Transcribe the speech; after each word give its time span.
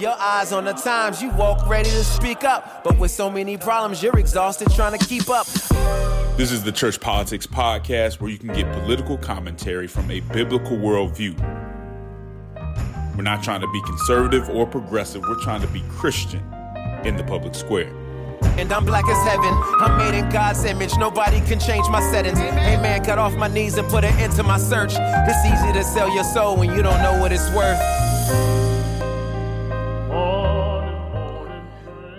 Your 0.00 0.16
eyes 0.18 0.50
on 0.50 0.64
the 0.64 0.72
times, 0.72 1.20
you 1.20 1.28
walk 1.32 1.68
ready 1.68 1.90
to 1.90 2.04
speak 2.04 2.42
up. 2.42 2.82
But 2.82 2.98
with 2.98 3.10
so 3.10 3.28
many 3.28 3.58
problems, 3.58 4.02
you're 4.02 4.18
exhausted 4.18 4.70
trying 4.72 4.98
to 4.98 5.04
keep 5.06 5.28
up. 5.28 5.46
This 6.38 6.50
is 6.50 6.64
the 6.64 6.72
Church 6.72 6.98
Politics 6.98 7.46
Podcast 7.46 8.18
where 8.18 8.30
you 8.30 8.38
can 8.38 8.48
get 8.54 8.72
political 8.72 9.18
commentary 9.18 9.86
from 9.86 10.10
a 10.10 10.20
biblical 10.20 10.78
worldview. 10.78 11.38
We're 13.14 13.22
not 13.22 13.42
trying 13.42 13.60
to 13.60 13.70
be 13.70 13.82
conservative 13.82 14.48
or 14.48 14.66
progressive, 14.66 15.20
we're 15.20 15.42
trying 15.42 15.60
to 15.60 15.68
be 15.68 15.82
Christian 15.90 16.40
in 17.04 17.18
the 17.18 17.24
public 17.24 17.54
square. 17.54 17.94
And 18.56 18.72
I'm 18.72 18.86
black 18.86 19.06
as 19.06 19.22
heaven. 19.28 19.52
I'm 19.80 19.98
made 19.98 20.18
in 20.18 20.30
God's 20.30 20.64
image. 20.64 20.96
Nobody 20.96 21.40
can 21.42 21.60
change 21.60 21.86
my 21.90 22.00
settings. 22.10 22.38
Hey 22.38 22.80
man, 22.80 23.04
cut 23.04 23.18
off 23.18 23.36
my 23.36 23.48
knees 23.48 23.76
and 23.76 23.86
put 23.88 24.04
an 24.04 24.14
end 24.18 24.32
to 24.36 24.44
my 24.44 24.56
search. 24.56 24.94
It's 24.96 25.44
easy 25.44 25.74
to 25.74 25.84
sell 25.84 26.08
your 26.14 26.24
soul 26.24 26.56
when 26.56 26.70
you 26.70 26.82
don't 26.82 27.02
know 27.02 27.20
what 27.20 27.32
it's 27.32 27.50
worth. 27.50 28.69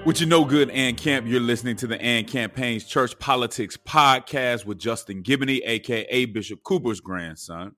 With 0.03 0.19
your 0.19 0.29
no 0.29 0.45
good 0.45 0.71
and 0.71 0.97
camp, 0.97 1.27
you're 1.27 1.39
listening 1.39 1.75
to 1.75 1.85
the 1.85 2.01
and 2.01 2.27
campaign's 2.27 2.85
church 2.85 3.17
politics 3.19 3.77
podcast 3.77 4.65
with 4.65 4.79
Justin 4.79 5.21
Giboney, 5.21 5.61
aka 5.63 6.25
Bishop 6.25 6.63
Cooper's 6.63 6.99
grandson, 6.99 7.75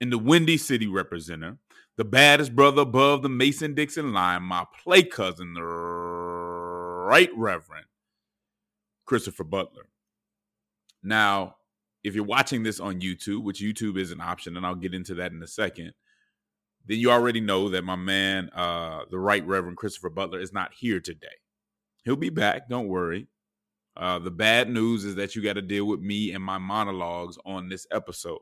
and 0.00 0.12
the 0.12 0.18
Windy 0.18 0.56
City 0.56 0.86
representative, 0.86 1.58
the 1.96 2.04
baddest 2.04 2.54
brother 2.54 2.82
above 2.82 3.22
the 3.22 3.28
Mason 3.28 3.74
Dixon 3.74 4.12
line, 4.12 4.44
my 4.44 4.64
play 4.84 5.02
cousin, 5.02 5.54
the 5.54 5.62
Right 5.62 7.30
Reverend 7.36 7.86
Christopher 9.04 9.42
Butler. 9.42 9.88
Now, 11.02 11.56
if 12.04 12.14
you're 12.14 12.22
watching 12.22 12.62
this 12.62 12.78
on 12.78 13.00
YouTube, 13.00 13.42
which 13.42 13.60
YouTube 13.60 13.98
is 13.98 14.12
an 14.12 14.20
option, 14.20 14.56
and 14.56 14.64
I'll 14.64 14.76
get 14.76 14.94
into 14.94 15.14
that 15.16 15.32
in 15.32 15.42
a 15.42 15.48
second, 15.48 15.92
then 16.90 16.98
you 16.98 17.12
already 17.12 17.40
know 17.40 17.68
that 17.68 17.84
my 17.84 17.94
man, 17.94 18.50
uh, 18.52 19.04
the 19.08 19.18
Right 19.18 19.46
Reverend 19.46 19.76
Christopher 19.76 20.10
Butler, 20.10 20.40
is 20.40 20.52
not 20.52 20.72
here 20.76 20.98
today. 20.98 21.28
He'll 22.04 22.16
be 22.16 22.30
back. 22.30 22.68
Don't 22.68 22.88
worry. 22.88 23.28
Uh, 23.96 24.18
the 24.18 24.32
bad 24.32 24.68
news 24.68 25.04
is 25.04 25.14
that 25.14 25.36
you 25.36 25.42
got 25.42 25.52
to 25.52 25.62
deal 25.62 25.84
with 25.84 26.00
me 26.00 26.32
and 26.32 26.42
my 26.42 26.58
monologues 26.58 27.38
on 27.46 27.68
this 27.68 27.86
episode. 27.92 28.40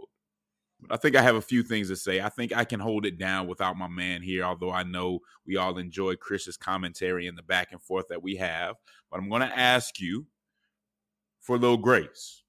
But 0.81 0.95
I 0.95 0.97
think 0.97 1.15
I 1.15 1.21
have 1.21 1.37
a 1.37 1.43
few 1.43 1.63
things 1.63 1.89
to 1.89 1.97
say. 1.97 2.23
I 2.23 2.31
think 2.31 2.57
I 2.57 2.65
can 2.65 2.81
hold 2.81 3.05
it 3.05 3.19
down 3.19 3.49
without 3.49 3.77
my 3.77 3.87
man 3.87 4.23
here, 4.23 4.45
although 4.45 4.73
I 4.73 4.83
know 4.83 5.19
we 5.47 5.59
all 5.59 5.77
enjoy 5.77 6.17
Chris's 6.17 6.57
commentary 6.57 7.27
and 7.27 7.37
the 7.37 7.43
back 7.43 7.73
and 7.73 7.83
forth 7.83 8.09
that 8.09 8.23
we 8.23 8.37
have. 8.37 8.77
But 9.11 9.21
I'm 9.21 9.29
going 9.29 9.43
to 9.43 9.59
ask 9.59 10.01
you 10.01 10.25
for 11.43 11.57
a 11.57 11.59
little 11.59 11.77
grace. 11.77 12.45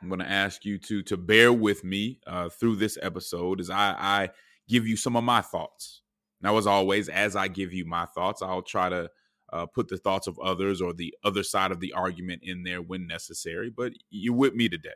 I'm 0.00 0.08
going 0.08 0.20
to 0.20 0.30
ask 0.30 0.64
you 0.64 0.78
to 0.78 1.02
to 1.02 1.18
bear 1.18 1.52
with 1.52 1.84
me 1.84 2.20
uh, 2.26 2.48
through 2.48 2.76
this 2.76 2.96
episode 3.02 3.60
as 3.60 3.68
I, 3.68 3.96
I 3.98 4.30
give 4.68 4.86
you 4.86 4.96
some 4.96 5.16
of 5.16 5.24
my 5.24 5.40
thoughts. 5.40 6.02
Now, 6.40 6.56
as 6.58 6.66
always, 6.66 7.08
as 7.08 7.36
I 7.36 7.48
give 7.48 7.72
you 7.72 7.84
my 7.84 8.06
thoughts, 8.06 8.42
I'll 8.42 8.62
try 8.62 8.88
to 8.88 9.10
uh, 9.52 9.66
put 9.66 9.88
the 9.88 9.96
thoughts 9.96 10.26
of 10.26 10.38
others 10.38 10.80
or 10.82 10.92
the 10.92 11.14
other 11.24 11.42
side 11.42 11.70
of 11.70 11.80
the 11.80 11.92
argument 11.92 12.42
in 12.44 12.64
there 12.64 12.82
when 12.82 13.06
necessary. 13.06 13.70
But 13.70 13.92
you're 14.10 14.34
with 14.34 14.54
me 14.54 14.68
today. 14.68 14.90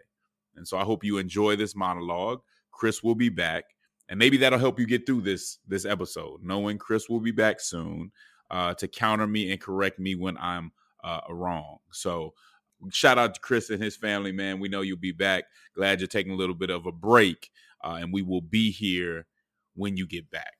And 0.56 0.66
so 0.66 0.77
I 0.77 0.84
hope 0.84 1.05
you 1.05 1.19
enjoy 1.19 1.56
this 1.56 1.77
monologue. 1.77 2.41
Chris 2.72 3.02
will 3.02 3.14
be 3.14 3.28
back, 3.28 3.64
and 4.08 4.19
maybe 4.19 4.36
that'll 4.36 4.58
help 4.58 4.78
you 4.78 4.86
get 4.86 5.06
through 5.06 5.22
this 5.22 5.58
this 5.66 5.84
episode, 5.84 6.42
knowing 6.42 6.78
Chris 6.78 7.08
will 7.08 7.20
be 7.20 7.30
back 7.30 7.60
soon 7.60 8.10
uh, 8.50 8.75
to 8.75 8.88
counter 8.88 9.27
me 9.27 9.50
and 9.50 9.60
correct 9.60 9.98
me 9.98 10.14
when 10.14 10.36
I'm 10.38 10.72
uh, 11.03 11.20
wrong. 11.30 11.78
So 11.92 12.34
shout 12.91 13.19
out 13.19 13.34
to 13.34 13.41
Chris 13.41 13.70
and 13.70 13.82
his 13.82 13.97
family, 13.97 14.32
man. 14.32 14.60
We 14.60 14.69
know 14.69 14.80
you'll 14.80 14.98
be 14.98 15.12
back. 15.12 15.44
Glad 15.75 16.00
you're 16.00 16.08
taking 16.08 16.32
a 16.32 16.36
little 16.36 16.55
bit 16.55 16.70
of 16.70 16.86
a 16.86 16.92
break, 16.92 17.50
uh, 17.82 17.98
and 18.00 18.12
we 18.12 18.22
will 18.22 18.42
be 18.42 18.70
here 18.70 19.27
when 19.79 19.97
you 19.97 20.07
get 20.07 20.31
back. 20.31 20.55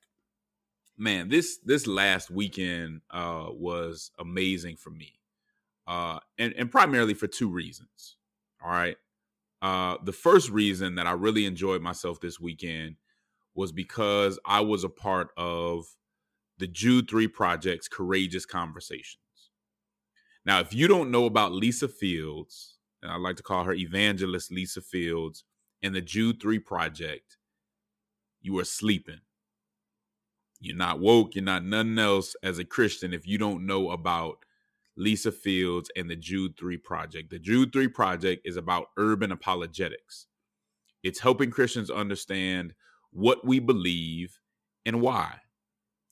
Man, 0.97 1.29
this 1.29 1.59
this 1.63 1.87
last 1.87 2.29
weekend 2.29 3.01
uh, 3.11 3.47
was 3.49 4.11
amazing 4.19 4.77
for 4.77 4.89
me, 4.89 5.19
uh, 5.87 6.19
and 6.37 6.53
and 6.53 6.71
primarily 6.71 7.13
for 7.13 7.27
two 7.27 7.49
reasons. 7.49 8.17
All 8.63 8.71
right, 8.71 8.97
uh, 9.61 9.97
the 10.03 10.13
first 10.13 10.49
reason 10.49 10.95
that 10.95 11.07
I 11.07 11.11
really 11.11 11.45
enjoyed 11.45 11.81
myself 11.81 12.19
this 12.19 12.39
weekend 12.39 12.95
was 13.55 13.71
because 13.71 14.39
I 14.45 14.61
was 14.61 14.83
a 14.83 14.89
part 14.89 15.29
of 15.37 15.85
the 16.57 16.67
Jude 16.67 17.09
3 17.09 17.27
Project's 17.27 17.87
Courageous 17.87 18.45
Conversations. 18.45 19.17
Now, 20.45 20.59
if 20.59 20.73
you 20.73 20.87
don't 20.87 21.11
know 21.11 21.25
about 21.25 21.53
Lisa 21.53 21.87
Fields, 21.87 22.77
and 23.01 23.11
I 23.11 23.15
like 23.17 23.37
to 23.37 23.43
call 23.43 23.63
her 23.63 23.73
Evangelist 23.73 24.51
Lisa 24.51 24.81
Fields, 24.81 25.43
and 25.81 25.95
the 25.95 26.01
Jude 26.01 26.41
3 26.41 26.59
Project, 26.59 27.37
you 28.41 28.57
are 28.59 28.65
sleeping. 28.65 29.19
You're 30.59 30.75
not 30.75 30.99
woke, 30.99 31.35
you're 31.35 31.43
not 31.43 31.63
nothing 31.63 31.97
else 31.97 32.35
as 32.43 32.59
a 32.59 32.65
Christian 32.65 33.13
if 33.13 33.25
you 33.25 33.37
don't 33.37 33.65
know 33.65 33.91
about 33.91 34.45
Lisa 34.99 35.31
Fields, 35.31 35.89
and 35.95 36.09
the 36.09 36.15
Jude 36.15 36.57
3 36.57 36.77
Project. 36.77 37.29
The 37.29 37.39
Jude 37.39 37.71
3 37.71 37.87
Project 37.87 38.45
is 38.45 38.57
about 38.57 38.89
urban 38.97 39.31
apologetics. 39.31 40.27
It's 41.03 41.19
helping 41.19 41.51
Christians 41.51 41.89
understand 41.89 42.73
what 43.11 43.45
we 43.45 43.59
believe 43.59 44.37
and 44.85 45.01
why. 45.01 45.35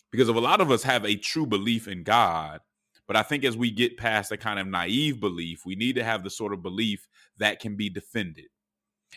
Because 0.10 0.30
of 0.30 0.38
a 0.38 0.42
lot 0.42 0.62
of 0.62 0.72
us 0.72 0.84
have 0.84 1.06
a 1.06 1.18
true 1.18 1.46
belief 1.46 1.88
in 1.88 2.04
God, 2.04 2.62
but 3.08 3.18
I 3.18 3.24
think 3.24 3.44
as 3.44 3.58
we 3.58 3.72
get 3.72 3.98
past 3.98 4.32
a 4.32 4.38
kind 4.38 4.58
of 4.58 4.68
naive 4.68 5.20
belief, 5.20 5.66
we 5.66 5.76
need 5.76 5.96
to 5.96 6.04
have 6.04 6.24
the 6.24 6.30
sort 6.30 6.54
of 6.54 6.64
belief 6.64 7.08
that 7.38 7.60
can 7.60 7.76
be 7.76 7.90
defended. 7.90 8.48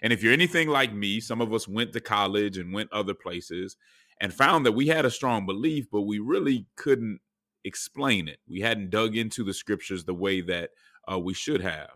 And 0.03 0.13
if 0.13 0.23
you're 0.23 0.33
anything 0.33 0.69
like 0.69 0.93
me, 0.93 1.21
some 1.21 1.41
of 1.41 1.53
us 1.53 1.69
went 1.69 1.93
to 1.93 2.01
college 2.01 2.59
and 2.59 2.73
went 2.73 2.93
other 2.93 3.15
places 3.15 3.77
and 4.21 4.33
found 4.33 4.67
that 4.67 4.73
we 4.73 4.87
had 4.89 5.05
a 5.05 5.11
strong 5.11 5.47
belief, 5.47 5.87
but 5.91 6.03
we 6.03 6.19
really 6.19 6.67
couldn't 6.77 7.21
explain 7.65 8.29
it. 8.29 8.39
We 8.49 8.61
hadn't 8.61 8.91
dug 8.91 9.17
into 9.17 9.45
the 9.45 9.55
scriptures 9.55 10.05
the 10.05 10.15
way 10.15 10.41
that 10.43 10.71
uh, 11.11 11.19
we 11.19 11.35
should 11.35 11.61
have. 11.61 11.91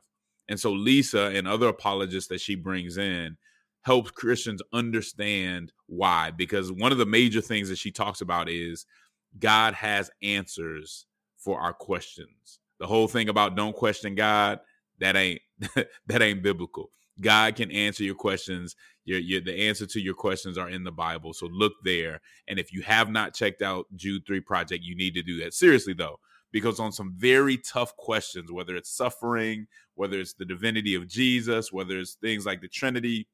And 0.48 0.60
so 0.60 0.72
Lisa 0.72 1.26
and 1.34 1.48
other 1.48 1.68
apologists 1.68 2.28
that 2.28 2.40
she 2.40 2.54
brings 2.54 2.98
in 2.98 3.36
helps 3.82 4.10
Christians 4.10 4.62
understand 4.72 5.72
why. 5.86 6.30
Because 6.30 6.72
one 6.72 6.92
of 6.92 6.98
the 6.98 7.06
major 7.06 7.40
things 7.40 7.68
that 7.68 7.78
she 7.78 7.90
talks 7.90 8.20
about 8.20 8.48
is 8.48 8.86
God 9.38 9.74
has 9.74 10.10
answers 10.22 11.06
for 11.38 11.60
our 11.60 11.72
questions. 11.72 12.60
The 12.80 12.86
whole 12.86 13.08
thing 13.08 13.28
about 13.28 13.56
don't 13.56 13.76
question 13.76 14.14
God, 14.14 14.60
that 15.00 15.16
ain't 15.16 15.40
that 16.06 16.22
ain't 16.22 16.42
biblical. 16.42 16.90
God 17.20 17.56
can 17.56 17.70
answer 17.70 18.02
your 18.02 18.14
questions. 18.14 18.74
Your, 19.04 19.18
your 19.18 19.40
the 19.40 19.68
answer 19.68 19.86
to 19.86 20.00
your 20.00 20.14
questions 20.14 20.58
are 20.58 20.68
in 20.68 20.84
the 20.84 20.92
Bible. 20.92 21.32
So 21.32 21.46
look 21.46 21.74
there. 21.84 22.20
And 22.48 22.58
if 22.58 22.72
you 22.72 22.82
have 22.82 23.10
not 23.10 23.34
checked 23.34 23.62
out 23.62 23.86
Jude 23.94 24.26
3 24.26 24.40
Project, 24.40 24.82
you 24.82 24.96
need 24.96 25.14
to 25.14 25.22
do 25.22 25.42
that. 25.42 25.54
Seriously 25.54 25.94
though, 25.94 26.18
because 26.52 26.80
on 26.80 26.92
some 26.92 27.14
very 27.16 27.56
tough 27.58 27.96
questions, 27.96 28.50
whether 28.50 28.76
it's 28.76 28.96
suffering, 28.96 29.66
whether 29.94 30.18
it's 30.18 30.34
the 30.34 30.44
divinity 30.44 30.94
of 30.94 31.08
Jesus, 31.08 31.72
whether 31.72 31.98
it's 31.98 32.14
things 32.14 32.46
like 32.46 32.60
the 32.60 32.68
Trinity, 32.68 33.28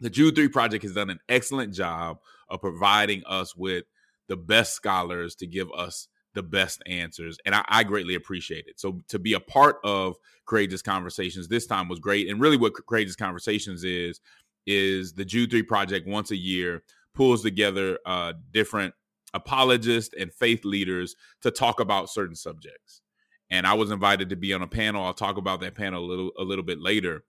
the 0.00 0.10
Jude 0.10 0.34
3 0.34 0.48
Project 0.48 0.82
has 0.82 0.94
done 0.94 1.10
an 1.10 1.20
excellent 1.28 1.74
job 1.74 2.18
of 2.48 2.60
providing 2.60 3.22
us 3.26 3.54
with 3.54 3.84
the 4.28 4.36
best 4.36 4.74
scholars 4.74 5.34
to 5.36 5.46
give 5.46 5.68
us 5.72 6.08
the 6.34 6.42
best 6.42 6.82
answers. 6.86 7.38
And 7.44 7.54
I, 7.54 7.64
I, 7.68 7.84
greatly 7.84 8.14
appreciate 8.14 8.64
it. 8.66 8.80
So 8.80 9.00
to 9.08 9.18
be 9.18 9.34
a 9.34 9.40
part 9.40 9.76
of 9.84 10.16
Courageous 10.46 10.82
Conversations 10.82 11.48
this 11.48 11.66
time 11.66 11.88
was 11.88 11.98
great. 11.98 12.28
And 12.28 12.40
really 12.40 12.56
what 12.56 12.74
Courageous 12.86 13.16
Conversations 13.16 13.84
is, 13.84 14.20
is 14.66 15.12
the 15.12 15.24
Jude 15.24 15.50
3 15.50 15.62
Project 15.62 16.06
once 16.06 16.30
a 16.30 16.36
year 16.36 16.82
pulls 17.14 17.42
together 17.42 17.98
uh, 18.06 18.32
different 18.52 18.94
apologists 19.34 20.14
and 20.18 20.32
faith 20.32 20.64
leaders 20.64 21.16
to 21.42 21.50
talk 21.50 21.80
about 21.80 22.10
certain 22.10 22.36
subjects. 22.36 23.00
And 23.50 23.66
I 23.66 23.74
was 23.74 23.90
invited 23.90 24.30
to 24.30 24.36
be 24.36 24.54
on 24.54 24.62
a 24.62 24.66
panel. 24.66 25.04
I'll 25.04 25.12
talk 25.12 25.36
about 25.36 25.60
that 25.60 25.74
panel 25.74 26.04
a 26.04 26.06
little 26.06 26.30
a 26.38 26.42
little 26.42 26.64
bit 26.64 26.80
later. 26.80 27.24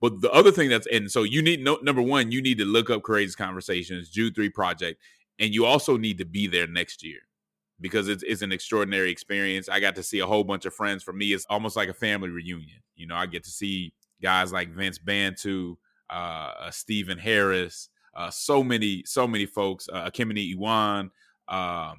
But 0.00 0.20
the 0.20 0.30
other 0.32 0.50
thing 0.50 0.68
that's 0.68 0.88
and 0.88 1.10
so 1.10 1.22
you 1.22 1.40
need 1.40 1.62
no, 1.62 1.78
number 1.82 2.02
one, 2.02 2.32
you 2.32 2.42
need 2.42 2.58
to 2.58 2.64
look 2.64 2.90
up 2.90 3.04
Courageous 3.04 3.36
Conversations, 3.36 4.08
Jude 4.08 4.34
3 4.34 4.50
Project, 4.50 5.00
and 5.38 5.54
you 5.54 5.64
also 5.66 5.96
need 5.96 6.18
to 6.18 6.24
be 6.24 6.48
there 6.48 6.66
next 6.66 7.04
year 7.04 7.20
because 7.80 8.08
it's, 8.08 8.22
it's 8.24 8.42
an 8.42 8.52
extraordinary 8.52 9.10
experience. 9.10 9.68
I 9.68 9.80
got 9.80 9.94
to 9.96 10.02
see 10.02 10.18
a 10.18 10.26
whole 10.26 10.44
bunch 10.44 10.66
of 10.66 10.74
friends. 10.74 11.02
For 11.02 11.12
me, 11.12 11.32
it's 11.32 11.46
almost 11.48 11.76
like 11.76 11.88
a 11.88 11.94
family 11.94 12.28
reunion. 12.28 12.80
You 12.96 13.06
know, 13.06 13.14
I 13.16 13.26
get 13.26 13.44
to 13.44 13.50
see 13.50 13.92
guys 14.22 14.52
like 14.52 14.74
Vince 14.74 14.98
Bantu, 14.98 15.76
uh, 16.10 16.52
uh, 16.60 16.70
Stephen 16.70 17.18
Harris, 17.18 17.88
uh, 18.14 18.30
so 18.30 18.62
many, 18.64 19.02
so 19.06 19.28
many 19.28 19.46
folks, 19.46 19.88
uh, 19.92 20.10
Ekemini 20.10 20.56
Uwan, 20.56 21.10
um, 21.48 21.98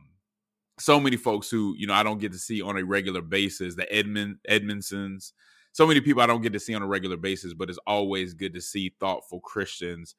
so 0.79 0.99
many 0.99 1.17
folks 1.17 1.49
who 1.49 1.75
you 1.77 1.87
know 1.87 1.93
I 1.93 2.03
don't 2.03 2.19
get 2.19 2.31
to 2.31 2.37
see 2.37 2.61
on 2.61 2.77
a 2.77 2.83
regular 2.83 3.21
basis. 3.21 3.75
The 3.75 3.91
Edmund 3.93 4.37
Edmondsons, 4.49 5.33
so 5.71 5.85
many 5.85 6.01
people 6.01 6.21
I 6.21 6.27
don't 6.27 6.41
get 6.41 6.53
to 6.53 6.59
see 6.59 6.73
on 6.73 6.81
a 6.81 6.87
regular 6.87 7.17
basis, 7.17 7.53
but 7.53 7.69
it's 7.69 7.79
always 7.85 8.33
good 8.33 8.53
to 8.53 8.61
see 8.61 8.93
thoughtful 8.99 9.39
Christians 9.39 10.15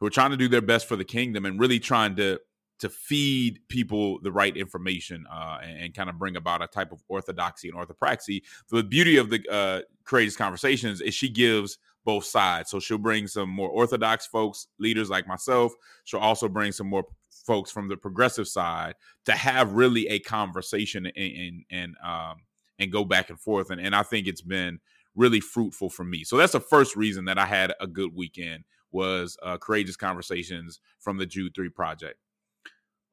who 0.00 0.06
are 0.06 0.10
trying 0.10 0.30
to 0.30 0.36
do 0.36 0.48
their 0.48 0.60
best 0.60 0.86
for 0.88 0.96
the 0.96 1.04
kingdom 1.04 1.44
and 1.44 1.60
really 1.60 1.78
trying 1.78 2.16
to 2.16 2.38
to 2.78 2.88
feed 2.88 3.60
people 3.68 4.20
the 4.20 4.32
right 4.32 4.56
information 4.56 5.26
uh, 5.32 5.58
and, 5.62 5.78
and, 5.78 5.94
kind 5.94 6.10
of 6.10 6.18
bring 6.18 6.36
about 6.36 6.62
a 6.62 6.66
type 6.66 6.92
of 6.92 7.02
orthodoxy 7.08 7.68
and 7.68 7.78
orthopraxy. 7.78 8.42
The 8.70 8.82
beauty 8.82 9.16
of 9.16 9.30
the 9.30 9.42
uh, 9.50 9.80
courageous 10.04 10.36
conversations 10.36 11.00
is 11.00 11.14
she 11.14 11.30
gives 11.30 11.78
both 12.04 12.24
sides. 12.24 12.70
So 12.70 12.78
she'll 12.78 12.98
bring 12.98 13.26
some 13.26 13.48
more 13.48 13.68
orthodox 13.68 14.26
folks, 14.26 14.68
leaders 14.78 15.10
like 15.10 15.26
myself. 15.26 15.72
She'll 16.04 16.20
also 16.20 16.48
bring 16.48 16.72
some 16.72 16.86
more 16.86 17.04
folks 17.46 17.70
from 17.70 17.88
the 17.88 17.96
progressive 17.96 18.48
side 18.48 18.94
to 19.24 19.32
have 19.32 19.72
really 19.72 20.08
a 20.08 20.18
conversation 20.18 21.06
and 21.06 21.16
and, 21.16 21.64
and 21.70 21.94
um 22.04 22.36
and 22.78 22.92
go 22.92 23.04
back 23.04 23.30
and 23.30 23.40
forth 23.40 23.70
and, 23.70 23.80
and 23.80 23.94
I 23.94 24.02
think 24.02 24.26
it's 24.26 24.42
been 24.42 24.80
really 25.14 25.40
fruitful 25.40 25.90
for 25.90 26.04
me. 26.04 26.24
So 26.24 26.36
that's 26.36 26.52
the 26.52 26.60
first 26.60 26.94
reason 26.94 27.24
that 27.24 27.38
I 27.38 27.46
had 27.46 27.72
a 27.80 27.86
good 27.86 28.14
weekend 28.14 28.64
was 28.92 29.36
uh, 29.42 29.56
courageous 29.56 29.96
conversations 29.96 30.80
from 31.00 31.16
the 31.16 31.26
Jude 31.26 31.54
3 31.54 31.70
project. 31.70 32.18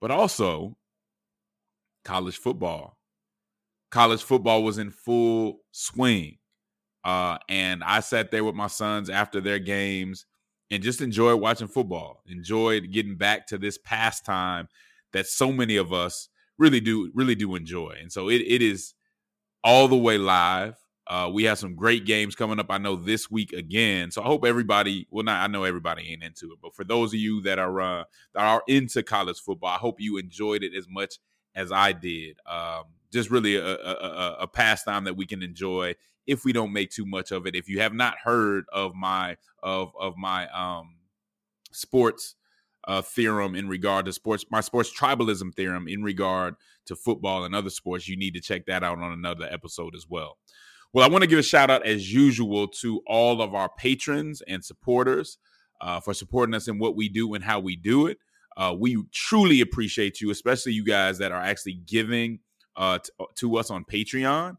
But 0.04 0.12
also 0.12 0.76
college 2.04 2.36
football. 2.36 2.98
College 3.90 4.22
football 4.22 4.62
was 4.62 4.78
in 4.78 4.92
full 4.92 5.62
swing. 5.72 6.40
Uh, 7.06 7.38
and 7.48 7.82
I 7.86 8.02
sat 8.02 8.30
there 8.30 8.44
with 8.44 8.54
my 8.54 8.68
sons 8.68 9.10
after 9.10 9.40
their 9.40 9.60
games 9.60 10.26
and 10.70 10.84
just 10.84 11.00
enjoyed 11.00 11.40
watching 11.40 11.70
football. 11.70 12.22
Enjoyed 12.28 12.92
getting 12.92 13.16
back 13.16 13.48
to 13.48 13.58
this 13.58 13.78
pastime 13.78 14.68
that 15.14 15.26
so 15.26 15.54
many 15.54 15.78
of 15.78 15.94
us 15.94 16.28
really 16.58 16.82
do 16.82 17.10
really 17.14 17.36
do 17.36 17.56
enjoy. 17.56 17.96
And 18.02 18.12
so 18.12 18.30
it 18.30 18.42
it 18.42 18.62
is 18.62 18.96
all 19.64 19.88
the 19.88 19.96
way 19.96 20.18
live. 20.18 20.76
Uh, 21.08 21.30
we 21.32 21.44
have 21.44 21.60
some 21.60 21.76
great 21.76 22.06
games 22.06 22.36
coming 22.36 22.60
up. 22.60 22.68
I 22.70 22.78
know 22.78 22.96
this 22.96 23.30
week 23.30 23.52
again. 23.52 24.12
So 24.12 24.22
I 24.24 24.26
hope 24.26 24.46
everybody. 24.46 25.08
Well, 25.12 25.26
not 25.26 25.42
I 25.42 25.52
know 25.52 25.64
everybody 25.64 26.12
ain't 26.12 26.24
into 26.24 26.52
it, 26.54 26.60
but 26.62 26.74
for 26.76 26.84
those 26.84 27.14
of 27.14 27.20
you 27.20 27.42
that 27.42 27.60
are 27.60 27.82
uh, 27.82 28.04
that 28.34 28.44
are 28.44 28.64
into 28.68 29.04
college 29.04 29.40
football, 29.40 29.70
I 29.70 29.78
hope 29.78 30.00
you 30.00 30.18
enjoyed 30.18 30.64
it 30.64 30.74
as 30.76 30.88
much 30.90 31.20
as 31.56 31.72
I 31.72 31.92
did. 31.92 32.38
Um, 32.50 32.86
just 33.12 33.30
really 33.30 33.56
a, 33.56 33.76
a, 33.76 34.38
a, 34.40 34.48
pastime 34.48 35.04
that 35.04 35.16
we 35.16 35.28
can 35.28 35.44
enjoy 35.44 35.94
if 36.26 36.44
we 36.44 36.52
don't 36.52 36.74
make 36.74 36.90
too 36.90 37.06
much 37.06 37.32
of 37.32 37.46
it. 37.46 37.56
If 37.56 37.70
you 37.70 37.80
have 37.80 37.94
not 37.94 38.16
heard 38.24 38.66
of 38.72 38.96
my 38.96 39.38
of 39.62 39.92
of 40.00 40.18
my 40.18 40.48
um 40.50 40.96
sports 41.72 42.36
uh, 42.88 43.02
theorem 43.02 43.56
in 43.56 43.68
regard 43.68 44.06
to 44.06 44.14
sports, 44.14 44.46
my 44.50 44.62
sports 44.62 44.92
tribalism 44.98 45.54
theorem 45.56 45.88
in 45.88 46.04
regard 46.04 46.56
to 46.86 46.96
football 46.96 47.46
and 47.46 47.56
other 47.56 47.70
sports, 47.70 48.08
you 48.08 48.18
need 48.18 48.34
to 48.34 48.42
check 48.42 48.66
that 48.66 48.84
out 48.84 49.00
on 49.00 49.12
another 49.12 49.48
episode 49.50 49.96
as 49.96 50.06
well. 50.10 50.38
Well, 50.94 51.04
I 51.04 51.10
want 51.10 51.24
to 51.24 51.28
give 51.28 51.40
a 51.40 51.44
shout 51.44 51.72
out 51.72 51.86
as 51.88 52.14
usual 52.14 52.68
to 52.68 53.02
all 53.08 53.42
of 53.42 53.56
our 53.56 53.68
patrons 53.68 54.44
and 54.48 54.64
supporters 54.64 55.40
uh, 55.82 56.00
for 56.00 56.14
supporting 56.14 56.54
us 56.54 56.68
in 56.68 56.78
what 56.78 56.96
we 56.96 57.10
do 57.10 57.34
and 57.34 57.44
how 57.44 57.60
we 57.60 57.76
do 57.76 58.06
it. 58.06 58.20
Uh, 58.56 58.76
we 58.78 59.04
truly 59.12 59.60
appreciate 59.62 60.22
you, 60.22 60.30
especially 60.30 60.74
you 60.74 60.86
guys 60.86 61.18
that 61.18 61.32
are 61.32 61.42
actually 61.42 61.74
giving 61.88 62.40
uh, 62.76 63.00
t- 63.00 63.26
to 63.38 63.58
us 63.58 63.72
on 63.72 63.84
Patreon. 63.86 64.58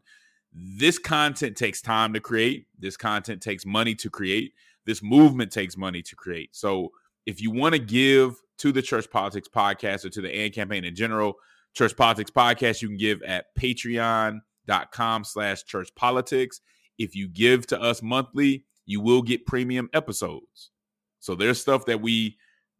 This 0.51 0.99
content 0.99 1.55
takes 1.55 1.81
time 1.81 2.11
to 2.11 2.19
create. 2.19 2.67
This 2.77 2.97
content 2.97 3.41
takes 3.41 3.65
money 3.65 3.95
to 3.95 4.09
create. 4.09 4.51
This 4.85 5.01
movement 5.01 5.53
takes 5.53 5.77
money 5.77 6.01
to 6.01 6.15
create. 6.17 6.53
So 6.53 6.91
if 7.25 7.41
you 7.41 7.49
want 7.49 7.75
to 7.75 7.79
give 7.79 8.35
to 8.57 8.73
the 8.73 8.81
Church 8.81 9.09
Politics 9.09 9.47
Podcast 9.47 10.03
or 10.03 10.09
to 10.09 10.21
the 10.21 10.33
AND 10.33 10.53
campaign 10.53 10.83
in 10.83 10.95
general, 10.95 11.35
Church 11.73 11.95
Politics 11.95 12.31
Podcast, 12.31 12.81
you 12.81 12.89
can 12.89 12.97
give 12.97 13.23
at 13.23 13.55
patreon.com 13.57 14.41
slash 15.23 15.63
church 15.63 15.93
politics. 15.95 16.61
If 16.97 17.15
you 17.15 17.27
give 17.27 17.67
to 17.67 17.81
us 17.81 18.01
monthly, 18.01 18.65
you 18.85 19.01
will 19.01 19.21
get 19.21 19.45
premium 19.45 19.89
episodes. 19.93 20.71
So 21.19 21.35
there's 21.35 21.59
stuff 21.59 21.85
that 21.85 22.01
we 22.01 22.37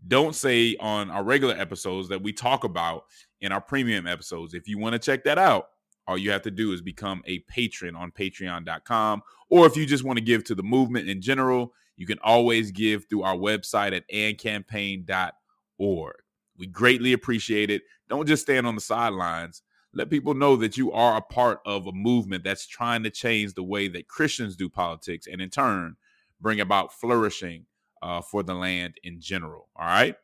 don't 0.08 0.36
say 0.36 0.76
on 0.80 1.10
our 1.10 1.24
regular 1.24 1.56
episodes 1.56 2.10
that 2.10 2.22
we 2.22 2.32
talk 2.32 2.64
about 2.64 3.06
in 3.42 3.52
our 3.52 3.62
premium 3.62 4.08
episodes. 4.08 4.54
If 4.54 4.68
you 4.68 4.78
want 4.78 4.94
to 4.94 5.00
check 5.00 5.24
that 5.24 5.38
out, 5.38 5.70
all 6.08 6.18
you 6.18 6.32
have 6.32 6.44
to 6.44 6.52
do 6.52 6.72
is 6.72 6.82
become 6.82 7.24
a 7.26 7.40
patron 7.40 7.96
on 7.96 8.12
patreon.com. 8.12 9.24
Or 9.50 9.66
if 9.66 9.76
you 9.76 9.86
just 9.86 10.04
want 10.04 10.18
to 10.18 10.24
give 10.24 10.44
to 10.46 10.56
the 10.56 10.64
movement 10.64 11.10
in 11.10 11.22
general, 11.22 11.74
you 11.98 12.06
can 12.06 12.20
always 12.24 12.72
give 12.72 13.06
through 13.10 13.24
our 13.24 13.36
website 13.36 13.96
at 13.96 14.08
andcampaign.org. 14.10 16.16
We 16.58 16.68
greatly 16.68 17.14
appreciate 17.14 17.70
it. 17.70 17.82
Don't 18.10 18.28
just 18.28 18.44
stand 18.44 18.68
on 18.68 18.76
the 18.76 18.82
sidelines. 18.82 19.62
Let 19.96 20.10
people 20.10 20.34
know 20.34 20.56
that 20.58 20.78
you 20.78 20.92
are 20.92 21.18
a 21.18 21.22
part 21.22 21.62
of 21.66 21.88
a 21.88 21.92
movement 21.92 22.44
that's 22.44 22.68
trying 22.68 23.04
to 23.04 23.10
change 23.10 23.54
the 23.54 23.64
way 23.64 23.88
that 23.88 24.08
Christians 24.08 24.56
do 24.56 24.70
politics 24.70 25.26
and 25.26 25.42
in 25.42 25.50
turn 25.50 25.96
bring 26.42 26.60
about 26.60 26.94
flourishing 26.94 27.66
uh, 28.02 28.22
for 28.22 28.44
the 28.44 28.54
land 28.54 28.96
in 29.04 29.20
general. 29.20 29.70
All 29.76 29.88
right 29.88 30.16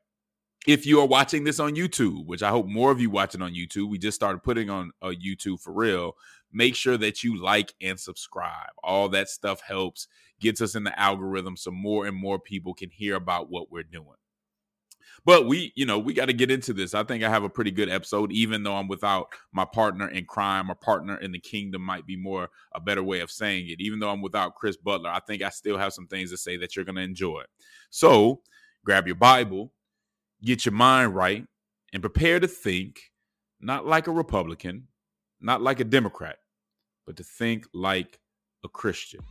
if 0.68 0.86
you 0.86 1.00
are 1.00 1.08
watching 1.08 1.44
this 1.44 1.60
on 1.60 1.76
YouTube, 1.76 2.26
which 2.26 2.44
I 2.44 2.50
hope 2.50 2.68
more 2.68 2.92
of 2.92 3.02
you 3.02 3.10
watching 3.10 3.42
on 3.42 3.54
YouTube, 3.54 3.90
we 3.90 3.98
just 3.98 4.16
started 4.16 4.44
putting 4.44 4.70
on 4.70 4.92
a 5.02 5.08
uh, 5.08 5.12
YouTube 5.12 5.60
for 5.60 5.74
real. 5.74 6.16
Make 6.54 6.76
sure 6.76 6.98
that 6.98 7.24
you 7.24 7.42
like 7.42 7.74
and 7.82 8.00
subscribe. 8.00 8.70
All 8.84 9.10
that 9.10 9.30
stuff 9.30 9.62
helps, 9.62 10.08
gets 10.40 10.62
us 10.62 10.76
in 10.76 10.84
the 10.84 11.00
algorithm 11.00 11.58
so 11.58 11.72
more 11.72 12.06
and 12.06 12.16
more 12.16 12.40
people 12.40 12.74
can 12.74 12.90
hear 12.90 13.16
about 13.16 13.50
what 13.50 13.72
we're 13.72 13.84
doing. 13.84 14.06
But 15.24 15.46
we, 15.46 15.72
you 15.76 15.86
know, 15.86 16.00
we 16.00 16.14
got 16.14 16.26
to 16.26 16.34
get 16.34 16.50
into 16.50 16.74
this. 16.74 16.96
I 16.96 17.04
think 17.04 17.24
I 17.24 17.30
have 17.30 17.44
a 17.44 17.50
pretty 17.50 17.70
good 17.70 17.90
episode, 17.90 18.32
even 18.32 18.64
though 18.64 18.76
I'm 18.76 18.88
without 18.88 19.28
my 19.52 19.66
partner 19.66 20.08
in 20.08 20.26
crime 20.26 20.72
or 20.72 20.76
partner 20.76 21.18
in 21.18 21.32
the 21.32 21.40
kingdom, 21.40 21.84
might 21.84 22.08
be 22.08 22.16
more 22.16 22.50
a 22.74 22.80
better 22.80 23.04
way 23.04 23.20
of 23.20 23.30
saying 23.30 23.68
it. 23.70 23.80
Even 23.80 24.00
though 24.00 24.10
I'm 24.10 24.22
without 24.22 24.56
Chris 24.56 24.78
Butler, 24.78 25.12
I 25.12 25.20
think 25.20 25.44
I 25.44 25.50
still 25.50 25.78
have 25.78 25.94
some 25.94 26.08
things 26.08 26.32
to 26.32 26.38
say 26.38 26.58
that 26.58 26.76
you're 26.76 26.86
going 26.86 26.96
to 26.96 27.02
enjoy. 27.04 27.44
So 27.92 28.42
grab 28.84 29.06
your 29.06 29.16
Bible 29.16 29.72
get 30.44 30.66
your 30.66 30.74
mind 30.74 31.16
right 31.16 31.46
and 31.94 32.02
prepare 32.02 32.40
to 32.40 32.48
think 32.48 33.12
not 33.60 33.86
like 33.86 34.08
a 34.08 34.12
Republican, 34.12 34.88
not 35.40 35.62
like 35.62 35.80
a 35.80 35.84
Democrat, 35.84 36.38
but 37.06 37.16
to 37.18 37.24
think 37.24 37.68
like 37.74 38.20
a 38.64 38.70
Christian. 38.70 39.22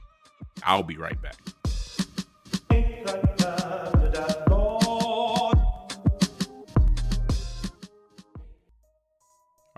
I'll 0.63 0.83
be 0.83 0.97
right 0.97 1.19
back. 1.21 1.37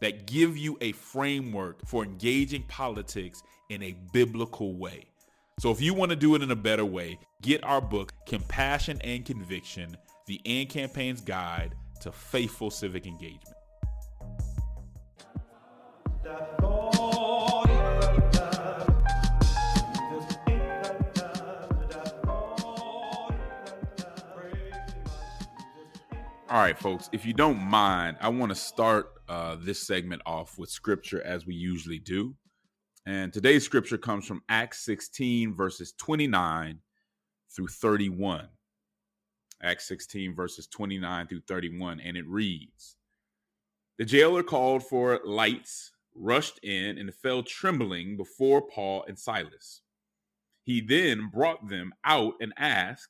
that 0.00 0.26
give 0.26 0.56
you 0.56 0.76
a 0.80 0.92
framework 0.92 1.86
for 1.86 2.04
engaging 2.04 2.62
politics 2.64 3.42
in 3.68 3.82
a 3.82 3.96
biblical 4.12 4.74
way. 4.76 5.04
So 5.58 5.70
if 5.70 5.80
you 5.80 5.94
want 5.94 6.10
to 6.10 6.16
do 6.16 6.34
it 6.34 6.42
in 6.42 6.50
a 6.50 6.56
better 6.56 6.84
way, 6.84 7.18
get 7.40 7.64
our 7.64 7.80
book, 7.80 8.12
Compassion 8.26 9.00
and 9.02 9.24
Conviction 9.24 9.96
The 10.26 10.40
AND 10.44 10.68
Campaign's 10.68 11.20
Guide 11.22 11.74
to 12.02 12.12
Faithful 12.12 12.70
Civic 12.70 13.06
Engagement. 13.06 13.56
All 26.48 26.60
right, 26.60 26.78
folks, 26.78 27.10
if 27.10 27.26
you 27.26 27.32
don't 27.32 27.58
mind, 27.58 28.18
I 28.20 28.28
want 28.28 28.50
to 28.50 28.54
start 28.54 29.10
uh, 29.28 29.56
this 29.58 29.84
segment 29.84 30.22
off 30.24 30.56
with 30.56 30.70
scripture 30.70 31.20
as 31.22 31.44
we 31.44 31.56
usually 31.56 31.98
do. 31.98 32.36
And 33.04 33.32
today's 33.32 33.64
scripture 33.64 33.98
comes 33.98 34.26
from 34.26 34.42
Acts 34.48 34.84
16, 34.84 35.56
verses 35.56 35.92
29 35.98 36.78
through 37.50 37.66
31. 37.66 38.46
Acts 39.60 39.88
16, 39.88 40.36
verses 40.36 40.68
29 40.68 41.26
through 41.26 41.40
31. 41.48 41.98
And 41.98 42.16
it 42.16 42.28
reads 42.28 42.96
The 43.98 44.04
jailer 44.04 44.44
called 44.44 44.84
for 44.84 45.20
lights, 45.24 45.90
rushed 46.14 46.60
in, 46.62 46.96
and 46.96 47.12
fell 47.12 47.42
trembling 47.42 48.16
before 48.16 48.62
Paul 48.62 49.04
and 49.08 49.18
Silas. 49.18 49.82
He 50.62 50.80
then 50.80 51.28
brought 51.28 51.68
them 51.68 51.92
out 52.04 52.34
and 52.40 52.54
asked, 52.56 53.08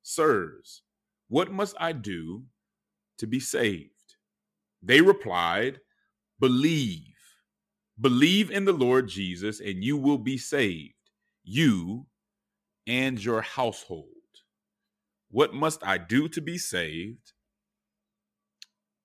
Sirs, 0.00 0.80
what 1.28 1.52
must 1.52 1.76
I 1.78 1.92
do 1.92 2.44
to 3.18 3.26
be 3.26 3.40
saved? 3.40 3.90
They 4.82 5.00
replied, 5.00 5.80
Believe. 6.40 7.02
Believe 8.00 8.50
in 8.50 8.64
the 8.64 8.72
Lord 8.72 9.08
Jesus, 9.08 9.60
and 9.60 9.82
you 9.82 9.96
will 9.96 10.18
be 10.18 10.38
saved, 10.38 10.94
you 11.42 12.06
and 12.86 13.22
your 13.22 13.42
household. 13.42 14.06
What 15.30 15.52
must 15.52 15.84
I 15.84 15.98
do 15.98 16.28
to 16.28 16.40
be 16.40 16.58
saved? 16.58 17.32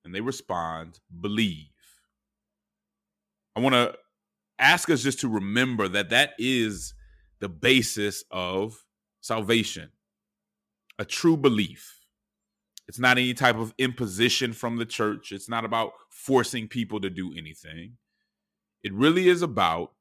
And 0.05 0.13
they 0.13 0.21
respond, 0.21 0.99
believe. 1.21 1.69
I 3.55 3.61
want 3.61 3.73
to 3.73 3.95
ask 4.59 4.89
us 4.89 5.03
just 5.03 5.19
to 5.21 5.27
remember 5.27 5.87
that 5.87 6.09
that 6.09 6.33
is 6.37 6.93
the 7.39 7.49
basis 7.49 8.23
of 8.31 8.85
salvation 9.21 9.89
a 10.99 11.05
true 11.05 11.35
belief. 11.35 12.02
It's 12.87 12.99
not 12.99 13.17
any 13.17 13.33
type 13.33 13.55
of 13.55 13.73
imposition 13.77 14.53
from 14.53 14.77
the 14.77 14.85
church. 14.85 15.31
It's 15.31 15.49
not 15.49 15.65
about 15.65 15.91
forcing 16.09 16.67
people 16.67 16.99
to 17.01 17.09
do 17.09 17.33
anything. 17.37 17.97
It 18.83 18.93
really 18.93 19.29
is 19.29 19.41
about 19.41 19.93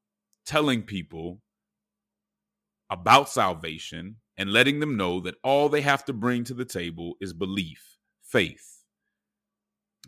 telling 0.45 0.83
people 0.83 1.41
about 2.91 3.29
salvation 3.29 4.17
and 4.37 4.53
letting 4.53 4.81
them 4.81 4.97
know 4.97 5.21
that 5.21 5.37
all 5.45 5.69
they 5.69 5.83
have 5.83 6.05
to 6.07 6.13
bring 6.13 6.45
to 6.45 6.55
the 6.55 6.65
table 6.65 7.15
is 7.21 7.33
belief, 7.33 7.99
faith. 8.23 8.83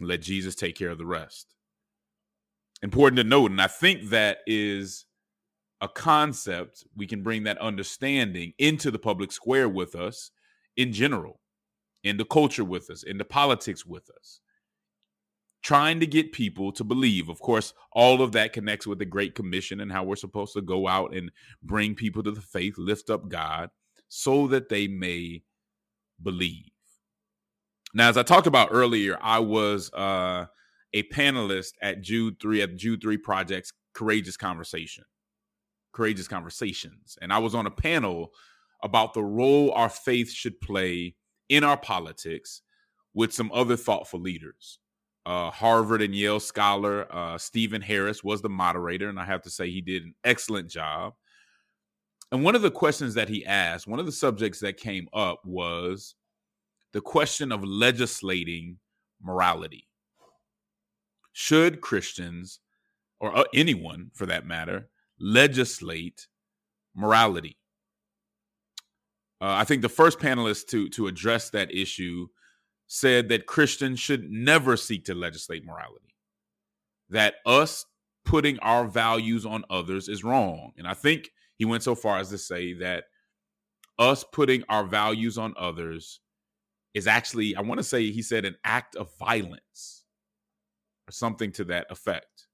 Let 0.00 0.22
Jesus 0.22 0.54
take 0.54 0.76
care 0.76 0.90
of 0.90 0.98
the 0.98 1.06
rest. 1.06 1.54
Important 2.82 3.16
to 3.18 3.24
note, 3.24 3.52
and 3.52 3.62
I 3.62 3.68
think 3.68 4.10
that 4.10 4.38
is 4.46 5.06
a 5.80 5.88
concept 5.88 6.84
we 6.96 7.06
can 7.06 7.22
bring 7.22 7.44
that 7.44 7.58
understanding 7.58 8.52
into 8.58 8.90
the 8.90 8.98
public 8.98 9.30
square 9.32 9.68
with 9.68 9.94
us 9.94 10.30
in 10.76 10.92
general, 10.92 11.40
in 12.04 12.18
the 12.18 12.24
culture 12.24 12.64
with 12.64 12.90
us, 12.90 13.02
in 13.02 13.18
the 13.18 13.24
politics 13.24 13.84
with 13.84 14.08
us. 14.10 14.40
Trying 15.62 15.98
to 16.00 16.06
get 16.06 16.32
people 16.32 16.70
to 16.72 16.84
believe. 16.84 17.30
Of 17.30 17.40
course, 17.40 17.72
all 17.92 18.20
of 18.20 18.32
that 18.32 18.52
connects 18.52 18.86
with 18.86 18.98
the 18.98 19.06
Great 19.06 19.34
Commission 19.34 19.80
and 19.80 19.90
how 19.90 20.04
we're 20.04 20.16
supposed 20.16 20.52
to 20.52 20.60
go 20.60 20.86
out 20.86 21.14
and 21.14 21.32
bring 21.62 21.94
people 21.94 22.22
to 22.22 22.30
the 22.30 22.42
faith, 22.42 22.74
lift 22.76 23.08
up 23.08 23.30
God, 23.30 23.70
so 24.08 24.46
that 24.48 24.68
they 24.68 24.86
may 24.86 25.42
believe. 26.22 26.70
Now, 27.94 28.10
as 28.10 28.18
I 28.18 28.22
talked 28.22 28.46
about 28.46 28.68
earlier, 28.72 29.16
I 29.22 29.38
was 29.38 29.90
uh, 29.94 30.46
a 30.92 31.02
panelist 31.04 31.72
at 31.80 32.02
Jude 32.02 32.40
3 32.40 32.60
at 32.60 32.76
Jude 32.76 33.00
3 33.00 33.16
Project's 33.16 33.72
Courageous 33.94 34.36
Conversation. 34.36 35.04
Courageous 35.92 36.28
Conversations. 36.28 37.16
And 37.22 37.32
I 37.32 37.38
was 37.38 37.54
on 37.54 37.66
a 37.66 37.70
panel 37.70 38.32
about 38.82 39.14
the 39.14 39.22
role 39.22 39.70
our 39.72 39.88
faith 39.88 40.30
should 40.30 40.60
play 40.60 41.14
in 41.48 41.64
our 41.64 41.76
politics 41.76 42.62
with 43.14 43.32
some 43.32 43.50
other 43.52 43.76
thoughtful 43.76 44.20
leaders. 44.20 44.78
Uh, 45.26 45.50
Harvard 45.50 46.02
and 46.02 46.14
Yale 46.14 46.40
scholar 46.40 47.06
uh, 47.14 47.38
Stephen 47.38 47.80
Harris 47.80 48.22
was 48.22 48.42
the 48.42 48.48
moderator, 48.48 49.08
and 49.08 49.18
I 49.18 49.24
have 49.24 49.42
to 49.42 49.50
say 49.50 49.70
he 49.70 49.80
did 49.80 50.02
an 50.04 50.14
excellent 50.24 50.68
job. 50.68 51.14
And 52.30 52.44
one 52.44 52.54
of 52.54 52.62
the 52.62 52.70
questions 52.70 53.14
that 53.14 53.28
he 53.28 53.46
asked, 53.46 53.86
one 53.86 54.00
of 54.00 54.06
the 54.06 54.12
subjects 54.12 54.60
that 54.60 54.76
came 54.76 55.08
up 55.12 55.40
was 55.44 56.14
the 56.92 57.00
question 57.00 57.52
of 57.52 57.64
legislating 57.64 58.78
morality. 59.22 59.88
Should 61.32 61.80
Christians, 61.80 62.60
or 63.20 63.36
uh, 63.36 63.44
anyone 63.54 64.10
for 64.14 64.26
that 64.26 64.46
matter, 64.46 64.88
legislate 65.18 66.26
morality? 66.94 67.56
Uh, 69.44 69.56
I 69.56 69.64
think 69.64 69.82
the 69.82 69.90
first 69.90 70.18
panelist 70.18 70.68
to 70.68 70.88
to 70.90 71.06
address 71.06 71.50
that 71.50 71.70
issue 71.70 72.28
said 72.86 73.28
that 73.28 73.44
Christians 73.44 74.00
should 74.00 74.30
never 74.30 74.74
seek 74.74 75.04
to 75.04 75.14
legislate 75.14 75.66
morality. 75.66 76.14
That 77.10 77.34
us 77.44 77.84
putting 78.24 78.58
our 78.60 78.86
values 78.86 79.44
on 79.44 79.66
others 79.68 80.08
is 80.08 80.24
wrong. 80.24 80.72
And 80.78 80.88
I 80.88 80.94
think 80.94 81.30
he 81.56 81.66
went 81.66 81.82
so 81.82 81.94
far 81.94 82.18
as 82.18 82.30
to 82.30 82.38
say 82.38 82.72
that 82.74 83.04
us 83.98 84.24
putting 84.32 84.64
our 84.70 84.84
values 84.84 85.36
on 85.36 85.52
others 85.58 86.20
is 86.94 87.06
actually, 87.06 87.54
I 87.54 87.60
want 87.60 87.78
to 87.80 87.84
say 87.84 88.10
he 88.10 88.22
said 88.22 88.46
an 88.46 88.56
act 88.64 88.96
of 88.96 89.14
violence 89.18 90.04
or 91.06 91.12
something 91.12 91.52
to 91.52 91.64
that 91.64 91.86
effect. 91.90 92.46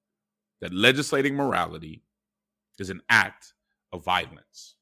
That 0.60 0.74
legislating 0.74 1.36
morality 1.36 2.02
is 2.80 2.90
an 2.90 3.00
act 3.08 3.54
of 3.92 4.04
violence 4.04 4.74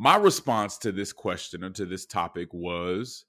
my 0.00 0.16
response 0.16 0.78
to 0.78 0.92
this 0.92 1.12
question 1.12 1.62
or 1.62 1.68
to 1.68 1.84
this 1.84 2.06
topic 2.06 2.48
was 2.54 3.26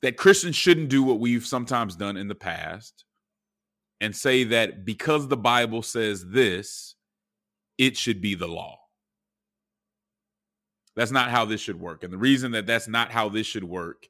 that 0.00 0.16
Christians 0.16 0.56
shouldn't 0.56 0.88
do 0.88 1.02
what 1.02 1.20
we've 1.20 1.44
sometimes 1.44 1.94
done 1.94 2.16
in 2.16 2.28
the 2.28 2.34
past 2.34 3.04
and 4.00 4.16
say 4.16 4.44
that 4.44 4.86
because 4.86 5.28
the 5.28 5.36
Bible 5.36 5.82
says 5.82 6.24
this, 6.30 6.94
it 7.76 7.98
should 7.98 8.22
be 8.22 8.34
the 8.34 8.46
law. 8.48 8.78
That's 10.96 11.12
not 11.12 11.28
how 11.28 11.44
this 11.44 11.60
should 11.60 11.78
work. 11.78 12.02
And 12.02 12.10
the 12.10 12.16
reason 12.16 12.52
that 12.52 12.66
that's 12.66 12.88
not 12.88 13.10
how 13.10 13.28
this 13.28 13.46
should 13.46 13.64
work 13.64 14.08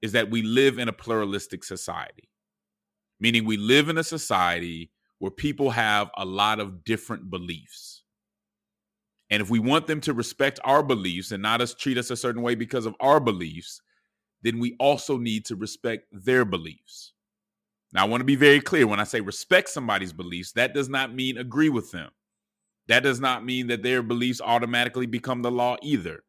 is 0.00 0.12
that 0.12 0.30
we 0.30 0.40
live 0.40 0.78
in 0.78 0.88
a 0.88 0.94
pluralistic 0.94 1.62
society, 1.62 2.30
meaning 3.20 3.44
we 3.44 3.58
live 3.58 3.90
in 3.90 3.98
a 3.98 4.02
society 4.02 4.92
where 5.18 5.30
people 5.30 5.68
have 5.72 6.08
a 6.16 6.24
lot 6.24 6.58
of 6.58 6.84
different 6.84 7.28
beliefs. 7.28 7.95
And 9.30 9.42
if 9.42 9.50
we 9.50 9.58
want 9.58 9.86
them 9.86 10.00
to 10.02 10.14
respect 10.14 10.60
our 10.64 10.82
beliefs 10.82 11.32
and 11.32 11.42
not 11.42 11.60
us 11.60 11.74
treat 11.74 11.98
us 11.98 12.10
a 12.10 12.16
certain 12.16 12.42
way 12.42 12.54
because 12.54 12.86
of 12.86 12.94
our 13.00 13.18
beliefs, 13.18 13.80
then 14.42 14.58
we 14.58 14.76
also 14.78 15.18
need 15.18 15.44
to 15.46 15.56
respect 15.56 16.06
their 16.12 16.44
beliefs. 16.44 17.12
Now, 17.92 18.02
I 18.02 18.08
want 18.08 18.20
to 18.20 18.26
be 18.26 18.36
very 18.36 18.60
clear 18.60 18.86
when 18.86 19.00
I 19.00 19.04
say 19.04 19.20
respect 19.20 19.68
somebody's 19.68 20.12
beliefs, 20.12 20.52
that 20.52 20.74
does 20.74 20.88
not 20.88 21.14
mean 21.14 21.38
agree 21.38 21.68
with 21.70 21.90
them. 21.90 22.10
That 22.88 23.02
does 23.02 23.20
not 23.20 23.44
mean 23.44 23.66
that 23.68 23.82
their 23.82 24.02
beliefs 24.02 24.40
automatically 24.40 25.06
become 25.06 25.42
the 25.42 25.50
law 25.50 25.76
either. 25.82 26.22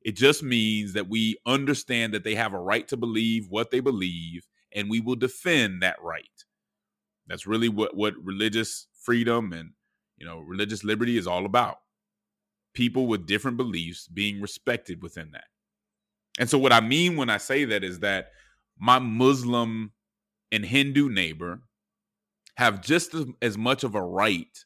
It 0.00 0.16
just 0.16 0.42
means 0.42 0.94
that 0.94 1.08
we 1.08 1.38
understand 1.46 2.12
that 2.14 2.24
they 2.24 2.34
have 2.34 2.54
a 2.54 2.58
right 2.58 2.88
to 2.88 2.96
believe 2.96 3.46
what 3.50 3.70
they 3.70 3.78
believe, 3.78 4.48
and 4.72 4.90
we 4.90 4.98
will 4.98 5.14
defend 5.14 5.82
that 5.82 6.02
right. 6.02 6.26
That's 7.28 7.46
really 7.46 7.68
what, 7.68 7.96
what 7.96 8.14
religious 8.20 8.88
freedom 9.00 9.52
and 9.52 9.70
you 10.16 10.26
know 10.26 10.40
religious 10.40 10.82
liberty 10.84 11.16
is 11.16 11.26
all 11.26 11.46
about 11.46 11.78
people 12.74 13.06
with 13.06 13.26
different 13.26 13.56
beliefs 13.56 14.08
being 14.08 14.40
respected 14.40 15.02
within 15.02 15.30
that. 15.32 15.44
And 16.38 16.48
so, 16.48 16.58
what 16.58 16.72
I 16.72 16.80
mean 16.80 17.16
when 17.16 17.30
I 17.30 17.36
say 17.36 17.64
that 17.66 17.84
is 17.84 18.00
that 18.00 18.30
my 18.78 18.98
Muslim 18.98 19.92
and 20.50 20.64
Hindu 20.64 21.08
neighbor 21.08 21.60
have 22.56 22.82
just 22.82 23.14
as 23.40 23.56
much 23.56 23.84
of 23.84 23.94
a 23.94 24.02
right 24.02 24.64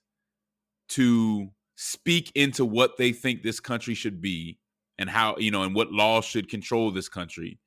to 0.91 1.49
speak 1.77 2.33
into 2.35 2.65
what 2.65 2.97
they 2.97 3.13
think 3.13 3.43
this 3.43 3.61
country 3.61 3.95
should 3.95 4.21
be 4.21 4.59
and 4.99 5.11
how, 5.11 5.37
you 5.39 5.51
know, 5.51 5.63
and 5.63 5.75
what 5.75 5.93
laws 5.93 6.25
should 6.25 6.49
control 6.49 6.91
this 6.91 7.09
country 7.09 7.59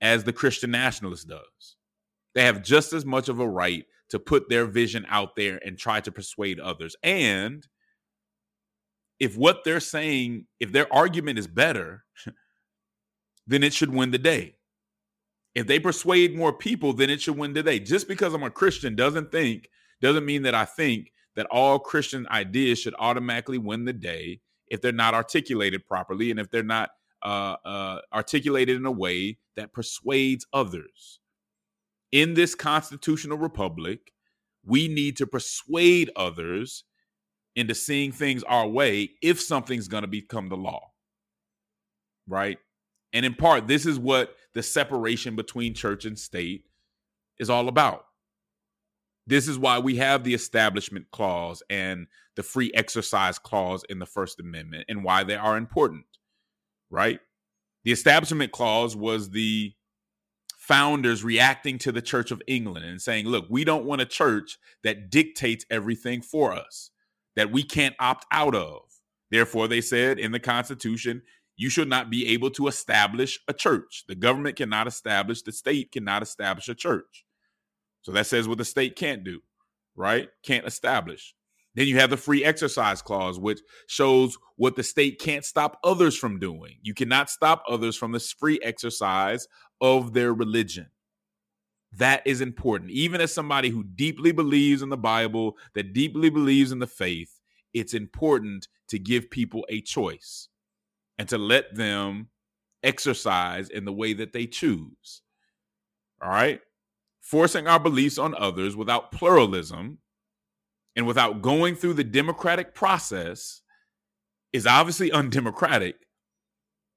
as 0.00 0.24
the 0.24 0.32
Christian 0.32 0.70
nationalist 0.70 1.28
does. 1.28 1.76
They 2.34 2.44
have 2.44 2.62
just 2.62 2.92
as 2.92 3.04
much 3.04 3.28
of 3.28 3.40
a 3.40 3.48
right 3.48 3.84
to 4.10 4.18
put 4.18 4.48
their 4.48 4.66
vision 4.66 5.06
out 5.08 5.36
there 5.36 5.60
and 5.64 5.78
try 5.78 6.00
to 6.00 6.12
persuade 6.12 6.60
others. 6.60 6.94
And 7.02 7.66
if 9.24 9.38
what 9.38 9.64
they're 9.64 9.80
saying, 9.80 10.44
if 10.60 10.70
their 10.70 10.92
argument 10.92 11.38
is 11.38 11.46
better, 11.46 12.04
then 13.46 13.62
it 13.62 13.72
should 13.72 13.92
win 13.92 14.10
the 14.10 14.18
day. 14.18 14.56
If 15.54 15.66
they 15.66 15.80
persuade 15.80 16.36
more 16.36 16.52
people, 16.52 16.92
then 16.92 17.08
it 17.08 17.22
should 17.22 17.38
win 17.38 17.54
the 17.54 17.62
day. 17.62 17.78
Just 17.78 18.06
because 18.06 18.34
I'm 18.34 18.42
a 18.42 18.50
Christian 18.50 18.94
doesn't 18.94 19.32
think 19.32 19.70
doesn't 20.02 20.26
mean 20.26 20.42
that 20.42 20.54
I 20.54 20.66
think 20.66 21.10
that 21.36 21.46
all 21.46 21.78
Christian 21.78 22.26
ideas 22.30 22.78
should 22.78 22.94
automatically 22.98 23.56
win 23.56 23.86
the 23.86 23.94
day 23.94 24.40
if 24.68 24.82
they're 24.82 24.92
not 24.92 25.14
articulated 25.14 25.86
properly 25.86 26.30
and 26.30 26.38
if 26.38 26.50
they're 26.50 26.62
not 26.62 26.90
uh, 27.22 27.56
uh, 27.64 28.00
articulated 28.12 28.76
in 28.76 28.84
a 28.84 28.92
way 28.92 29.38
that 29.56 29.72
persuades 29.72 30.46
others. 30.52 31.20
In 32.12 32.34
this 32.34 32.54
constitutional 32.54 33.38
republic, 33.38 34.12
we 34.66 34.86
need 34.86 35.16
to 35.16 35.26
persuade 35.26 36.10
others 36.14 36.84
into 37.56 37.74
seeing 37.74 38.12
things 38.12 38.42
our 38.44 38.66
way 38.66 39.10
if 39.22 39.40
something's 39.40 39.88
going 39.88 40.02
to 40.02 40.08
become 40.08 40.48
the 40.48 40.56
law. 40.56 40.90
Right? 42.26 42.58
And 43.12 43.24
in 43.24 43.34
part, 43.34 43.68
this 43.68 43.86
is 43.86 43.98
what 43.98 44.34
the 44.54 44.62
separation 44.62 45.36
between 45.36 45.74
church 45.74 46.04
and 46.04 46.18
state 46.18 46.64
is 47.38 47.50
all 47.50 47.68
about. 47.68 48.06
This 49.26 49.48
is 49.48 49.58
why 49.58 49.78
we 49.78 49.96
have 49.96 50.24
the 50.24 50.34
establishment 50.34 51.06
clause 51.10 51.62
and 51.70 52.06
the 52.36 52.42
free 52.42 52.70
exercise 52.74 53.38
clause 53.38 53.84
in 53.88 53.98
the 53.98 54.06
First 54.06 54.40
Amendment 54.40 54.84
and 54.88 55.04
why 55.04 55.24
they 55.24 55.36
are 55.36 55.56
important, 55.56 56.04
right? 56.90 57.20
The 57.84 57.92
establishment 57.92 58.52
clause 58.52 58.96
was 58.96 59.30
the 59.30 59.72
founders 60.58 61.22
reacting 61.22 61.78
to 61.78 61.92
the 61.92 62.02
Church 62.02 62.30
of 62.30 62.42
England 62.46 62.84
and 62.84 63.00
saying, 63.00 63.26
look, 63.26 63.46
we 63.48 63.64
don't 63.64 63.84
want 63.84 64.00
a 64.00 64.06
church 64.06 64.58
that 64.82 65.10
dictates 65.10 65.64
everything 65.70 66.20
for 66.20 66.52
us 66.52 66.90
that 67.36 67.52
we 67.52 67.62
can't 67.62 67.94
opt 67.98 68.26
out 68.30 68.54
of. 68.54 68.82
Therefore, 69.30 69.68
they 69.68 69.80
said 69.80 70.18
in 70.18 70.32
the 70.32 70.40
Constitution, 70.40 71.22
you 71.56 71.70
should 71.70 71.88
not 71.88 72.10
be 72.10 72.28
able 72.28 72.50
to 72.50 72.66
establish 72.68 73.40
a 73.48 73.52
church. 73.52 74.04
The 74.08 74.14
government 74.14 74.56
cannot 74.56 74.86
establish, 74.86 75.42
the 75.42 75.52
state 75.52 75.92
cannot 75.92 76.22
establish 76.22 76.68
a 76.68 76.74
church. 76.74 77.24
So 78.02 78.12
that 78.12 78.26
says 78.26 78.48
what 78.48 78.58
the 78.58 78.64
state 78.64 78.96
can't 78.96 79.24
do, 79.24 79.40
right? 79.96 80.28
Can't 80.42 80.66
establish. 80.66 81.34
Then 81.74 81.88
you 81.88 81.98
have 81.98 82.10
the 82.10 82.16
free 82.16 82.44
exercise 82.44 83.02
clause, 83.02 83.38
which 83.38 83.60
shows 83.88 84.38
what 84.56 84.76
the 84.76 84.82
state 84.82 85.18
can't 85.18 85.44
stop 85.44 85.78
others 85.82 86.16
from 86.16 86.38
doing. 86.38 86.76
You 86.82 86.94
cannot 86.94 87.30
stop 87.30 87.64
others 87.68 87.96
from 87.96 88.12
the 88.12 88.20
free 88.20 88.60
exercise 88.62 89.48
of 89.80 90.12
their 90.12 90.32
religion. 90.32 90.86
That 91.96 92.22
is 92.26 92.40
important. 92.40 92.90
Even 92.90 93.20
as 93.20 93.32
somebody 93.32 93.70
who 93.70 93.84
deeply 93.84 94.32
believes 94.32 94.82
in 94.82 94.88
the 94.88 94.96
Bible, 94.96 95.56
that 95.74 95.92
deeply 95.92 96.30
believes 96.30 96.72
in 96.72 96.78
the 96.78 96.86
faith, 96.86 97.40
it's 97.72 97.94
important 97.94 98.68
to 98.88 98.98
give 98.98 99.30
people 99.30 99.64
a 99.68 99.80
choice 99.80 100.48
and 101.18 101.28
to 101.28 101.38
let 101.38 101.74
them 101.74 102.28
exercise 102.82 103.68
in 103.68 103.84
the 103.84 103.92
way 103.92 104.12
that 104.12 104.32
they 104.32 104.46
choose. 104.46 105.22
All 106.22 106.30
right? 106.30 106.60
Forcing 107.20 107.66
our 107.66 107.80
beliefs 107.80 108.18
on 108.18 108.34
others 108.34 108.76
without 108.76 109.12
pluralism 109.12 109.98
and 110.96 111.06
without 111.06 111.42
going 111.42 111.74
through 111.74 111.94
the 111.94 112.04
democratic 112.04 112.74
process 112.74 113.62
is 114.52 114.66
obviously 114.66 115.10
undemocratic, 115.10 115.96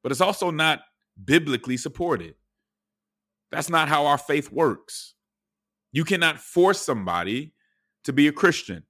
but 0.04 0.12
it's 0.12 0.22
also 0.22 0.52
not 0.52 0.82
biblically 1.24 1.78
supported. 1.78 2.36
That's 3.52 3.70
not 3.70 3.90
how 3.90 4.06
our 4.06 4.18
faith 4.18 4.52
works. 4.52 5.16
You 5.92 6.04
cannot 6.04 6.40
force 6.40 6.82
somebody 6.82 7.54
to 8.04 8.14
be 8.14 8.28
a 8.28 8.32
Christian. 8.32 8.84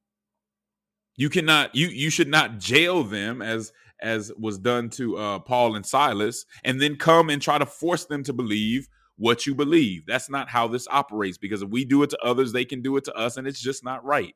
You 1.16 1.30
cannot 1.30 1.76
you 1.76 1.88
you 1.88 2.10
should 2.10 2.28
not 2.28 2.60
jail 2.60 3.04
them 3.04 3.42
as 3.42 3.72
as 4.00 4.32
was 4.38 4.60
done 4.60 4.90
to 4.92 5.18
uh, 5.18 5.40
Paul 5.40 5.76
and 5.76 5.86
Silas 5.86 6.46
and 6.64 6.80
then 6.80 6.96
come 6.96 7.30
and 7.30 7.42
try 7.42 7.58
to 7.58 7.66
force 7.66 8.06
them 8.06 8.24
to 8.24 8.34
believe 8.34 8.88
what 9.18 9.48
you 9.48 9.56
believe. 9.56 10.06
That's 10.06 10.30
not 10.30 10.50
how 10.50 10.68
this 10.68 10.88
operates 10.90 11.38
because 11.38 11.64
if 11.64 11.70
we 11.70 11.86
do 11.86 12.04
it 12.04 12.12
to 12.12 12.20
others, 12.24 12.54
they 12.54 12.66
can 12.66 12.82
do 12.82 12.96
it 12.98 13.04
to 13.06 13.14
us 13.16 13.38
and 13.38 13.48
it's 13.48 13.60
just 13.60 13.84
not 13.84 14.06
right. 14.06 14.36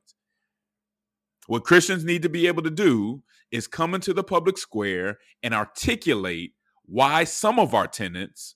What 1.47 1.63
Christians 1.63 2.03
need 2.03 2.23
to 2.23 2.29
be 2.29 2.47
able 2.47 2.63
to 2.63 2.71
do 2.71 3.23
is 3.51 3.67
come 3.67 3.93
into 3.93 4.13
the 4.13 4.23
public 4.23 4.57
square 4.57 5.19
and 5.43 5.53
articulate 5.53 6.53
why 6.85 7.23
some 7.23 7.59
of 7.59 7.73
our 7.73 7.87
tenets 7.87 8.55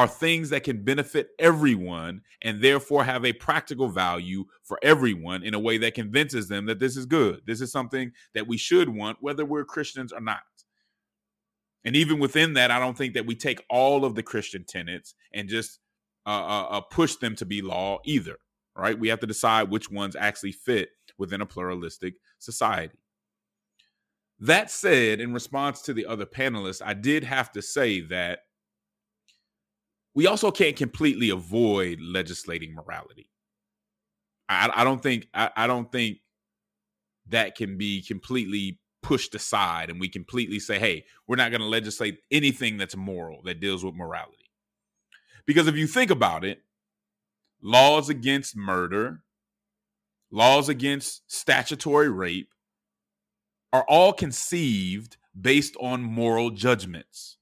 are 0.00 0.08
things 0.08 0.48
that 0.48 0.64
can 0.64 0.82
benefit 0.82 1.28
everyone 1.38 2.22
and 2.40 2.62
therefore 2.62 3.04
have 3.04 3.22
a 3.26 3.34
practical 3.34 3.86
value 3.86 4.46
for 4.62 4.78
everyone 4.82 5.42
in 5.42 5.52
a 5.52 5.58
way 5.58 5.76
that 5.76 5.92
convinces 5.92 6.48
them 6.48 6.64
that 6.64 6.78
this 6.78 6.96
is 6.96 7.04
good. 7.04 7.42
This 7.44 7.60
is 7.60 7.70
something 7.70 8.10
that 8.32 8.48
we 8.48 8.56
should 8.56 8.88
want, 8.88 9.18
whether 9.20 9.44
we're 9.44 9.66
Christians 9.66 10.10
or 10.10 10.22
not. 10.22 10.40
And 11.84 11.94
even 11.94 12.18
within 12.18 12.54
that, 12.54 12.70
I 12.70 12.78
don't 12.78 12.96
think 12.96 13.12
that 13.12 13.26
we 13.26 13.34
take 13.34 13.62
all 13.68 14.06
of 14.06 14.14
the 14.14 14.22
Christian 14.22 14.64
tenets 14.64 15.14
and 15.34 15.50
just 15.50 15.80
uh, 16.24 16.30
uh, 16.30 16.66
uh 16.70 16.80
push 16.80 17.16
them 17.16 17.36
to 17.36 17.44
be 17.44 17.60
law 17.60 17.98
either, 18.06 18.38
right? 18.74 18.98
We 18.98 19.08
have 19.08 19.20
to 19.20 19.26
decide 19.26 19.68
which 19.68 19.90
ones 19.90 20.16
actually 20.16 20.52
fit 20.52 20.88
within 21.18 21.42
a 21.42 21.46
pluralistic 21.46 22.14
society. 22.38 22.96
That 24.38 24.70
said, 24.70 25.20
in 25.20 25.34
response 25.34 25.82
to 25.82 25.92
the 25.92 26.06
other 26.06 26.24
panelists, 26.24 26.80
I 26.82 26.94
did 26.94 27.22
have 27.22 27.52
to 27.52 27.60
say 27.60 28.00
that 28.00 28.40
we 30.14 30.26
also 30.26 30.50
can't 30.50 30.76
completely 30.76 31.30
avoid 31.30 32.00
legislating 32.00 32.74
morality. 32.74 33.30
I, 34.48 34.70
I 34.74 34.84
don't 34.84 35.02
think 35.02 35.28
I, 35.32 35.50
I 35.56 35.66
don't 35.66 35.90
think 35.90 36.18
that 37.28 37.54
can 37.56 37.78
be 37.78 38.02
completely 38.02 38.80
pushed 39.02 39.34
aside 39.34 39.88
and 39.88 40.00
we 40.00 40.08
completely 40.08 40.58
say, 40.58 40.78
hey, 40.78 41.04
we're 41.26 41.36
not 41.36 41.50
going 41.50 41.60
to 41.60 41.66
legislate 41.66 42.18
anything 42.30 42.76
that's 42.76 42.96
moral 42.96 43.42
that 43.44 43.60
deals 43.60 43.84
with 43.84 43.94
morality. 43.94 44.50
Because 45.46 45.68
if 45.68 45.76
you 45.76 45.86
think 45.86 46.10
about 46.10 46.44
it, 46.44 46.62
laws 47.62 48.08
against 48.08 48.56
murder, 48.56 49.22
laws 50.30 50.68
against 50.68 51.22
statutory 51.32 52.10
rape 52.10 52.52
are 53.72 53.84
all 53.88 54.12
conceived 54.12 55.16
based 55.40 55.76
on 55.80 56.02
moral 56.02 56.50
judgments 56.50 57.38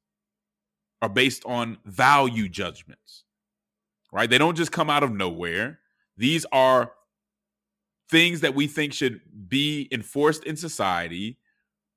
are 1.00 1.08
based 1.08 1.44
on 1.44 1.78
value 1.84 2.48
judgments, 2.48 3.24
right? 4.12 4.28
They 4.28 4.38
don't 4.38 4.56
just 4.56 4.72
come 4.72 4.90
out 4.90 5.02
of 5.02 5.12
nowhere. 5.12 5.78
These 6.16 6.44
are 6.52 6.92
things 8.10 8.40
that 8.40 8.54
we 8.54 8.66
think 8.66 8.92
should 8.92 9.20
be 9.48 9.88
enforced 9.92 10.44
in 10.44 10.56
society 10.56 11.38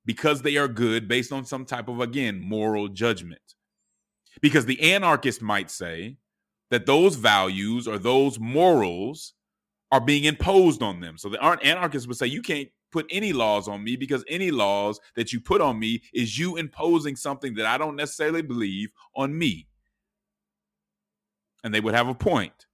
because 0.05 0.41
they 0.41 0.57
are 0.57 0.67
good 0.67 1.07
based 1.07 1.31
on 1.31 1.45
some 1.45 1.65
type 1.65 1.87
of, 1.87 1.99
again, 1.99 2.39
moral 2.39 2.87
judgment. 2.87 3.41
Because 4.41 4.65
the 4.65 4.93
anarchist 4.93 5.41
might 5.41 5.69
say 5.69 6.17
that 6.69 6.85
those 6.85 7.15
values 7.15 7.87
or 7.87 7.97
those 7.97 8.39
morals 8.39 9.33
are 9.91 9.99
being 9.99 10.23
imposed 10.23 10.81
on 10.81 10.99
them. 10.99 11.17
So 11.17 11.29
the 11.29 11.43
anarchists 11.43 12.07
would 12.07 12.17
say 12.17 12.27
you 12.27 12.41
can't 12.41 12.69
put 12.91 13.06
any 13.10 13.34
laws 13.34 13.67
on 13.67 13.84
me 13.84 13.95
because 13.95 14.23
any 14.27 14.51
laws 14.51 14.99
that 15.15 15.32
you 15.34 15.39
put 15.39 15.62
on 15.62 15.80
me 15.80 16.01
is 16.13 16.38
you 16.38 16.58
imposing 16.58 17.15
something 17.15 17.56
that 17.56 17.65
I 17.65 17.77
don't 17.77 17.95
necessarily 17.95 18.41
believe 18.41 18.91
on 19.15 19.38
me. 19.38 19.67
And 21.63 21.73
they 21.73 21.80
would 21.80 21.95
have 21.95 22.08
a 22.08 22.15
point. 22.15 22.67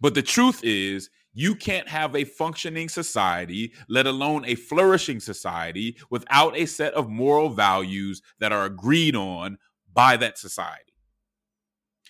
But 0.00 0.14
the 0.14 0.22
truth 0.22 0.60
is, 0.62 1.10
you 1.32 1.54
can't 1.54 1.88
have 1.88 2.16
a 2.16 2.24
functioning 2.24 2.88
society, 2.88 3.72
let 3.88 4.06
alone 4.06 4.44
a 4.46 4.56
flourishing 4.56 5.20
society, 5.20 5.96
without 6.10 6.56
a 6.56 6.66
set 6.66 6.92
of 6.94 7.08
moral 7.08 7.50
values 7.50 8.20
that 8.40 8.52
are 8.52 8.64
agreed 8.64 9.14
on 9.14 9.58
by 9.92 10.16
that 10.16 10.38
society. 10.38 10.92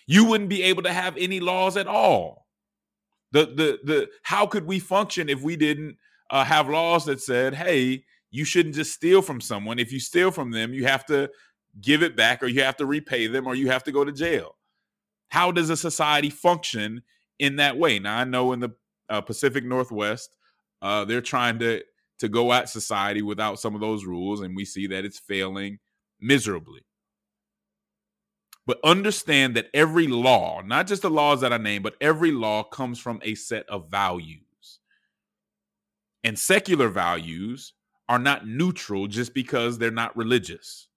You 0.06 0.24
wouldn't 0.24 0.50
be 0.50 0.62
able 0.62 0.82
to 0.84 0.92
have 0.92 1.16
any 1.16 1.38
laws 1.38 1.76
at 1.76 1.86
all. 1.86 2.46
The 3.32 3.46
the 3.46 3.78
the 3.84 4.08
how 4.22 4.46
could 4.46 4.66
we 4.66 4.80
function 4.80 5.28
if 5.28 5.40
we 5.42 5.54
didn't 5.54 5.96
uh, 6.30 6.44
have 6.44 6.68
laws 6.68 7.04
that 7.06 7.20
said, 7.20 7.54
hey, 7.54 8.04
you 8.30 8.44
shouldn't 8.44 8.76
just 8.76 8.92
steal 8.92 9.22
from 9.22 9.40
someone. 9.40 9.78
If 9.78 9.92
you 9.92 10.00
steal 10.00 10.30
from 10.30 10.50
them, 10.50 10.72
you 10.72 10.86
have 10.86 11.04
to 11.06 11.30
give 11.80 12.02
it 12.02 12.16
back 12.16 12.42
or 12.42 12.46
you 12.46 12.62
have 12.62 12.76
to 12.76 12.86
repay 12.86 13.26
them 13.26 13.46
or 13.46 13.54
you 13.54 13.68
have 13.70 13.84
to 13.84 13.92
go 13.92 14.04
to 14.04 14.12
jail. 14.12 14.56
How 15.28 15.52
does 15.52 15.70
a 15.70 15.76
society 15.76 16.30
function 16.30 17.02
in 17.38 17.56
that 17.56 17.76
way? 17.76 17.98
Now, 17.98 18.18
I 18.18 18.24
know 18.24 18.52
in 18.52 18.60
the 18.60 18.70
uh, 19.08 19.20
Pacific 19.20 19.64
Northwest, 19.64 20.36
uh, 20.82 21.04
they're 21.04 21.20
trying 21.20 21.58
to 21.60 21.82
to 22.18 22.28
go 22.28 22.52
at 22.52 22.68
society 22.68 23.22
without 23.22 23.58
some 23.58 23.74
of 23.74 23.80
those 23.80 24.04
rules, 24.04 24.42
and 24.42 24.54
we 24.54 24.64
see 24.64 24.86
that 24.86 25.06
it's 25.06 25.18
failing 25.18 25.78
miserably. 26.20 26.82
But 28.66 28.78
understand 28.84 29.56
that 29.56 29.70
every 29.72 30.06
law, 30.06 30.60
not 30.60 30.86
just 30.86 31.00
the 31.00 31.10
laws 31.10 31.40
that 31.40 31.52
I 31.52 31.56
name, 31.56 31.82
but 31.82 31.96
every 31.98 32.30
law 32.30 32.62
comes 32.62 32.98
from 32.98 33.20
a 33.22 33.34
set 33.34 33.66
of 33.70 33.90
values. 33.90 34.49
And 36.24 36.38
secular 36.38 36.88
values 36.88 37.72
are 38.08 38.18
not 38.18 38.46
neutral 38.46 39.06
just 39.06 39.34
because 39.34 39.78
they're 39.78 39.90
not 39.90 40.16
religious. 40.16 40.88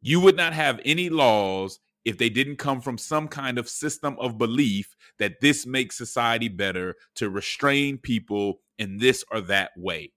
You 0.00 0.20
would 0.20 0.36
not 0.36 0.52
have 0.52 0.80
any 0.84 1.08
laws 1.08 1.80
if 2.04 2.16
they 2.16 2.30
didn't 2.30 2.56
come 2.56 2.80
from 2.80 2.96
some 2.96 3.28
kind 3.28 3.58
of 3.58 3.68
system 3.68 4.16
of 4.18 4.38
belief 4.38 4.96
that 5.18 5.40
this 5.40 5.66
makes 5.66 5.98
society 5.98 6.48
better 6.48 6.96
to 7.16 7.28
restrain 7.28 7.98
people 7.98 8.60
in 8.78 8.98
this 8.98 9.24
or 9.30 9.40
that 9.42 9.72
way. 9.76 10.12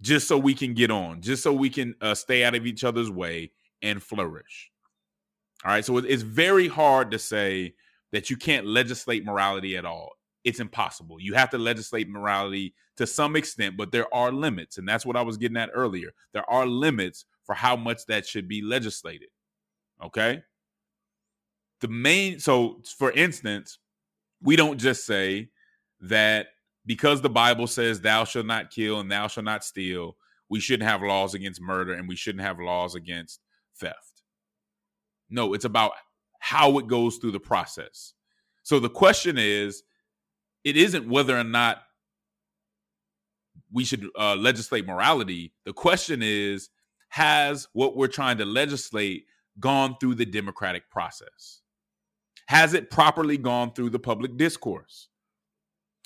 Just 0.00 0.26
so 0.26 0.38
we 0.38 0.54
can 0.54 0.74
get 0.74 0.90
on, 0.90 1.20
just 1.20 1.42
so 1.42 1.52
we 1.52 1.70
can 1.70 1.94
uh, 2.00 2.14
stay 2.14 2.42
out 2.42 2.54
of 2.54 2.66
each 2.66 2.84
other's 2.84 3.10
way 3.10 3.52
and 3.82 4.02
flourish. 4.02 4.70
All 5.64 5.70
right. 5.70 5.84
So 5.84 5.98
it's 5.98 6.22
very 6.22 6.68
hard 6.68 7.10
to 7.10 7.18
say 7.18 7.74
that 8.12 8.30
you 8.30 8.36
can't 8.36 8.66
legislate 8.66 9.24
morality 9.24 9.76
at 9.76 9.84
all 9.84 10.12
it's 10.44 10.60
impossible. 10.60 11.20
You 11.20 11.34
have 11.34 11.50
to 11.50 11.58
legislate 11.58 12.08
morality 12.08 12.74
to 12.96 13.06
some 13.06 13.36
extent, 13.36 13.76
but 13.76 13.92
there 13.92 14.12
are 14.14 14.32
limits. 14.32 14.78
And 14.78 14.88
that's 14.88 15.04
what 15.04 15.16
I 15.16 15.22
was 15.22 15.36
getting 15.36 15.56
at 15.56 15.70
earlier. 15.74 16.10
There 16.32 16.48
are 16.50 16.66
limits 16.66 17.24
for 17.44 17.54
how 17.54 17.76
much 17.76 18.06
that 18.06 18.26
should 18.26 18.48
be 18.48 18.62
legislated. 18.62 19.28
Okay. 20.02 20.42
The 21.80 21.88
main, 21.88 22.38
so 22.38 22.80
for 22.96 23.12
instance, 23.12 23.78
we 24.42 24.56
don't 24.56 24.78
just 24.78 25.04
say 25.04 25.50
that 26.00 26.48
because 26.86 27.20
the 27.20 27.30
Bible 27.30 27.66
says 27.66 28.00
thou 28.00 28.24
shalt 28.24 28.46
not 28.46 28.70
kill 28.70 29.00
and 29.00 29.10
thou 29.10 29.26
shalt 29.26 29.44
not 29.44 29.64
steal, 29.64 30.16
we 30.48 30.60
shouldn't 30.60 30.88
have 30.88 31.02
laws 31.02 31.34
against 31.34 31.60
murder 31.60 31.92
and 31.94 32.08
we 32.08 32.16
shouldn't 32.16 32.44
have 32.44 32.58
laws 32.58 32.94
against 32.94 33.40
theft. 33.76 34.22
No, 35.28 35.54
it's 35.54 35.64
about 35.64 35.92
how 36.40 36.78
it 36.78 36.86
goes 36.86 37.16
through 37.16 37.32
the 37.32 37.40
process. 37.40 38.14
So 38.62 38.80
the 38.80 38.90
question 38.90 39.36
is 39.38 39.82
it 40.64 40.76
isn't 40.76 41.08
whether 41.08 41.38
or 41.38 41.44
not 41.44 41.82
we 43.72 43.84
should 43.84 44.06
uh, 44.18 44.36
legislate 44.36 44.86
morality. 44.86 45.52
The 45.64 45.72
question 45.72 46.20
is, 46.22 46.70
has 47.08 47.68
what 47.72 47.96
we're 47.96 48.08
trying 48.08 48.38
to 48.38 48.44
legislate 48.44 49.26
gone 49.58 49.96
through 50.00 50.16
the 50.16 50.26
democratic 50.26 50.90
process? 50.90 51.60
Has 52.46 52.74
it 52.74 52.90
properly 52.90 53.36
gone 53.36 53.72
through 53.72 53.90
the 53.90 53.98
public 53.98 54.36
discourse? 54.36 55.08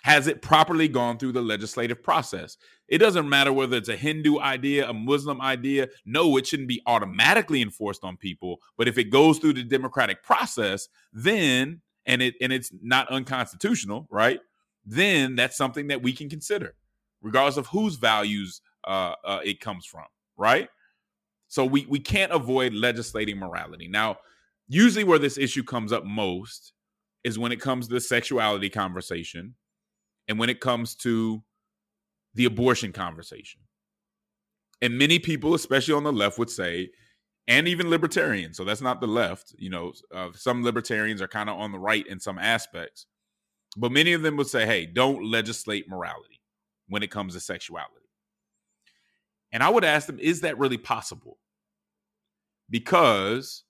Has 0.02 0.26
it 0.26 0.42
properly 0.42 0.88
gone 0.88 1.16
through 1.16 1.32
the 1.32 1.40
legislative 1.40 2.02
process? 2.02 2.58
It 2.88 2.98
doesn't 2.98 3.26
matter 3.26 3.50
whether 3.50 3.78
it's 3.78 3.88
a 3.88 3.96
Hindu 3.96 4.38
idea, 4.38 4.86
a 4.86 4.92
Muslim 4.92 5.40
idea. 5.40 5.88
No, 6.04 6.36
it 6.36 6.46
shouldn't 6.46 6.68
be 6.68 6.82
automatically 6.86 7.62
enforced 7.62 8.04
on 8.04 8.18
people. 8.18 8.58
But 8.76 8.88
if 8.88 8.98
it 8.98 9.04
goes 9.04 9.38
through 9.38 9.54
the 9.54 9.64
democratic 9.64 10.22
process, 10.22 10.88
then 11.14 11.80
and 12.06 12.22
it 12.22 12.34
and 12.40 12.52
it's 12.52 12.70
not 12.82 13.10
unconstitutional, 13.10 14.06
right? 14.10 14.40
Then 14.84 15.36
that's 15.36 15.56
something 15.56 15.88
that 15.88 16.02
we 16.02 16.12
can 16.12 16.28
consider, 16.28 16.74
regardless 17.22 17.56
of 17.56 17.68
whose 17.68 17.96
values 17.96 18.60
uh, 18.86 19.14
uh, 19.24 19.40
it 19.44 19.60
comes 19.60 19.86
from, 19.86 20.04
right? 20.36 20.68
So 21.48 21.64
we 21.64 21.86
we 21.86 22.00
can't 22.00 22.32
avoid 22.32 22.74
legislating 22.74 23.38
morality. 23.38 23.88
Now, 23.88 24.18
usually 24.68 25.04
where 25.04 25.18
this 25.18 25.38
issue 25.38 25.62
comes 25.62 25.92
up 25.92 26.04
most 26.04 26.72
is 27.22 27.38
when 27.38 27.52
it 27.52 27.60
comes 27.60 27.88
to 27.88 27.94
the 27.94 28.00
sexuality 28.00 28.68
conversation 28.68 29.54
and 30.28 30.38
when 30.38 30.50
it 30.50 30.60
comes 30.60 30.94
to 30.96 31.42
the 32.34 32.44
abortion 32.44 32.92
conversation. 32.92 33.60
And 34.82 34.98
many 34.98 35.18
people, 35.18 35.54
especially 35.54 35.94
on 35.94 36.04
the 36.04 36.12
left, 36.12 36.38
would 36.38 36.50
say, 36.50 36.90
and 37.46 37.68
even 37.68 37.90
libertarians, 37.90 38.56
so 38.56 38.64
that's 38.64 38.80
not 38.80 39.00
the 39.00 39.06
left, 39.06 39.54
you 39.58 39.70
know, 39.70 39.92
uh, 40.14 40.30
some 40.34 40.62
libertarians 40.62 41.20
are 41.20 41.28
kind 41.28 41.50
of 41.50 41.58
on 41.58 41.72
the 41.72 41.78
right 41.78 42.06
in 42.06 42.18
some 42.18 42.38
aspects, 42.38 43.06
but 43.76 43.92
many 43.92 44.12
of 44.12 44.22
them 44.22 44.36
would 44.36 44.46
say, 44.46 44.64
hey, 44.64 44.86
don't 44.86 45.24
legislate 45.24 45.88
morality 45.88 46.40
when 46.88 47.02
it 47.02 47.10
comes 47.10 47.34
to 47.34 47.40
sexuality. 47.40 47.90
And 49.52 49.62
I 49.62 49.68
would 49.68 49.84
ask 49.84 50.06
them, 50.06 50.18
is 50.18 50.40
that 50.40 50.58
really 50.58 50.78
possible? 50.78 51.38
Because 52.70 53.64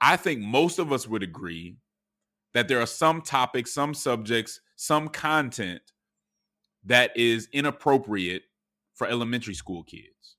I 0.00 0.16
think 0.16 0.40
most 0.40 0.78
of 0.78 0.92
us 0.92 1.08
would 1.08 1.22
agree 1.22 1.76
that 2.54 2.68
there 2.68 2.80
are 2.80 2.86
some 2.86 3.22
topics, 3.22 3.72
some 3.72 3.94
subjects, 3.94 4.60
some 4.76 5.08
content 5.08 5.80
that 6.84 7.16
is 7.16 7.48
inappropriate 7.52 8.42
for 8.94 9.06
elementary 9.06 9.54
school 9.54 9.82
kids. 9.82 10.35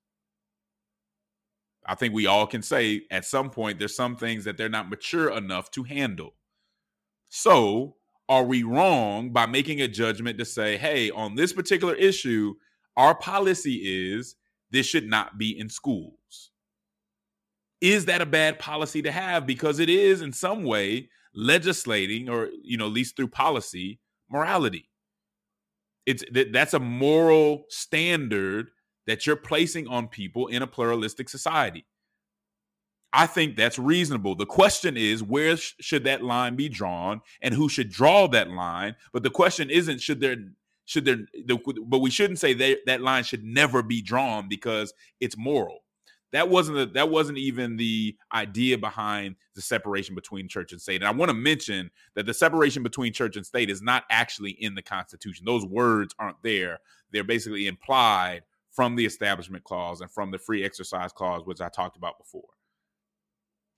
I 1.87 1.95
think 1.95 2.13
we 2.13 2.25
all 2.25 2.45
can 2.45 2.61
say 2.61 3.03
at 3.09 3.25
some 3.25 3.49
point 3.49 3.79
there's 3.79 3.95
some 3.95 4.15
things 4.17 4.43
that 4.43 4.57
they're 4.57 4.67
not 4.69 4.89
mature 4.89 5.29
enough 5.29 5.71
to 5.71 5.83
handle. 5.83 6.33
So, 7.29 7.95
are 8.29 8.43
we 8.43 8.63
wrong 8.63 9.31
by 9.31 9.45
making 9.45 9.81
a 9.81 9.87
judgment 9.87 10.37
to 10.37 10.45
say, 10.45 10.77
hey, 10.77 11.09
on 11.11 11.35
this 11.35 11.53
particular 11.53 11.95
issue, 11.95 12.55
our 12.97 13.15
policy 13.15 13.81
is 13.83 14.35
this 14.69 14.85
should 14.85 15.07
not 15.07 15.37
be 15.37 15.57
in 15.57 15.69
schools? 15.69 16.51
Is 17.79 18.05
that 18.05 18.21
a 18.21 18.25
bad 18.25 18.59
policy 18.59 19.01
to 19.03 19.11
have? 19.11 19.45
Because 19.45 19.79
it 19.79 19.89
is 19.89 20.21
in 20.21 20.33
some 20.33 20.63
way 20.63 21.09
legislating, 21.33 22.27
or, 22.27 22.49
you 22.63 22.77
know, 22.77 22.87
at 22.87 22.91
least 22.91 23.15
through 23.15 23.29
policy, 23.29 23.99
morality. 24.29 24.89
It's 26.05 26.23
that 26.31 26.51
that's 26.51 26.73
a 26.73 26.79
moral 26.79 27.65
standard 27.69 28.69
that 29.07 29.25
you're 29.25 29.35
placing 29.35 29.87
on 29.87 30.07
people 30.07 30.47
in 30.47 30.61
a 30.61 30.67
pluralistic 30.67 31.29
society. 31.29 31.85
I 33.13 33.25
think 33.25 33.55
that's 33.55 33.79
reasonable. 33.79 34.35
The 34.35 34.45
question 34.45 34.97
is, 34.97 35.23
where 35.23 35.57
sh- 35.57 35.73
should 35.79 36.03
that 36.03 36.23
line 36.23 36.55
be 36.55 36.69
drawn, 36.69 37.21
and 37.41 37.53
who 37.53 37.69
should 37.69 37.89
draw 37.89 38.27
that 38.27 38.49
line? 38.49 38.95
But 39.13 39.23
the 39.23 39.29
question 39.29 39.69
isn't 39.69 40.01
should 40.01 40.19
there 40.19 40.35
should 40.85 41.05
there, 41.05 41.19
the, 41.45 41.57
but 41.85 41.99
we 41.99 42.09
shouldn't 42.09 42.39
say 42.39 42.53
that 42.53 42.79
that 42.85 43.01
line 43.01 43.23
should 43.23 43.43
never 43.43 43.81
be 43.81 44.01
drawn 44.01 44.47
because 44.47 44.93
it's 45.19 45.37
moral. 45.37 45.79
That 46.33 46.49
wasn't 46.49 46.77
the, 46.77 46.85
that 46.87 47.09
wasn't 47.09 47.37
even 47.37 47.77
the 47.77 48.17
idea 48.33 48.77
behind 48.77 49.35
the 49.55 49.61
separation 49.61 50.13
between 50.13 50.49
church 50.49 50.73
and 50.73 50.81
state. 50.81 51.01
And 51.01 51.07
I 51.07 51.11
want 51.11 51.29
to 51.29 51.33
mention 51.33 51.89
that 52.15 52.25
the 52.25 52.33
separation 52.33 52.83
between 52.83 53.13
church 53.13 53.37
and 53.37 53.45
state 53.45 53.69
is 53.69 53.81
not 53.81 54.03
actually 54.09 54.51
in 54.51 54.75
the 54.75 54.81
Constitution. 54.81 55.45
Those 55.45 55.65
words 55.65 56.13
aren't 56.19 56.43
there. 56.43 56.79
They're 57.11 57.23
basically 57.23 57.67
implied 57.67 58.43
from 58.77 58.95
the 58.95 59.05
Establishment 59.05 59.65
Clause 59.65 59.99
and 59.99 60.09
from 60.09 60.31
the 60.31 60.37
Free 60.37 60.63
Exercise 60.63 61.11
Clause, 61.11 61.41
which 61.43 61.59
I 61.59 61.67
talked 61.67 61.97
about 61.97 62.17
before 62.17 62.47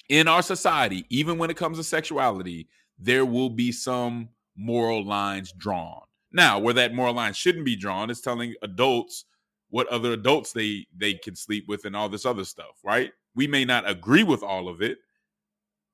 in 0.09 0.27
our 0.27 0.41
society, 0.41 1.05
even 1.09 1.37
when 1.37 1.49
it 1.49 1.57
comes 1.57 1.77
to 1.77 1.83
sexuality, 1.83 2.67
there 2.97 3.25
will 3.25 3.49
be 3.49 3.71
some 3.71 4.29
moral 4.57 5.05
lines 5.05 5.53
drawn. 5.53 6.01
Now, 6.31 6.59
where 6.59 6.73
that 6.73 6.93
moral 6.93 7.13
line 7.13 7.33
shouldn't 7.33 7.65
be 7.65 7.75
drawn 7.75 8.09
is 8.09 8.19
telling 8.19 8.55
adults 8.61 9.25
what 9.69 9.87
other 9.87 10.13
adults 10.13 10.51
they 10.51 10.87
they 10.97 11.13
can 11.13 11.35
sleep 11.35 11.65
with 11.67 11.85
and 11.85 11.95
all 11.95 12.09
this 12.09 12.25
other 12.25 12.43
stuff, 12.43 12.79
right? 12.83 13.11
We 13.35 13.47
may 13.47 13.65
not 13.65 13.89
agree 13.89 14.23
with 14.23 14.41
all 14.43 14.67
of 14.67 14.81
it, 14.81 14.97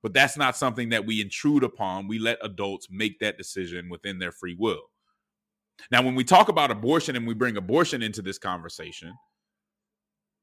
but 0.02 0.14
that's 0.14 0.38
not 0.38 0.58
something 0.58 0.90
that 0.90 1.06
we 1.06 1.22
intrude 1.22 1.64
upon. 1.64 2.08
We 2.08 2.18
let 2.18 2.38
adults 2.42 2.88
make 2.90 3.20
that 3.20 3.38
decision 3.38 3.90
within 3.90 4.18
their 4.18 4.32
free 4.32 4.56
will. 4.58 4.84
Now, 5.92 6.02
when 6.02 6.16
we 6.16 6.24
talk 6.24 6.50
about 6.50 6.72
abortion 6.72 7.16
and 7.16 7.28
we 7.28 7.34
bring 7.34 7.58
abortion 7.58 8.02
into 8.02 8.22
this 8.22 8.38
conversation, 8.38 9.14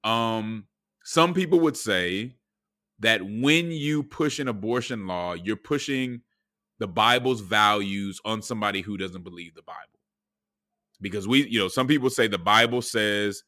um, 0.04 0.66
some 1.04 1.34
people 1.34 1.60
would 1.60 1.76
say 1.76 2.36
that 3.00 3.22
when 3.24 3.72
you 3.72 4.02
push 4.02 4.38
an 4.38 4.48
abortion 4.48 5.06
law, 5.06 5.34
you're 5.34 5.56
pushing 5.56 6.22
the 6.78 6.86
Bible's 6.86 7.40
values 7.40 8.20
on 8.24 8.42
somebody 8.42 8.80
who 8.80 8.96
doesn't 8.96 9.24
believe 9.24 9.54
the 9.54 9.62
Bible. 9.62 9.78
Because 11.00 11.26
we, 11.26 11.48
you 11.48 11.58
know, 11.58 11.68
some 11.68 11.88
people 11.88 12.10
say 12.10 12.28
the 12.28 12.38
Bible 12.38 12.82
says 12.82 13.42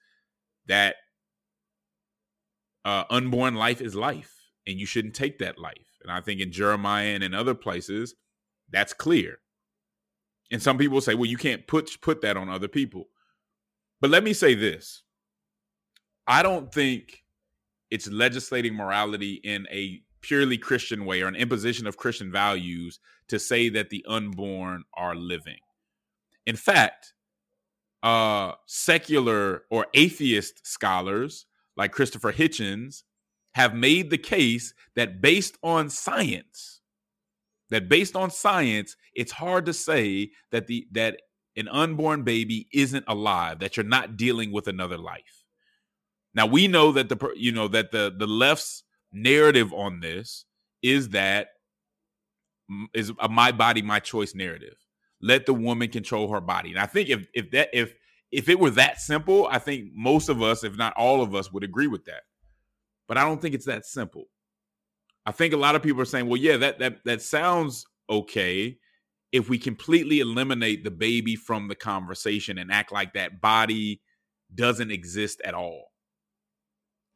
that 0.66 0.96
uh, 2.84 3.04
unborn 3.10 3.54
life 3.54 3.80
is 3.80 3.94
life 3.94 4.34
and 4.66 4.78
you 4.78 4.86
shouldn't 4.86 5.14
take 5.14 5.38
that 5.38 5.58
life. 5.58 5.98
And 6.02 6.10
I 6.10 6.20
think 6.20 6.40
in 6.40 6.52
Jeremiah 6.52 7.14
and 7.14 7.22
in 7.22 7.34
other 7.34 7.54
places, 7.54 8.14
that's 8.70 8.92
clear. 8.92 9.38
And 10.54 10.62
some 10.62 10.78
people 10.78 11.00
say, 11.00 11.16
well, 11.16 11.28
you 11.28 11.36
can't 11.36 11.66
put 11.66 12.00
put 12.00 12.20
that 12.20 12.36
on 12.36 12.48
other 12.48 12.68
people. 12.68 13.08
But 14.00 14.10
let 14.10 14.22
me 14.22 14.32
say 14.32 14.54
this. 14.54 15.02
I 16.28 16.44
don't 16.44 16.72
think 16.72 17.24
it's 17.90 18.08
legislating 18.08 18.72
morality 18.72 19.40
in 19.42 19.66
a 19.68 20.00
purely 20.20 20.56
Christian 20.56 21.06
way 21.06 21.22
or 21.22 21.26
an 21.26 21.34
imposition 21.34 21.88
of 21.88 21.96
Christian 21.96 22.30
values 22.30 23.00
to 23.26 23.40
say 23.40 23.68
that 23.70 23.90
the 23.90 24.06
unborn 24.08 24.84
are 24.94 25.16
living. 25.16 25.58
In 26.46 26.54
fact, 26.54 27.14
uh, 28.04 28.52
secular 28.66 29.64
or 29.72 29.88
atheist 29.92 30.64
scholars 30.64 31.46
like 31.76 31.90
Christopher 31.90 32.32
Hitchens 32.32 33.02
have 33.56 33.74
made 33.74 34.10
the 34.10 34.18
case 34.18 34.72
that 34.94 35.20
based 35.20 35.58
on 35.64 35.90
science, 35.90 36.80
that 37.70 37.88
based 37.88 38.16
on 38.16 38.30
science, 38.30 38.96
it's 39.14 39.32
hard 39.32 39.66
to 39.66 39.72
say 39.72 40.30
that 40.50 40.66
the 40.66 40.86
that 40.92 41.20
an 41.56 41.68
unborn 41.68 42.22
baby 42.22 42.68
isn't 42.72 43.04
alive, 43.08 43.60
that 43.60 43.76
you're 43.76 43.84
not 43.84 44.16
dealing 44.16 44.52
with 44.52 44.68
another 44.68 44.98
life. 44.98 45.44
Now 46.34 46.46
we 46.46 46.68
know 46.68 46.92
that 46.92 47.08
the 47.08 47.32
you 47.36 47.52
know 47.52 47.68
that 47.68 47.92
the 47.92 48.14
the 48.16 48.26
left's 48.26 48.84
narrative 49.12 49.72
on 49.72 50.00
this 50.00 50.44
is 50.82 51.10
that 51.10 51.48
mm, 52.70 52.86
is 52.92 53.12
a 53.20 53.28
my 53.28 53.52
body 53.52 53.82
my 53.82 54.00
choice 54.00 54.34
narrative. 54.34 54.76
Let 55.20 55.46
the 55.46 55.54
woman 55.54 55.88
control 55.88 56.30
her 56.32 56.40
body. 56.40 56.70
And 56.70 56.78
I 56.78 56.86
think 56.86 57.08
if 57.08 57.26
if 57.34 57.50
that 57.52 57.70
if 57.72 57.94
if 58.32 58.48
it 58.48 58.58
were 58.58 58.70
that 58.70 59.00
simple, 59.00 59.46
I 59.50 59.58
think 59.58 59.90
most 59.94 60.28
of 60.28 60.42
us, 60.42 60.64
if 60.64 60.76
not 60.76 60.92
all 60.96 61.22
of 61.22 61.34
us, 61.34 61.52
would 61.52 61.62
agree 61.62 61.86
with 61.86 62.04
that. 62.06 62.22
But 63.06 63.16
I 63.16 63.24
don't 63.24 63.40
think 63.40 63.54
it's 63.54 63.66
that 63.66 63.86
simple. 63.86 64.24
I 65.26 65.32
think 65.32 65.54
a 65.54 65.58
lot 65.58 65.74
of 65.74 65.82
people 65.82 66.02
are 66.02 66.06
saying, 66.06 66.28
well, 66.28 66.40
yeah, 66.40 66.56
that 66.58 66.78
that 66.80 67.04
that 67.04 67.22
sounds 67.22 67.86
okay 68.08 68.78
if 69.32 69.48
we 69.48 69.58
completely 69.58 70.20
eliminate 70.20 70.84
the 70.84 70.90
baby 70.90 71.34
from 71.34 71.66
the 71.66 71.74
conversation 71.74 72.58
and 72.58 72.70
act 72.70 72.92
like 72.92 73.14
that 73.14 73.40
body 73.40 74.00
doesn't 74.54 74.92
exist 74.92 75.40
at 75.44 75.54
all. 75.54 75.90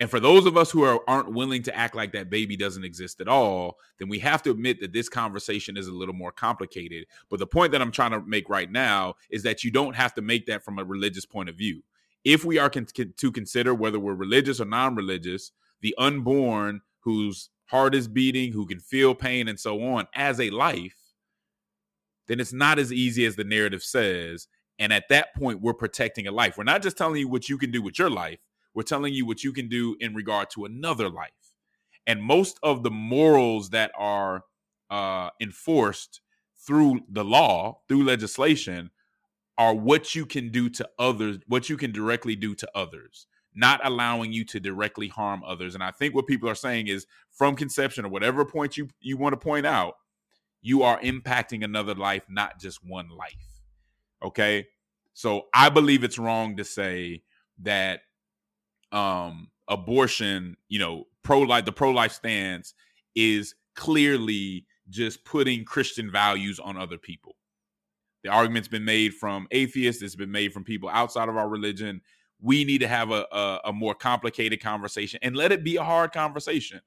And 0.00 0.08
for 0.08 0.20
those 0.20 0.46
of 0.46 0.56
us 0.56 0.70
who 0.70 0.82
are, 0.84 1.00
aren't 1.08 1.32
willing 1.32 1.62
to 1.64 1.76
act 1.76 1.94
like 1.94 2.12
that 2.12 2.30
baby 2.30 2.56
doesn't 2.56 2.84
exist 2.84 3.20
at 3.20 3.28
all, 3.28 3.78
then 3.98 4.08
we 4.08 4.18
have 4.20 4.42
to 4.44 4.50
admit 4.50 4.80
that 4.80 4.92
this 4.92 5.08
conversation 5.08 5.76
is 5.76 5.88
a 5.88 5.94
little 5.94 6.14
more 6.14 6.30
complicated. 6.30 7.06
But 7.30 7.40
the 7.40 7.46
point 7.46 7.72
that 7.72 7.82
I'm 7.82 7.90
trying 7.90 8.12
to 8.12 8.20
make 8.20 8.48
right 8.48 8.70
now 8.70 9.14
is 9.30 9.42
that 9.42 9.64
you 9.64 9.70
don't 9.70 9.96
have 9.96 10.14
to 10.14 10.22
make 10.22 10.46
that 10.46 10.64
from 10.64 10.78
a 10.78 10.84
religious 10.84 11.24
point 11.24 11.48
of 11.48 11.56
view. 11.56 11.82
If 12.24 12.44
we 12.44 12.58
are 12.58 12.70
con- 12.70 12.86
to 12.94 13.32
consider 13.32 13.74
whether 13.74 13.98
we're 13.98 14.14
religious 14.14 14.60
or 14.60 14.64
non 14.64 14.94
religious, 14.94 15.52
the 15.80 15.94
unborn 15.98 16.80
whose 17.00 17.50
heart 17.68 17.94
is 17.94 18.08
beating, 18.08 18.52
who 18.52 18.66
can 18.66 18.80
feel 18.80 19.14
pain 19.14 19.48
and 19.48 19.58
so 19.58 19.82
on 19.82 20.06
as 20.14 20.40
a 20.40 20.50
life, 20.50 20.96
then 22.26 22.40
it's 22.40 22.52
not 22.52 22.78
as 22.78 22.92
easy 22.92 23.24
as 23.24 23.36
the 23.36 23.44
narrative 23.44 23.82
says. 23.82 24.48
And 24.78 24.92
at 24.92 25.08
that 25.08 25.34
point, 25.34 25.60
we're 25.60 25.74
protecting 25.74 26.26
a 26.26 26.32
life. 26.32 26.56
We're 26.56 26.64
not 26.64 26.82
just 26.82 26.96
telling 26.96 27.20
you 27.20 27.28
what 27.28 27.48
you 27.48 27.58
can 27.58 27.70
do 27.70 27.82
with 27.82 27.98
your 27.98 28.10
life 28.10 28.38
we're 28.78 28.82
telling 28.84 29.12
you 29.12 29.26
what 29.26 29.42
you 29.42 29.52
can 29.52 29.68
do 29.68 29.96
in 29.98 30.14
regard 30.14 30.50
to 30.50 30.64
another 30.64 31.08
life. 31.08 31.32
And 32.06 32.22
most 32.22 32.60
of 32.62 32.84
the 32.84 32.92
morals 32.92 33.70
that 33.70 33.90
are 33.98 34.44
uh, 34.88 35.30
enforced 35.40 36.20
through 36.64 37.00
the 37.08 37.24
law, 37.24 37.80
through 37.88 38.04
legislation, 38.04 38.90
are 39.58 39.74
what 39.74 40.14
you 40.14 40.24
can 40.24 40.50
do 40.50 40.68
to 40.70 40.88
others, 40.96 41.38
what 41.48 41.68
you 41.68 41.76
can 41.76 41.90
directly 41.90 42.36
do 42.36 42.54
to 42.54 42.68
others, 42.72 43.26
not 43.58 43.84
allowing 43.84 44.32
you 44.32 44.44
to 44.44 44.60
directly 44.60 45.08
harm 45.08 45.42
others. 45.44 45.74
And 45.74 45.82
I 45.82 45.90
think 45.90 46.14
what 46.14 46.28
people 46.28 46.48
are 46.48 46.54
saying 46.54 46.86
is 46.86 47.06
from 47.32 47.56
conception 47.56 48.04
or 48.04 48.08
whatever 48.08 48.44
point 48.44 48.76
you, 48.76 48.88
you 49.00 49.16
want 49.16 49.32
to 49.32 49.36
point 49.36 49.66
out, 49.66 49.94
you 50.62 50.84
are 50.84 51.00
impacting 51.00 51.64
another 51.64 51.94
life, 51.94 52.22
not 52.28 52.60
just 52.60 52.84
one 52.84 53.08
life. 53.08 53.62
Okay. 54.22 54.68
So 55.12 55.46
I 55.52 55.70
believe 55.70 56.04
it's 56.04 56.18
wrong 56.18 56.56
to 56.56 56.64
say 56.64 57.22
that 57.62 58.02
um 58.92 59.48
abortion, 59.66 60.56
you 60.68 60.78
know, 60.78 61.08
pro 61.24 61.40
life, 61.40 61.64
the 61.64 61.72
pro 61.72 61.90
life 61.90 62.12
stance 62.12 62.74
is 63.16 63.56
clearly 63.74 64.66
just 64.88 65.24
putting 65.24 65.64
Christian 65.64 66.10
values 66.10 66.60
on 66.60 66.76
other 66.76 66.96
people. 66.96 67.34
The 68.22 68.30
argument's 68.30 68.68
been 68.68 68.84
made 68.84 69.14
from 69.14 69.48
atheists, 69.50 70.00
it's 70.00 70.14
been 70.14 70.30
made 70.30 70.52
from 70.52 70.64
people 70.64 70.88
outside 70.88 71.28
of 71.28 71.36
our 71.36 71.48
religion. 71.48 72.00
We 72.40 72.64
need 72.64 72.78
to 72.78 72.88
have 72.88 73.10
a, 73.10 73.26
a, 73.32 73.60
a 73.66 73.72
more 73.72 73.94
complicated 73.94 74.62
conversation 74.62 75.18
and 75.22 75.36
let 75.36 75.52
it 75.52 75.64
be 75.64 75.76
a 75.76 75.84
hard 75.84 76.12
conversation. 76.12 76.80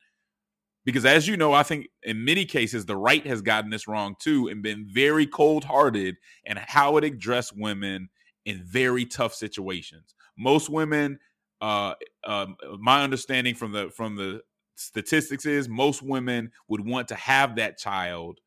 Because 0.84 1.06
as 1.06 1.28
you 1.28 1.38
know, 1.38 1.54
I 1.54 1.64
think 1.64 1.90
in 2.04 2.26
many 2.26 2.46
cases 2.46 2.86
the 2.86 2.98
right 2.98 3.26
has 3.28 3.42
gotten 3.42 3.70
this 3.70 3.88
wrong 3.88 4.16
too 4.20 4.48
and 4.48 4.64
been 4.64 4.88
very 4.92 5.28
cold-hearted 5.28 6.18
in 6.46 6.58
how 6.58 6.98
it 6.98 7.04
addressed 7.04 7.56
women 7.56 8.10
in 8.46 8.64
very 8.64 9.06
tough 9.06 9.34
situations. 9.36 10.16
Most 10.38 10.70
women, 10.70 11.20
uh, 11.62 11.94
uh, 12.24 12.48
my 12.80 13.04
understanding 13.04 13.54
from 13.54 13.72
the 13.72 13.92
from 13.92 14.16
the 14.16 14.42
statistics 14.76 15.46
is 15.46 15.70
most 15.70 16.02
women 16.02 16.52
would 16.68 16.84
want 16.84 17.08
to 17.10 17.16
have 17.16 17.58
that 17.58 17.78
child 17.78 18.40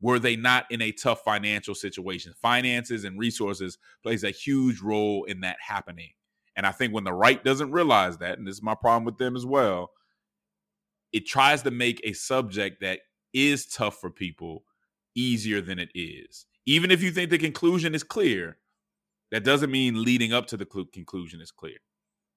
were 0.00 0.18
they 0.18 0.36
not 0.36 0.66
in 0.70 0.82
a 0.82 0.92
tough 0.92 1.22
financial 1.24 1.74
situation. 1.74 2.34
Finances 2.40 3.04
and 3.04 3.18
resources 3.18 3.78
plays 4.02 4.24
a 4.24 4.30
huge 4.30 4.80
role 4.80 5.24
in 5.24 5.40
that 5.40 5.56
happening. 5.66 6.10
And 6.58 6.66
I 6.66 6.72
think 6.72 6.92
when 6.92 7.04
the 7.04 7.14
right 7.14 7.42
doesn't 7.42 7.70
realize 7.70 8.18
that, 8.18 8.36
and 8.36 8.46
this 8.46 8.56
is 8.56 8.62
my 8.64 8.74
problem 8.74 9.04
with 9.04 9.16
them 9.16 9.36
as 9.36 9.46
well, 9.46 9.92
it 11.12 11.24
tries 11.24 11.62
to 11.62 11.70
make 11.70 12.00
a 12.02 12.12
subject 12.12 12.80
that 12.80 12.98
is 13.32 13.64
tough 13.64 14.00
for 14.00 14.10
people 14.10 14.64
easier 15.14 15.60
than 15.60 15.78
it 15.78 15.90
is. 15.94 16.46
Even 16.66 16.90
if 16.90 17.00
you 17.00 17.12
think 17.12 17.30
the 17.30 17.38
conclusion 17.38 17.94
is 17.94 18.02
clear, 18.02 18.58
that 19.30 19.44
doesn't 19.44 19.70
mean 19.70 20.02
leading 20.02 20.32
up 20.32 20.48
to 20.48 20.56
the 20.56 20.66
conclusion 20.66 21.40
is 21.40 21.52
clear. 21.52 21.76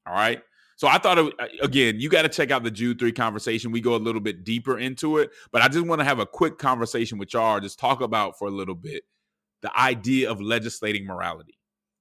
All 0.06 0.14
right. 0.14 0.44
So 0.76 0.88
I 0.88 1.00
thought, 1.00 1.18
it, 1.18 1.34
again, 1.64 2.00
you 2.00 2.08
got 2.08 2.22
to 2.22 2.30
check 2.30 2.52
out 2.52 2.64
the 2.64 2.70
Jude 2.70 3.00
3 3.00 3.12
conversation. 3.14 3.72
We 3.72 3.82
go 3.82 3.96
a 3.96 3.98
little 3.98 4.22
bit 4.22 4.44
deeper 4.44 4.78
into 4.78 5.18
it, 5.18 5.32
but 5.52 5.64
I 5.64 5.68
just 5.68 5.88
want 5.88 6.00
to 6.00 6.06
have 6.06 6.20
a 6.20 6.28
quick 6.28 6.60
conversation 6.60 7.18
with 7.18 7.34
y'all, 7.34 7.60
just 7.60 7.80
talk 7.80 8.02
about 8.02 8.38
for 8.38 8.48
a 8.48 8.52
little 8.52 8.76
bit 8.76 9.04
the 9.64 9.76
idea 9.80 10.30
of 10.30 10.40
legislating 10.42 11.08
morality. 11.08 11.58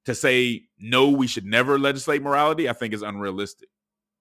To 0.06 0.14
say, 0.14 0.62
no, 0.78 1.10
we 1.10 1.26
should 1.26 1.44
never 1.44 1.78
legislate 1.78 2.22
morality, 2.22 2.68
I 2.68 2.72
think 2.72 2.94
is 2.94 3.02
unrealistic. 3.02 3.68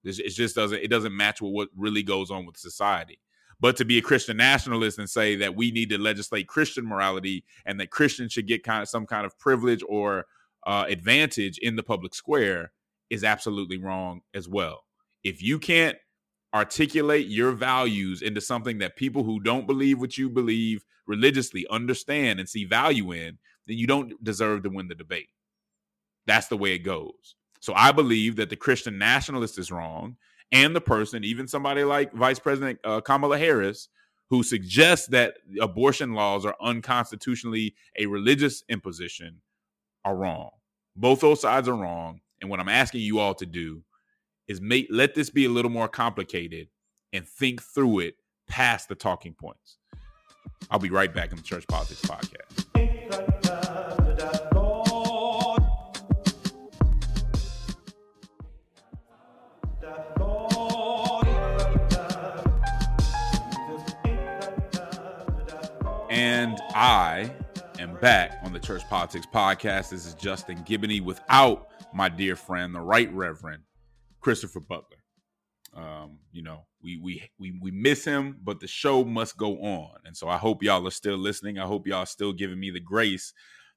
It 0.04 0.30
just 0.30 0.54
doesn't, 0.54 0.78
it 0.78 0.88
doesn't 0.88 1.16
match 1.16 1.40
with 1.40 1.52
what 1.52 1.68
really 1.76 2.02
goes 2.02 2.30
on 2.30 2.46
with 2.46 2.56
society. 2.56 3.18
But 3.60 3.76
to 3.76 3.84
be 3.84 3.98
a 3.98 4.02
Christian 4.02 4.38
nationalist 4.38 4.98
and 4.98 5.08
say 5.08 5.36
that 5.36 5.54
we 5.54 5.70
need 5.70 5.90
to 5.90 5.98
legislate 5.98 6.48
Christian 6.48 6.86
morality 6.86 7.44
and 7.66 7.78
that 7.78 7.90
Christians 7.90 8.32
should 8.32 8.46
get 8.46 8.62
kind 8.62 8.82
of 8.82 8.88
some 8.88 9.06
kind 9.06 9.26
of 9.26 9.38
privilege 9.38 9.82
or 9.86 10.26
uh, 10.66 10.86
advantage 10.88 11.58
in 11.58 11.76
the 11.76 11.82
public 11.82 12.14
square 12.14 12.72
is 13.10 13.24
absolutely 13.24 13.76
wrong 13.78 14.22
as 14.34 14.48
well. 14.48 14.84
If 15.22 15.42
you 15.42 15.58
can't 15.58 15.98
articulate 16.54 17.26
your 17.26 17.52
values 17.52 18.22
into 18.22 18.40
something 18.40 18.78
that 18.78 18.96
people 18.96 19.22
who 19.24 19.40
don't 19.40 19.66
believe 19.66 20.00
what 20.00 20.16
you 20.16 20.30
believe 20.30 20.84
religiously 21.06 21.66
understand 21.70 22.40
and 22.40 22.48
see 22.48 22.64
value 22.64 23.12
in, 23.12 23.38
then 23.66 23.76
you 23.76 23.86
don't 23.86 24.22
deserve 24.24 24.62
to 24.62 24.70
win 24.70 24.88
the 24.88 24.94
debate. 24.94 25.28
That's 26.26 26.48
the 26.48 26.56
way 26.56 26.72
it 26.72 26.80
goes. 26.80 27.36
So 27.60 27.74
I 27.74 27.92
believe 27.92 28.36
that 28.36 28.50
the 28.50 28.56
Christian 28.56 28.98
nationalist 28.98 29.58
is 29.58 29.70
wrong, 29.70 30.16
and 30.52 30.74
the 30.74 30.80
person, 30.80 31.24
even 31.24 31.46
somebody 31.46 31.84
like 31.84 32.12
Vice 32.12 32.38
President 32.38 32.78
uh, 32.84 33.00
Kamala 33.00 33.38
Harris, 33.38 33.88
who 34.30 34.42
suggests 34.42 35.08
that 35.08 35.34
abortion 35.60 36.14
laws 36.14 36.46
are 36.46 36.56
unconstitutionally 36.60 37.74
a 37.98 38.06
religious 38.06 38.64
imposition, 38.68 39.40
are 40.04 40.16
wrong. 40.16 40.50
Both 40.96 41.20
those 41.20 41.40
sides 41.40 41.68
are 41.68 41.76
wrong. 41.76 42.20
And 42.40 42.48
what 42.48 42.60
I'm 42.60 42.68
asking 42.68 43.02
you 43.02 43.18
all 43.18 43.34
to 43.34 43.46
do 43.46 43.82
is 44.48 44.60
make 44.60 44.86
let 44.90 45.14
this 45.14 45.30
be 45.30 45.44
a 45.44 45.50
little 45.50 45.70
more 45.70 45.88
complicated 45.88 46.68
and 47.12 47.26
think 47.26 47.62
through 47.62 48.00
it 48.00 48.14
past 48.48 48.88
the 48.88 48.94
talking 48.94 49.34
points. 49.34 49.78
I'll 50.70 50.78
be 50.78 50.90
right 50.90 51.12
back 51.12 51.30
in 51.30 51.36
the 51.36 51.42
Church 51.42 51.66
Politics 51.66 52.02
Podcast. 52.02 52.59
And 66.40 66.58
I 66.70 67.30
am 67.78 67.96
back 67.96 68.38
on 68.42 68.54
the 68.54 68.58
Church 68.58 68.80
Politics 68.88 69.26
Podcast. 69.30 69.90
This 69.90 70.06
is 70.06 70.14
Justin 70.14 70.56
Giboney 70.64 71.02
without 71.02 71.68
my 71.92 72.08
dear 72.08 72.34
friend, 72.34 72.74
the 72.74 72.80
Right 72.80 73.12
Reverend 73.12 73.64
Christopher 74.22 74.60
Butler. 74.60 75.04
Um, 75.74 76.20
you 76.32 76.42
know, 76.42 76.64
we 76.82 76.96
we 76.96 77.28
we 77.38 77.58
we 77.60 77.70
miss 77.70 78.06
him, 78.06 78.38
but 78.42 78.58
the 78.58 78.66
show 78.66 79.04
must 79.04 79.36
go 79.36 79.58
on. 79.58 79.90
And 80.06 80.16
so 80.16 80.30
I 80.30 80.38
hope 80.38 80.62
y'all 80.62 80.88
are 80.88 80.90
still 80.90 81.18
listening. 81.18 81.58
I 81.58 81.66
hope 81.66 81.86
y'all 81.86 82.04
are 82.04 82.06
still 82.06 82.32
giving 82.32 82.58
me 82.58 82.70
the 82.70 82.80
grace 82.80 83.34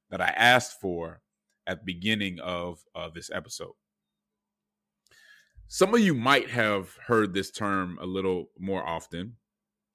that 0.09 0.21
I 0.21 0.29
asked 0.29 0.79
for 0.79 1.19
at 1.67 1.79
the 1.79 1.85
beginning 1.85 2.39
of 2.39 2.79
uh, 2.95 3.09
this 3.13 3.29
episode. 3.29 3.73
Some 5.67 5.93
of 5.93 5.99
you 5.99 6.13
might 6.13 6.49
have 6.49 6.95
heard 7.07 7.33
this 7.33 7.51
term 7.51 7.97
a 8.01 8.05
little 8.05 8.51
more 8.57 8.87
often 8.87 9.35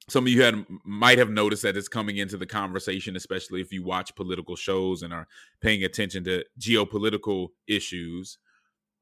some 0.08 0.24
of 0.24 0.28
you 0.32 0.42
had 0.42 0.64
might 0.84 1.18
have 1.18 1.30
noticed 1.30 1.62
that 1.62 1.76
it's 1.76 1.88
coming 1.88 2.18
into 2.18 2.36
the 2.36 2.46
conversation, 2.46 3.16
especially 3.16 3.60
if 3.60 3.72
you 3.72 3.84
watch 3.84 4.14
political 4.16 4.56
shows 4.56 5.02
and 5.02 5.12
are 5.12 5.28
paying 5.60 5.84
attention 5.84 6.24
to 6.24 6.44
geopolitical 6.60 7.48
issues. 7.68 8.38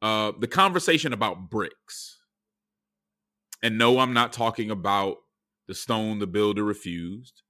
Uh, 0.03 0.33
the 0.41 0.49
conversation 0.49 1.13
about 1.13 1.51
bricks, 1.51 2.19
And 3.63 3.79
no, 3.79 3.99
I'm 4.01 4.13
not 4.13 4.33
talking 4.33 4.71
about 4.71 5.19
the 5.69 5.75
stone 5.75 6.19
the 6.21 6.27
builder 6.27 6.65
refused. 6.65 7.43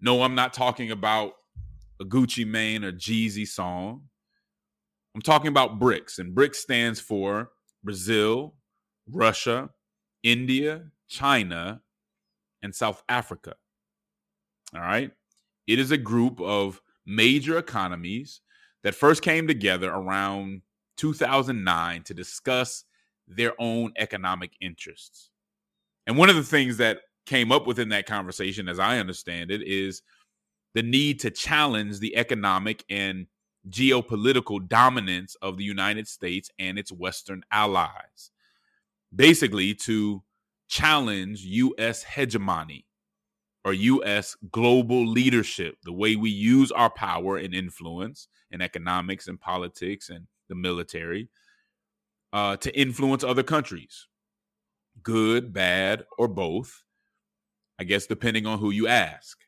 No, 0.00 0.22
I'm 0.22 0.34
not 0.34 0.52
talking 0.52 0.90
about 0.90 1.34
a 2.00 2.04
Gucci 2.04 2.46
Mane 2.46 2.84
or 2.84 2.92
Jeezy 2.92 3.46
song. 3.46 4.04
I'm 5.14 5.22
talking 5.22 5.48
about 5.48 5.80
BRICS, 5.80 6.18
and 6.18 6.36
BRICS 6.36 6.56
stands 6.56 7.00
for 7.00 7.52
Brazil, 7.84 8.54
Russia, 9.08 9.70
India, 10.22 10.86
China, 11.08 11.82
and 12.64 12.74
South 12.74 13.04
Africa. 13.08 13.54
All 14.74 14.80
right. 14.80 15.12
It 15.68 15.78
is 15.78 15.92
a 15.92 15.96
group 15.96 16.40
of 16.40 16.80
major 17.06 17.58
economies 17.58 18.40
that 18.82 18.94
first 18.94 19.22
came 19.22 19.46
together 19.46 19.92
around 19.92 20.62
2009 20.96 22.02
to 22.02 22.14
discuss 22.14 22.84
their 23.28 23.52
own 23.60 23.92
economic 23.96 24.52
interests. 24.60 25.30
And 26.06 26.18
one 26.18 26.30
of 26.30 26.36
the 26.36 26.42
things 26.42 26.78
that 26.78 27.00
came 27.26 27.52
up 27.52 27.66
within 27.66 27.90
that 27.90 28.06
conversation, 28.06 28.68
as 28.68 28.78
I 28.78 28.98
understand 28.98 29.50
it, 29.50 29.62
is 29.62 30.02
the 30.74 30.82
need 30.82 31.20
to 31.20 31.30
challenge 31.30 32.00
the 32.00 32.16
economic 32.16 32.84
and 32.90 33.26
geopolitical 33.70 34.66
dominance 34.68 35.36
of 35.40 35.56
the 35.56 35.64
United 35.64 36.08
States 36.08 36.50
and 36.58 36.78
its 36.78 36.92
Western 36.92 37.42
allies. 37.50 38.30
Basically, 39.14 39.74
to 39.74 40.22
challenge 40.68 41.40
U.S. 41.42 42.02
hegemony 42.02 42.86
or 43.64 43.72
U.S. 43.72 44.36
global 44.50 45.06
leadership, 45.06 45.76
the 45.84 45.92
way 45.92 46.16
we 46.16 46.30
use 46.30 46.70
our 46.70 46.90
power 46.90 47.36
and 47.36 47.54
influence 47.54 48.28
in 48.50 48.60
economics 48.60 49.26
and 49.26 49.40
politics 49.40 50.10
and 50.10 50.26
the 50.48 50.54
military 50.54 51.28
uh, 52.32 52.56
to 52.58 52.78
influence 52.78 53.24
other 53.24 53.42
countries, 53.42 54.06
good, 55.02 55.52
bad, 55.52 56.04
or 56.18 56.28
both. 56.28 56.82
I 57.78 57.84
guess 57.84 58.06
depending 58.06 58.46
on 58.46 58.60
who 58.60 58.70
you 58.70 58.86
ask. 58.86 59.38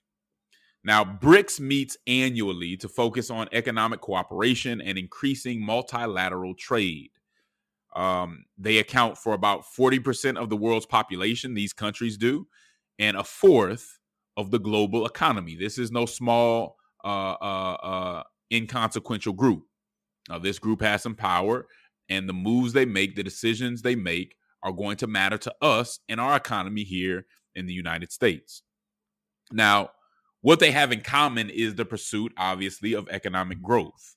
Now, 0.83 1.05
BRICS 1.05 1.61
meets 1.61 1.97
annually 2.07 2.77
to 2.77 2.89
focus 2.89 3.31
on 3.31 3.49
economic 3.53 4.01
cooperation 4.01 4.81
and 4.81 4.97
increasing 4.97 5.61
multilateral 5.61 6.55
trade. 6.55 7.11
Um, 7.97 8.45
they 8.59 8.79
account 8.79 9.17
for 9.17 9.33
about 9.33 9.65
40% 9.65 10.37
of 10.37 10.51
the 10.51 10.57
world's 10.57 10.87
population, 10.87 11.55
these 11.55 11.73
countries 11.73 12.19
do, 12.19 12.47
and 12.99 13.17
a 13.17 13.25
fourth 13.25 13.99
of 14.37 14.51
the 14.51 14.59
global 14.59 15.07
economy. 15.07 15.57
This 15.57 15.79
is 15.79 15.91
no 15.91 16.05
small, 16.05 16.77
uh, 17.03 17.37
uh, 17.41 17.77
uh, 17.83 18.23
inconsequential 18.53 19.33
group. 19.33 19.65
Now, 20.29 20.39
this 20.39 20.59
group 20.59 20.83
has 20.83 21.03
some 21.03 21.15
power, 21.15 21.67
and 22.11 22.29
the 22.29 22.35
moves 22.35 22.75
they 22.75 22.85
make, 22.85 23.17
the 23.17 23.23
decisions 23.23 23.81
they 23.81 23.97
make, 23.97 24.37
are 24.63 24.73
going 24.73 24.99
to 24.99 25.07
matter 25.07 25.39
to 25.39 25.55
us 25.63 26.01
and 26.09 26.21
our 26.21 26.37
economy 26.37 26.85
here 26.85 27.25
in 27.55 27.67
the 27.67 27.73
United 27.73 28.13
States. 28.13 28.63
Now, 29.51 29.91
what 30.43 30.61
they 30.61 30.71
have 30.71 30.93
in 30.93 31.01
common 31.01 31.51
is 31.51 31.75
the 31.75 31.85
pursuit, 31.85 32.33
obviously, 32.37 32.93
of 32.93 33.09
economic 33.09 33.63
growth. 33.63 34.17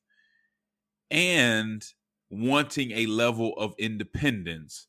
And 1.09 1.83
wanting 2.29 2.91
a 2.91 3.05
level 3.05 3.53
of 3.57 3.73
independence 3.77 4.87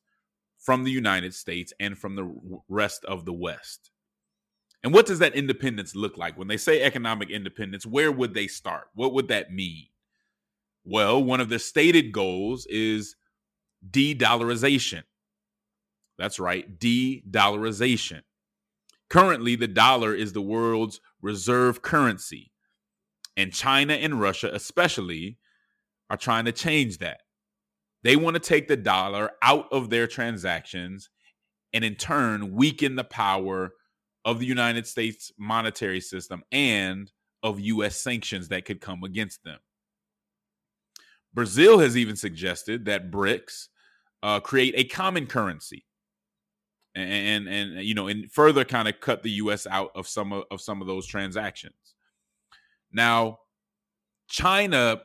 from 0.59 0.85
the 0.85 0.91
United 0.91 1.35
States 1.35 1.73
and 1.81 1.99
from 1.99 2.17
the 2.17 2.61
rest 2.69 3.05
of 3.07 3.25
the 3.25 3.33
West. 3.33 3.91
And 4.83 4.95
what 4.95 5.07
does 5.07 5.19
that 5.19 5.35
independence 5.35 5.95
look 5.95 6.17
like? 6.17 6.39
When 6.39 6.49
they 6.49 6.57
say 6.57 6.83
economic 6.83 7.31
independence, 7.31 7.85
where 7.85 8.13
would 8.13 8.35
they 8.35 8.47
start? 8.47 8.89
What 8.95 9.13
would 9.13 9.29
that 9.29 9.53
mean? 9.53 9.87
Well, 10.85 11.23
one 11.23 11.41
of 11.41 11.49
the 11.49 11.59
stated 11.59 12.13
goals 12.13 12.67
is 12.67 13.17
de 13.89 14.15
dollarization. 14.15 15.03
That's 16.19 16.39
right, 16.39 16.79
de 16.79 17.23
dollarization. 17.31 18.23
Currently, 19.09 19.57
the 19.57 19.69
dollar 19.69 20.15
is 20.15 20.33
the 20.33 20.43
world's 20.43 21.01
reserve 21.21 21.83
currency. 21.83 22.53
And 23.37 23.53
China 23.53 23.95
and 23.95 24.21
Russia, 24.21 24.51
especially, 24.53 25.39
are 26.09 26.17
trying 26.17 26.45
to 26.45 26.53
change 26.53 26.99
that. 26.99 27.23
They 28.03 28.17
want 28.17 28.35
to 28.35 28.41
take 28.41 28.69
the 28.69 28.77
dollar 28.77 29.31
out 29.43 29.67
of 29.73 29.91
their 29.91 30.07
transactions 30.07 31.11
and, 31.73 31.85
in 31.85 31.97
turn, 31.97 32.55
weaken 32.55 32.97
the 32.97 33.05
power 33.05 33.73
of 34.25 34.39
the 34.39 34.47
United 34.47 34.87
States 34.87 35.33
monetary 35.39 36.01
system 36.01 36.43
and 36.51 37.11
of 37.43 37.61
U.S. 37.61 37.97
sanctions 37.97 38.49
that 38.49 38.65
could 38.65 38.81
come 38.81 39.03
against 39.05 39.43
them. 39.45 39.59
Brazil 41.33 41.79
has 41.79 41.97
even 41.97 42.17
suggested 42.17 42.87
that 42.87 43.11
BRICS 43.11 43.69
uh, 44.23 44.41
create 44.41 44.75
a 44.77 44.85
common 44.85 45.27
currency 45.27 45.85
and, 46.95 47.47
and 47.47 47.49
and 47.49 47.85
you 47.85 47.95
know 47.95 48.09
and 48.09 48.31
further 48.33 48.65
kind 48.65 48.89
of 48.89 49.01
cut 49.01 49.23
the 49.23 49.31
US 49.33 49.67
out 49.67 49.91
of 49.95 50.09
some 50.09 50.33
of, 50.33 50.45
of 50.51 50.61
some 50.61 50.81
of 50.81 50.87
those 50.87 51.07
transactions. 51.07 51.75
Now, 52.93 53.39
China 54.29 55.03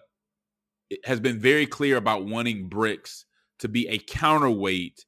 has 1.04 1.20
been 1.20 1.40
very 1.40 1.66
clear 1.66 1.98
about 1.98 2.26
wanting 2.26 2.70
BRICS 2.70 3.26
to 3.60 3.68
be 3.68 3.88
a 3.88 3.98
counterweight 3.98 5.06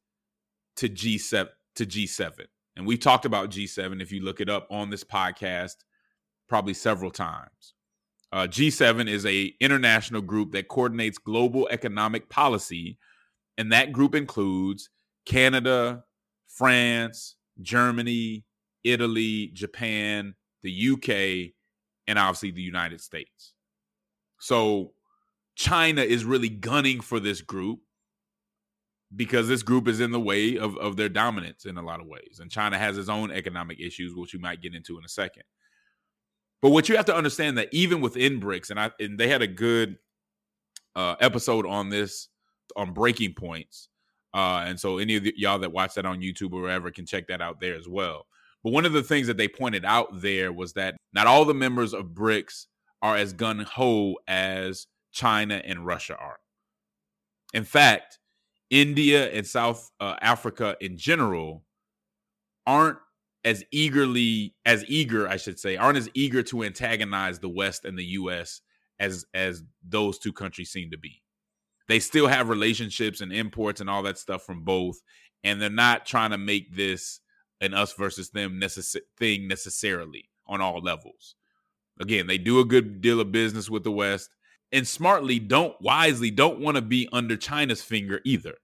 to 0.78 0.90
G7 0.90 1.48
to 1.76 1.86
G7. 1.86 2.46
And 2.76 2.86
we've 2.86 3.00
talked 3.00 3.26
about 3.26 3.50
G7 3.50 4.02
if 4.02 4.12
you 4.12 4.22
look 4.22 4.40
it 4.40 4.50
up 4.50 4.68
on 4.70 4.90
this 4.90 5.04
podcast 5.04 5.76
probably 6.48 6.74
several 6.74 7.12
times. 7.12 7.74
Uh, 8.32 8.48
G7 8.48 9.10
is 9.10 9.26
a 9.26 9.54
international 9.60 10.22
group 10.22 10.52
that 10.52 10.68
coordinates 10.68 11.18
global 11.18 11.68
economic 11.72 12.30
policy, 12.30 12.98
and 13.58 13.72
that 13.72 13.94
group 13.94 14.16
includes 14.16 14.90
Canada, 15.26 16.04
France, 16.48 17.36
Germany, 17.62 18.44
Italy, 18.84 19.52
Japan, 19.54 20.36
the 20.62 20.90
UK, 20.94 21.54
and 22.08 22.20
obviously 22.20 22.52
the 22.52 22.62
United 22.62 23.02
States. 23.02 23.54
So 24.40 24.94
China 25.58 26.02
is 26.02 26.24
really 26.24 26.50
gunning 26.50 27.02
for 27.02 27.20
this 27.20 27.42
group 27.42 27.80
because 29.16 29.48
this 29.48 29.64
group 29.64 29.88
is 29.88 30.00
in 30.00 30.12
the 30.12 30.20
way 30.20 30.56
of, 30.56 30.78
of 30.78 30.96
their 30.98 31.10
dominance 31.10 31.66
in 31.66 31.78
a 31.78 31.82
lot 31.82 32.00
of 32.00 32.06
ways. 32.06 32.38
And 32.40 32.52
China 32.52 32.78
has 32.78 32.96
its 32.96 33.10
own 33.10 33.32
economic 33.32 33.80
issues, 33.80 34.14
which 34.14 34.34
we 34.34 34.40
might 34.40 34.62
get 34.62 34.76
into 34.76 35.00
in 35.00 35.04
a 35.04 35.10
second. 35.10 35.44
But 36.62 36.70
what 36.70 36.88
you 36.88 36.96
have 36.96 37.06
to 37.06 37.16
understand 37.16 37.58
that 37.58 37.70
even 37.72 38.02
within 38.02 38.40
BRICS, 38.40 38.70
and 38.70 38.80
I 38.80 38.92
and 39.00 39.18
they 39.18 39.30
had 39.30 39.42
a 39.42 39.48
good 39.48 39.98
uh, 40.96 41.16
episode 41.20 41.66
on 41.66 41.90
this 41.90 42.28
on 42.76 42.94
breaking 42.94 43.34
points. 43.34 43.90
Uh, 44.36 44.64
and 44.68 44.80
so 44.80 45.00
any 45.00 45.16
of 45.16 45.24
the, 45.24 45.34
y'all 45.38 45.58
that 45.60 45.72
watch 45.72 45.96
that 45.96 46.06
on 46.06 46.22
YouTube 46.22 46.54
or 46.54 46.62
wherever 46.62 46.92
can 46.92 47.06
check 47.08 47.28
that 47.28 47.42
out 47.42 47.60
there 47.60 47.76
as 47.76 47.88
well. 47.88 48.28
But 48.64 48.74
one 48.74 48.86
of 48.86 48.94
the 48.94 49.02
things 49.02 49.26
that 49.26 49.38
they 49.38 49.48
pointed 49.48 49.86
out 49.86 50.22
there 50.22 50.52
was 50.54 50.74
that 50.74 50.98
not 51.14 51.26
all 51.26 51.46
the 51.46 51.54
members 51.56 51.96
of 51.96 52.08
BRICS 52.08 52.68
are 53.02 53.16
as 53.16 53.34
gun 53.34 53.60
ho 53.60 54.18
as 54.28 54.86
China 55.18 55.62
and 55.66 55.86
Russia 55.86 56.16
are. 56.16 56.38
In 57.54 57.64
fact, 57.64 58.20
India 58.70 59.32
and 59.32 59.48
South 59.48 59.90
uh, 60.00 60.16
Africa 60.22 60.78
in 60.80 60.98
general 60.98 61.64
aren't 62.68 63.00
as 63.44 63.64
eagerly 63.72 64.54
as 64.66 64.86
eager, 64.88 65.28
I 65.28 65.38
should 65.38 65.60
say, 65.60 65.76
aren't 65.76 65.98
as 65.98 66.10
eager 66.14 66.44
to 66.44 66.64
antagonize 66.64 67.40
the 67.40 67.50
West 67.50 67.84
and 67.84 67.98
the 67.98 68.06
US 68.06 68.62
as 69.00 69.26
as 69.34 69.64
those 69.88 70.20
two 70.20 70.34
countries 70.34 70.70
seem 70.70 70.92
to 70.92 70.98
be. 70.98 71.24
They 71.88 72.00
still 72.00 72.28
have 72.28 72.50
relationships 72.50 73.22
and 73.22 73.34
imports 73.34 73.82
and 73.82 73.90
all 73.90 74.04
that 74.04 74.20
stuff 74.20 74.44
from 74.44 74.64
both, 74.64 75.02
and 75.44 75.60
they're 75.60 75.70
not 75.70 76.06
trying 76.06 76.32
to 76.32 76.38
make 76.38 76.76
this 76.76 77.22
an 77.62 77.74
us 77.74 77.94
versus 77.94 78.30
them 78.30 78.60
necess- 78.62 79.02
thing 79.18 79.48
necessarily 79.48 80.30
on 80.46 80.62
all 80.62 80.80
levels. 80.80 81.36
Again, 82.00 82.28
they 82.28 82.38
do 82.38 82.60
a 82.60 82.66
good 82.66 83.02
deal 83.02 83.20
of 83.20 83.32
business 83.32 83.70
with 83.70 83.84
the 83.84 83.92
West 83.92 84.30
and 84.72 84.88
smartly 84.88 85.40
don't 85.40 85.80
wisely 85.82 86.32
don't 86.32 86.60
want 86.60 86.76
to 86.76 86.82
be 86.82 87.08
under 87.12 87.38
China's 87.38 87.82
finger 87.82 88.22
either. 88.26 88.56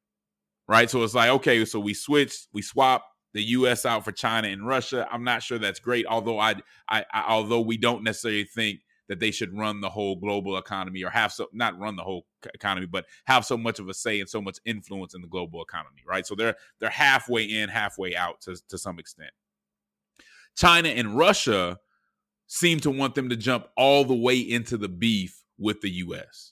Right? 0.68 0.89
So 0.89 1.04
it's 1.04 1.13
like, 1.13 1.30
okay, 1.30 1.66
so 1.66 1.80
we 1.80 1.94
switch, 1.94 2.48
we 2.54 2.62
swap 2.62 3.06
the 3.34 3.44
US 3.44 3.86
out 3.86 4.06
for 4.06 4.12
China 4.12 4.48
and 4.48 4.66
Russia. 4.66 5.08
I'm 5.12 5.24
not 5.24 5.44
sure 5.44 5.58
that's 5.58 5.80
great, 5.80 6.06
although 6.06 6.39
I, 6.39 6.56
I, 6.88 7.06
I 7.12 7.26
although 7.28 7.62
we 7.62 7.78
don't 7.78 8.04
necessarily 8.04 8.46
think 8.46 8.82
that 9.10 9.20
they 9.20 9.32
should 9.32 9.58
run 9.58 9.82
the 9.82 9.89
whole 9.89 10.16
global 10.16 10.58
economy 10.58 11.04
or 11.04 11.10
have 11.10 11.32
so 11.32 11.48
not 11.52 11.78
run 11.78 11.96
the 11.96 12.04
whole 12.04 12.26
economy, 12.54 12.86
but 12.86 13.06
have 13.26 13.46
so 13.46 13.58
much 13.58 13.80
of 13.80 13.89
a 13.89 13.94
say 13.94 14.20
and 14.20 14.30
so 14.30 14.42
much 14.42 14.60
influence 14.66 15.13
in 15.13 15.22
the 15.22 15.28
global 15.28 15.62
economy, 15.62 16.02
right? 16.08 16.26
So 16.26 16.36
they're 16.36 16.56
they're 16.80 16.89
halfway 16.89 17.44
in, 17.44 17.70
halfway 17.70 18.16
out 18.16 18.42
to, 18.42 18.56
to 18.70 18.78
some 18.78 19.00
extent. 19.00 19.32
China 20.56 20.89
and 20.89 21.18
Russia 21.18 21.80
seem 22.48 22.80
to 22.82 22.92
want 22.92 23.16
them 23.16 23.30
to 23.30 23.36
jump 23.36 23.68
all 23.76 24.06
the 24.06 24.16
way 24.16 24.38
into 24.38 24.78
the 24.78 24.89
beef 24.89 25.42
with 25.58 25.82
the 25.82 25.89
US. 25.92 26.52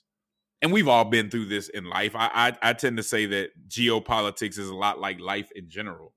And 0.60 0.72
we've 0.72 0.88
all 0.88 1.04
been 1.04 1.28
through 1.28 1.46
this 1.46 1.68
in 1.68 1.84
life. 1.84 2.14
I, 2.14 2.30
I, 2.32 2.70
I 2.70 2.72
tend 2.72 2.96
to 2.96 3.02
say 3.02 3.26
that 3.26 3.50
geopolitics 3.68 4.58
is 4.58 4.68
a 4.68 4.74
lot 4.74 5.00
like 5.00 5.20
life 5.20 5.50
in 5.54 5.68
general. 5.68 6.14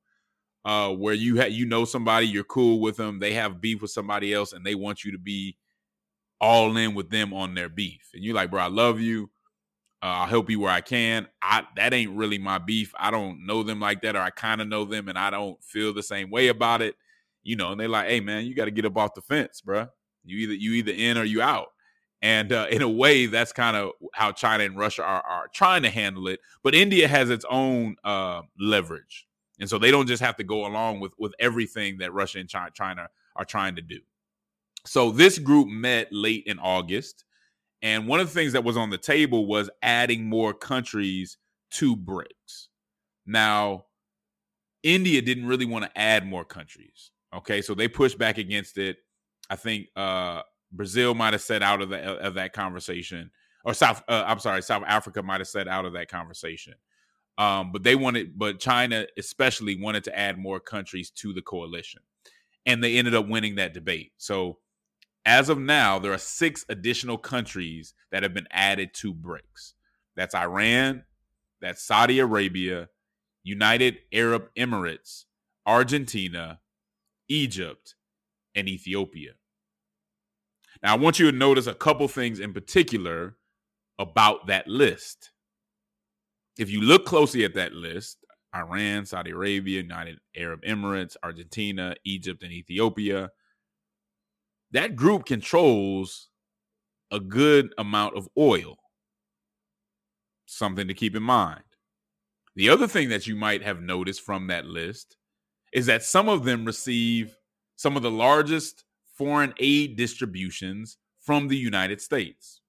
Uh, 0.64 0.90
where 0.90 1.14
you 1.14 1.36
have 1.36 1.52
you 1.52 1.66
know 1.66 1.86
somebody, 1.86 2.26
you're 2.26 2.44
cool 2.44 2.80
with 2.80 2.98
them, 2.98 3.20
they 3.20 3.34
have 3.34 3.62
beef 3.62 3.84
with 3.84 3.92
somebody 3.92 4.34
else, 4.34 4.52
and 4.52 4.66
they 4.66 4.74
want 4.74 5.04
you 5.04 5.12
to 5.12 5.20
be 5.20 5.56
all 6.42 6.76
in 6.76 6.96
with 6.96 7.10
them 7.12 7.34
on 7.34 7.54
their 7.54 7.70
beef. 7.70 8.10
And 8.14 8.24
you're 8.24 8.34
like, 8.36 8.50
bro, 8.50 8.62
I 8.62 8.68
love 8.68 9.00
you. 9.00 9.30
Uh, 10.02 10.08
I'll 10.08 10.28
help 10.28 10.50
you 10.50 10.60
where 10.60 10.72
I 10.72 10.82
can. 10.82 11.28
I 11.42 11.64
that 11.78 11.94
ain't 11.94 12.16
really 12.16 12.38
my 12.38 12.58
beef. 12.58 12.94
I 12.98 13.12
don't 13.12 13.46
know 13.46 13.64
them 13.64 13.80
like 13.80 14.02
that, 14.02 14.16
or 14.16 14.20
I 14.20 14.30
kind 14.30 14.62
of 14.62 14.68
know 14.68 14.86
them, 14.86 15.08
and 15.08 15.18
I 15.18 15.30
don't 15.30 15.62
feel 15.64 15.94
the 15.94 16.04
same 16.04 16.30
way 16.30 16.50
about 16.50 16.82
it. 16.82 16.96
You 17.44 17.56
know, 17.56 17.72
and 17.72 17.80
they're 17.80 17.88
like, 17.88 18.10
hey 18.10 18.20
man, 18.20 18.46
you 18.46 18.56
got 18.56 18.66
to 18.66 18.72
get 18.72 18.86
up 18.86 18.98
off 18.98 19.14
the 19.14 19.22
fence, 19.22 19.62
bro. 19.62 19.88
You 20.24 20.38
either 20.40 20.54
you 20.54 20.74
either 20.74 20.92
in 20.92 21.18
or 21.18 21.24
you 21.24 21.42
out. 21.42 21.68
And 22.22 22.52
uh, 22.52 22.68
in 22.72 22.82
a 22.82 22.90
way, 22.90 23.28
that's 23.28 23.52
kind 23.52 23.78
of 23.78 23.92
how 24.14 24.32
China 24.32 24.64
and 24.64 24.78
Russia 24.78 25.04
are, 25.04 25.22
are 25.22 25.48
trying 25.54 25.84
to 25.84 25.90
handle 25.90 26.28
it. 26.28 26.40
But 26.64 26.74
India 26.74 27.08
has 27.08 27.30
its 27.30 27.46
own 27.50 27.98
uh, 28.04 28.42
leverage, 28.60 29.28
and 29.60 29.70
so 29.70 29.78
they 29.78 29.92
don't 29.92 30.08
just 30.08 30.24
have 30.24 30.36
to 30.38 30.44
go 30.44 30.66
along 30.66 31.02
with 31.02 31.12
with 31.20 31.34
everything 31.40 31.98
that 32.00 32.14
Russia 32.14 32.40
and 32.40 32.50
China, 32.50 33.10
are 33.36 33.46
trying 33.46 33.76
to 33.76 33.82
do. 33.82 34.00
So 34.86 35.12
this 35.12 35.40
group 35.40 35.68
met 35.68 36.08
late 36.12 36.44
in 36.46 36.60
August. 36.60 37.26
And 37.82 38.08
one 38.08 38.20
of 38.20 38.28
the 38.28 38.34
things 38.34 38.54
that 38.54 38.64
was 38.64 38.78
on 38.78 38.90
the 38.90 38.98
table 38.98 39.46
was 39.46 39.70
adding 39.84 40.26
more 40.28 40.54
countries 40.54 41.38
to 41.72 41.96
BRICS. 41.96 42.68
Now, 43.26 43.86
India 44.82 45.22
didn't 45.22 45.48
really 45.48 45.66
want 45.66 45.86
to 45.86 46.00
add 46.00 46.26
more 46.26 46.46
countries. 46.46 47.12
Okay, 47.34 47.62
so 47.62 47.74
they 47.74 47.88
pushed 47.88 48.18
back 48.18 48.38
against 48.38 48.78
it. 48.78 48.98
I 49.50 49.56
think 49.56 49.88
uh, 49.96 50.44
Brazil 50.76 51.14
might 51.14 51.34
have 51.34 51.42
set 51.42 51.64
out 51.64 51.82
of, 51.82 51.90
the, 51.90 52.00
of 52.00 52.36
that 52.36 52.54
conversation, 52.54 53.32
or 53.64 53.74
South. 53.74 54.04
Uh, 54.08 54.24
I'm 54.28 54.40
sorry, 54.40 54.62
South 54.62 54.84
Africa 54.86 55.24
might 55.24 55.40
have 55.40 55.48
set 55.48 55.68
out 55.68 55.86
of 55.86 55.94
that 55.94 56.10
conversation. 56.10 56.76
Um, 57.38 57.72
but 57.72 57.84
they 57.84 57.96
wanted, 57.96 58.38
but 58.38 58.60
China 58.60 59.06
especially 59.18 59.82
wanted 59.82 60.06
to 60.06 60.18
add 60.18 60.38
more 60.38 60.60
countries 60.60 61.10
to 61.12 61.34
the 61.34 61.42
coalition, 61.42 62.02
and 62.66 62.84
they 62.84 62.98
ended 62.98 63.16
up 63.16 63.28
winning 63.28 63.56
that 63.56 63.74
debate. 63.74 64.14
So 64.18 64.60
as 65.26 65.50
of 65.50 65.58
now, 65.58 66.00
there 66.00 66.14
are 66.14 66.18
six 66.18 66.66
additional 66.70 67.18
countries 67.18 67.94
that 68.12 68.24
have 68.24 68.34
been 68.34 68.48
added 68.52 68.94
to 68.96 69.14
BRICS. 69.14 69.74
That's 70.16 70.36
Iran, 70.36 71.04
that's 71.62 71.82
Saudi 71.82 72.20
Arabia, 72.20 72.90
United 73.44 73.98
Arab 74.14 74.50
Emirates, 74.56 75.26
Argentina, 75.66 76.60
Egypt, 77.28 77.96
and 78.54 78.70
Ethiopia. 78.70 79.32
Now, 80.86 80.94
I 80.94 80.98
want 81.00 81.18
you 81.18 81.32
to 81.32 81.36
notice 81.36 81.66
a 81.66 81.74
couple 81.74 82.08
things 82.08 82.40
in 82.40 82.54
particular 82.54 83.38
about 83.98 84.46
that 84.46 84.68
list. 84.68 85.32
If 86.60 86.70
you 86.70 86.80
look 86.80 87.08
closely 87.08 87.44
at 87.44 87.56
that 87.56 87.74
list, 87.74 88.24
Iran, 88.56 89.08
Saudi 89.08 89.32
Arabia, 89.32 89.82
United 89.82 90.20
Arab 90.38 90.62
Emirates, 90.62 91.16
Argentina, 91.24 91.96
Egypt, 92.06 92.44
and 92.44 92.52
Ethiopia 92.52 93.32
that 94.72 94.96
group 94.96 95.26
controls 95.26 96.30
a 97.10 97.20
good 97.20 97.74
amount 97.80 98.16
of 98.16 98.30
oil. 98.38 98.78
Something 100.46 100.88
to 100.88 100.94
keep 100.94 101.16
in 101.16 101.24
mind. 101.24 101.64
The 102.56 102.70
other 102.70 102.88
thing 102.88 103.10
that 103.10 103.26
you 103.26 103.36
might 103.36 103.64
have 103.64 103.82
noticed 103.82 104.22
from 104.22 104.48
that 104.48 104.66
list 104.66 105.18
is 105.74 105.88
that 105.88 106.04
some 106.04 106.30
of 106.30 106.44
them 106.44 106.64
receive 106.64 107.38
some 107.76 107.98
of 107.98 108.04
the 108.04 108.12
largest 108.12 108.86
foreign 109.16 109.54
aid 109.58 109.96
distributions 109.96 110.98
from 111.20 111.48
the 111.48 111.58
United 111.58 112.02
States. 112.02 112.62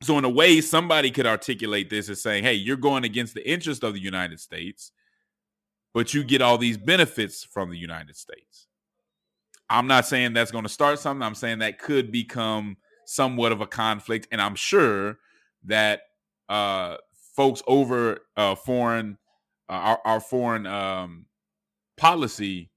So, 0.00 0.16
in 0.16 0.24
a 0.24 0.30
way, 0.30 0.60
somebody 0.60 1.10
could 1.10 1.26
articulate 1.26 1.90
this 1.90 2.08
as 2.08 2.22
saying, 2.22 2.44
hey, 2.44 2.54
you're 2.54 2.76
going 2.76 3.04
against 3.04 3.34
the 3.34 3.48
interest 3.48 3.82
of 3.82 3.94
the 3.94 4.00
United 4.00 4.38
States, 4.38 4.92
but 5.92 6.14
you 6.14 6.22
get 6.22 6.40
all 6.40 6.56
these 6.56 6.76
benefits 6.76 7.42
from 7.42 7.70
the 7.70 7.76
United 7.76 8.16
States. 8.16 8.68
I'm 9.68 9.88
not 9.88 10.06
saying 10.06 10.32
that's 10.32 10.52
going 10.52 10.64
to 10.64 10.70
start 10.70 11.00
something. 11.00 11.22
I'm 11.22 11.34
saying 11.34 11.58
that 11.58 11.78
could 11.80 12.12
become 12.12 12.76
somewhat 13.06 13.52
of 13.52 13.60
a 13.60 13.66
conflict, 13.66 14.28
and 14.30 14.40
I'm 14.40 14.54
sure 14.54 15.18
that 15.64 16.02
uh, 16.48 16.96
folks 17.34 17.62
over 17.66 18.20
uh, 18.36 18.54
foreign 18.54 19.18
uh, 19.68 19.72
our, 19.72 20.00
our, 20.04 20.20
foreign 20.20 20.66
um, 20.66 21.26
policy 21.96 22.70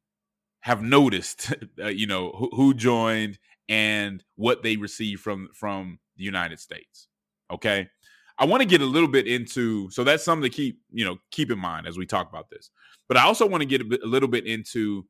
have 0.62 0.82
noticed, 0.82 1.54
uh, 1.84 1.88
you 1.88 2.08
know, 2.08 2.32
who, 2.32 2.50
who, 2.54 2.74
joined 2.74 3.38
and 3.70 4.24
what 4.36 4.64
they 4.64 4.78
receive 4.78 5.20
from 5.20 5.50
from 5.54 6.00
the 6.18 6.24
United 6.24 6.60
States. 6.60 7.08
Okay. 7.52 7.90
I 8.38 8.46
want 8.46 8.62
to 8.62 8.68
get 8.68 8.82
a 8.82 8.86
little 8.86 9.10
bit 9.10 9.28
into 9.28 9.90
so 9.92 10.04
that's 10.04 10.24
something 10.24 10.50
to 10.50 10.56
keep, 10.56 10.80
you 10.92 11.06
know, 11.06 11.18
keep 11.32 11.52
in 11.52 11.60
mind 11.60 11.86
as 11.86 11.98
we 11.98 12.06
talk 12.06 12.30
about 12.30 12.50
this. 12.50 12.72
But 13.08 13.18
I 13.18 13.24
also 13.24 13.46
want 13.46 13.62
to 13.62 13.68
get 13.68 13.82
a, 13.82 13.86
bit, 13.86 14.02
a 14.04 14.08
little 14.08 14.30
bit 14.30 14.48
into 14.48 15.06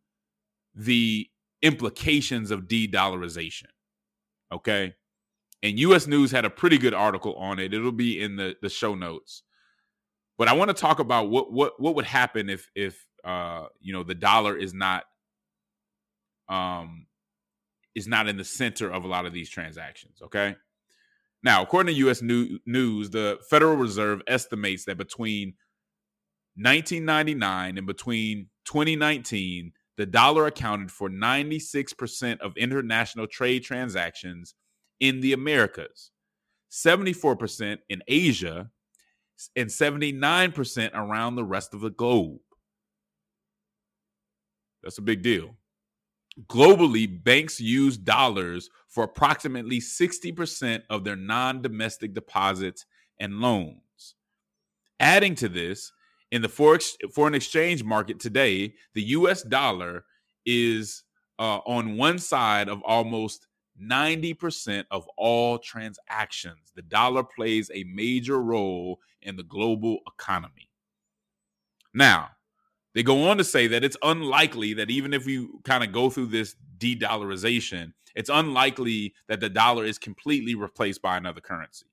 the 0.76 1.28
implications 1.62 2.52
of 2.52 2.68
de-dollarization. 2.68 3.68
Okay? 4.52 4.96
And 5.64 5.80
US 5.80 6.08
News 6.08 6.32
had 6.32 6.46
a 6.46 6.50
pretty 6.50 6.78
good 6.78 6.94
article 6.94 7.36
on 7.36 7.60
it. 7.60 7.74
It'll 7.74 7.92
be 7.92 8.22
in 8.22 8.36
the 8.36 8.56
the 8.62 8.70
show 8.70 8.96
notes. 8.96 9.44
But 10.38 10.48
I 10.48 10.54
want 10.54 10.70
to 10.70 10.74
talk 10.74 11.00
about 11.00 11.30
what 11.30 11.54
what 11.54 11.80
what 11.80 11.96
would 11.96 12.06
happen 12.06 12.50
if 12.50 12.70
if 12.76 13.06
uh 13.24 13.68
you 13.80 13.94
know 13.94 14.04
the 14.04 14.16
dollar 14.16 14.58
is 14.58 14.74
not 14.74 15.04
um 16.52 17.08
is 17.96 18.08
not 18.08 18.28
in 18.28 18.38
the 18.38 18.44
center 18.44 18.92
of 18.92 19.04
a 19.04 19.08
lot 19.08 19.26
of 19.26 19.34
these 19.34 19.50
transactions, 19.50 20.22
okay? 20.22 20.56
Now, 21.44 21.64
according 21.64 21.96
to 21.96 22.10
US 22.10 22.22
News, 22.22 23.10
the 23.10 23.40
Federal 23.50 23.76
Reserve 23.76 24.22
estimates 24.28 24.86
that 24.86 24.98
between 24.98 25.56
1999 26.56 27.78
and 27.78 27.88
between 27.88 28.50
2019, 28.66 29.72
the 29.98 30.06
dollar 30.06 30.48
accounted 30.48 30.92
for 30.92 31.10
96% 31.10 32.40
of 32.40 32.56
international 32.58 33.28
trade 33.28 33.64
transactions 33.64 34.54
in 35.00 35.22
the 35.22 35.34
Americas, 35.34 36.12
74% 36.72 37.80
in 37.90 38.04
Asia, 38.08 38.70
and 39.56 39.70
79% 39.70 40.92
around 40.94 41.36
the 41.36 41.44
rest 41.44 41.74
of 41.74 41.82
the 41.82 41.90
globe. 41.90 42.40
That's 44.84 45.00
a 45.00 45.04
big 45.04 45.24
deal. 45.24 45.58
Globally, 46.48 47.24
banks 47.24 47.60
use 47.60 47.98
dollars 47.98 48.70
for 48.88 49.04
approximately 49.04 49.80
60% 49.80 50.84
of 50.90 51.04
their 51.04 51.16
non 51.16 51.62
domestic 51.62 52.14
deposits 52.14 52.86
and 53.20 53.40
loans. 53.40 54.16
Adding 55.00 55.36
to 55.36 55.50
this, 55.50 55.92
in 56.32 56.42
the 56.42 56.50
foreign 56.50 57.36
exchange 57.36 57.84
market 57.84 58.20
today, 58.20 58.74
the 58.94 59.04
US 59.04 59.44
dollar 59.44 60.06
is 60.46 61.04
uh, 61.40 61.60
on 61.66 61.98
one 61.98 62.20
side 62.20 62.70
of 62.70 62.82
almost 62.84 63.48
90% 63.82 64.86
of 64.92 65.08
all 65.18 65.58
transactions. 65.58 66.72
The 66.76 66.84
dollar 66.84 67.24
plays 67.24 67.70
a 67.74 67.84
major 67.86 68.42
role 68.42 69.00
in 69.22 69.36
the 69.36 69.44
global 69.44 70.00
economy. 70.08 70.70
Now, 71.94 72.30
they 72.94 73.04
go 73.04 73.30
on 73.30 73.38
to 73.38 73.44
say 73.44 73.68
that 73.68 73.84
it's 73.84 73.98
unlikely 74.04 74.74
that 74.76 74.90
even 74.90 75.14
if 75.14 75.26
we 75.26 75.48
kind 75.64 75.84
of 75.84 75.92
go 75.92 76.10
through 76.10 76.28
this 76.28 76.56
de 76.78 76.98
dollarization, 76.98 77.94
it's 78.16 78.30
unlikely 78.30 79.14
that 79.28 79.40
the 79.40 79.50
dollar 79.50 79.86
is 79.86 79.98
completely 79.98 80.56
replaced 80.56 81.02
by 81.02 81.18
another 81.18 81.42
currency. 81.42 81.86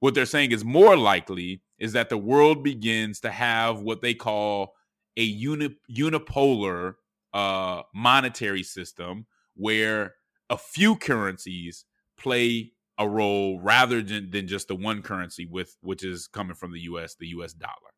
What 0.00 0.14
they're 0.14 0.26
saying 0.26 0.52
is 0.52 0.64
more 0.64 0.96
likely 0.96 1.62
is 1.78 1.92
that 1.92 2.08
the 2.08 2.18
world 2.18 2.62
begins 2.62 3.20
to 3.20 3.30
have 3.30 3.80
what 3.80 4.02
they 4.02 4.14
call 4.14 4.74
a 5.16 5.22
uni- 5.22 5.76
unipolar 5.90 6.94
uh, 7.32 7.82
monetary 7.94 8.62
system 8.62 9.26
where 9.54 10.14
a 10.50 10.58
few 10.58 10.96
currencies 10.96 11.84
play 12.16 12.72
a 12.98 13.08
role 13.08 13.60
rather 13.60 14.02
than, 14.02 14.30
than 14.30 14.46
just 14.46 14.68
the 14.68 14.74
one 14.74 15.02
currency 15.02 15.46
with 15.46 15.76
which 15.80 16.04
is 16.04 16.26
coming 16.28 16.54
from 16.54 16.72
the 16.72 16.80
US, 16.80 17.16
the 17.16 17.28
US 17.28 17.52
dollar. 17.52 17.93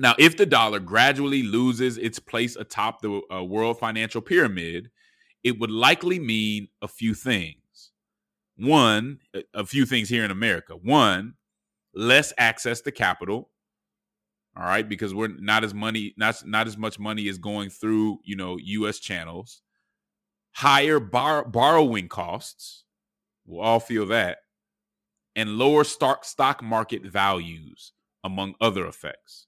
Now, 0.00 0.14
if 0.18 0.38
the 0.38 0.46
dollar 0.46 0.80
gradually 0.80 1.42
loses 1.42 1.98
its 1.98 2.18
place 2.18 2.56
atop 2.56 3.02
the 3.02 3.20
uh, 3.30 3.44
world 3.44 3.78
financial 3.78 4.22
pyramid, 4.22 4.90
it 5.44 5.60
would 5.60 5.70
likely 5.70 6.18
mean 6.18 6.68
a 6.80 6.88
few 6.88 7.12
things. 7.12 7.92
One, 8.56 9.18
a 9.52 9.66
few 9.66 9.84
things 9.84 10.08
here 10.08 10.24
in 10.24 10.30
America. 10.30 10.72
One, 10.74 11.34
less 11.94 12.32
access 12.38 12.80
to 12.82 12.90
capital. 12.90 13.50
All 14.56 14.64
right, 14.64 14.88
because 14.88 15.12
we're 15.12 15.28
not 15.28 15.64
as 15.64 15.74
money, 15.74 16.14
not 16.16 16.46
not 16.46 16.66
as 16.66 16.78
much 16.78 16.98
money 16.98 17.28
is 17.28 17.36
going 17.36 17.68
through, 17.68 18.20
you 18.24 18.36
know, 18.36 18.56
U.S. 18.58 19.00
channels. 19.00 19.60
Higher 20.52 20.98
borrowing 20.98 22.08
costs. 22.08 22.84
We'll 23.44 23.60
all 23.60 23.80
feel 23.80 24.06
that, 24.06 24.38
and 25.36 25.58
lower 25.58 25.84
stock 25.84 26.24
stock 26.24 26.62
market 26.62 27.04
values, 27.04 27.92
among 28.24 28.54
other 28.60 28.86
effects. 28.86 29.46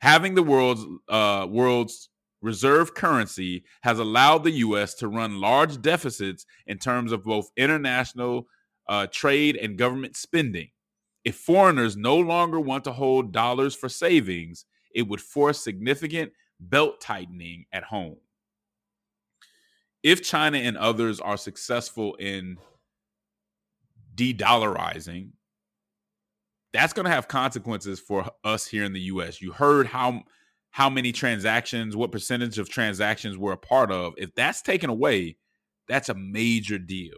Having 0.00 0.34
the 0.34 0.42
world's 0.42 0.84
uh, 1.08 1.46
world's 1.48 2.08
reserve 2.40 2.94
currency 2.94 3.64
has 3.82 3.98
allowed 3.98 4.44
the 4.44 4.50
U.S. 4.52 4.94
to 4.94 5.08
run 5.08 5.40
large 5.40 5.80
deficits 5.82 6.46
in 6.66 6.78
terms 6.78 7.12
of 7.12 7.24
both 7.24 7.50
international 7.56 8.46
uh, 8.88 9.06
trade 9.10 9.56
and 9.56 9.76
government 9.76 10.16
spending. 10.16 10.68
If 11.24 11.36
foreigners 11.36 11.96
no 11.96 12.16
longer 12.16 12.60
want 12.60 12.84
to 12.84 12.92
hold 12.92 13.32
dollars 13.32 13.74
for 13.74 13.88
savings, 13.88 14.64
it 14.94 15.06
would 15.08 15.20
force 15.20 15.62
significant 15.62 16.32
belt 16.60 17.00
tightening 17.00 17.66
at 17.72 17.84
home. 17.84 18.16
If 20.02 20.22
China 20.22 20.58
and 20.58 20.76
others 20.78 21.20
are 21.20 21.36
successful 21.36 22.14
in 22.14 22.58
de 24.14 24.32
dollarizing, 24.32 25.30
that's 26.72 26.92
going 26.92 27.04
to 27.04 27.10
have 27.10 27.28
consequences 27.28 28.00
for 28.00 28.30
us 28.44 28.66
here 28.66 28.84
in 28.84 28.92
the 28.92 29.00
US. 29.00 29.40
You 29.40 29.52
heard 29.52 29.86
how 29.86 30.22
how 30.70 30.90
many 30.90 31.12
transactions, 31.12 31.96
what 31.96 32.12
percentage 32.12 32.58
of 32.58 32.68
transactions 32.68 33.38
we're 33.38 33.52
a 33.52 33.58
part 33.58 33.90
of. 33.90 34.12
If 34.18 34.34
that's 34.34 34.62
taken 34.62 34.90
away, 34.90 35.36
that's 35.88 36.10
a 36.10 36.14
major 36.14 36.78
deal. 36.78 37.16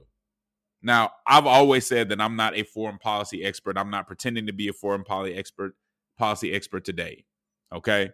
Now, 0.82 1.11
I've 1.26 1.46
always 1.46 1.86
said 1.86 2.09
that 2.09 2.20
I'm 2.20 2.36
not 2.36 2.57
a 2.57 2.62
foreign 2.62 2.98
policy 2.98 3.44
expert. 3.44 3.76
I'm 3.76 3.90
not 3.90 4.07
pretending 4.07 4.46
to 4.46 4.53
be 4.53 4.68
a 4.68 4.72
foreign 4.72 5.05
policy 5.05 5.34
expert 5.34 5.74
policy 6.16 6.53
expert 6.53 6.84
today. 6.84 7.24
Okay? 7.72 8.11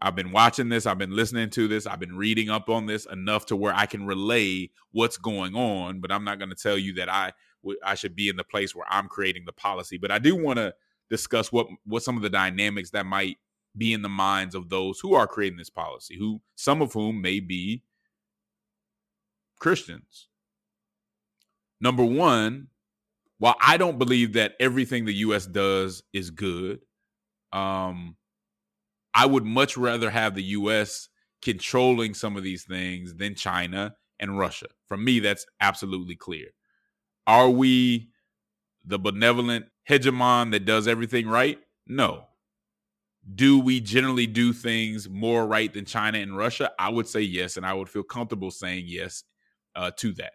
I've 0.00 0.14
been 0.14 0.30
watching 0.30 0.68
this, 0.68 0.86
I've 0.86 0.98
been 0.98 1.14
listening 1.14 1.50
to 1.50 1.66
this, 1.66 1.86
I've 1.86 1.98
been 1.98 2.16
reading 2.16 2.50
up 2.50 2.68
on 2.68 2.86
this 2.86 3.04
enough 3.06 3.46
to 3.46 3.56
where 3.56 3.74
I 3.74 3.86
can 3.86 4.06
relay 4.06 4.70
what's 4.92 5.16
going 5.16 5.56
on, 5.56 6.00
but 6.00 6.12
I'm 6.12 6.22
not 6.22 6.38
going 6.38 6.50
to 6.50 6.54
tell 6.54 6.78
you 6.78 6.94
that 6.94 7.08
I 7.08 7.32
I 7.84 7.94
should 7.94 8.14
be 8.14 8.28
in 8.28 8.36
the 8.36 8.44
place 8.44 8.74
where 8.74 8.86
I'm 8.88 9.08
creating 9.08 9.44
the 9.46 9.52
policy, 9.52 9.98
but 9.98 10.10
I 10.10 10.18
do 10.18 10.36
want 10.36 10.58
to 10.58 10.74
discuss 11.10 11.50
what 11.52 11.66
what 11.84 12.02
some 12.02 12.16
of 12.16 12.22
the 12.22 12.30
dynamics 12.30 12.90
that 12.90 13.06
might 13.06 13.38
be 13.76 13.92
in 13.92 14.02
the 14.02 14.08
minds 14.08 14.54
of 14.54 14.68
those 14.68 15.00
who 15.00 15.14
are 15.14 15.26
creating 15.26 15.58
this 15.58 15.70
policy, 15.70 16.16
who 16.18 16.40
some 16.54 16.82
of 16.82 16.92
whom 16.92 17.20
may 17.20 17.40
be 17.40 17.82
Christians. 19.58 20.28
Number 21.80 22.04
one, 22.04 22.68
while 23.38 23.56
I 23.60 23.76
don't 23.76 23.98
believe 23.98 24.32
that 24.32 24.54
everything 24.58 25.04
the 25.04 25.14
US 25.14 25.46
does 25.46 26.02
is 26.12 26.30
good, 26.30 26.80
um, 27.52 28.16
I 29.14 29.26
would 29.26 29.44
much 29.44 29.76
rather 29.76 30.10
have 30.10 30.34
the 30.34 30.42
US 30.42 31.08
controlling 31.40 32.14
some 32.14 32.36
of 32.36 32.42
these 32.42 32.64
things 32.64 33.14
than 33.14 33.34
China 33.34 33.94
and 34.18 34.38
Russia. 34.38 34.66
For 34.86 34.96
me, 34.96 35.20
that's 35.20 35.46
absolutely 35.60 36.16
clear. 36.16 36.48
Are 37.28 37.48
we 37.48 38.08
the 38.84 38.98
benevolent 38.98 39.66
hegemon 39.88 40.50
that 40.50 40.64
does 40.64 40.88
everything 40.88 41.28
right? 41.28 41.60
No 41.86 42.24
do 43.34 43.60
we 43.60 43.80
generally 43.80 44.26
do 44.26 44.52
things 44.52 45.08
more 45.08 45.46
right 45.46 45.72
than 45.72 45.84
China 45.84 46.18
and 46.18 46.36
Russia? 46.36 46.70
I 46.78 46.88
would 46.88 47.06
say 47.06 47.20
yes, 47.20 47.56
and 47.56 47.66
I 47.66 47.74
would 47.74 47.88
feel 47.88 48.02
comfortable 48.02 48.50
saying 48.50 48.84
yes 48.86 49.24
uh, 49.76 49.90
to 49.98 50.12
that. 50.14 50.32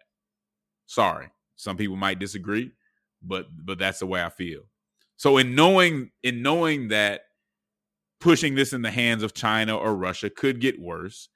Sorry, 0.86 1.28
some 1.56 1.76
people 1.76 1.96
might 1.96 2.18
disagree, 2.18 2.72
but 3.22 3.46
but 3.64 3.78
that's 3.78 3.98
the 4.00 4.06
way 4.06 4.22
I 4.22 4.28
feel. 4.28 4.62
So 5.16 5.38
in 5.38 5.54
knowing 5.54 6.10
in 6.22 6.42
knowing 6.42 6.88
that 6.88 7.22
pushing 8.20 8.54
this 8.54 8.72
in 8.72 8.82
the 8.82 8.90
hands 8.90 9.22
of 9.22 9.34
China 9.34 9.76
or 9.76 9.94
Russia 9.94 10.30
could 10.30 10.60
get 10.60 10.80
worse, 10.80 11.28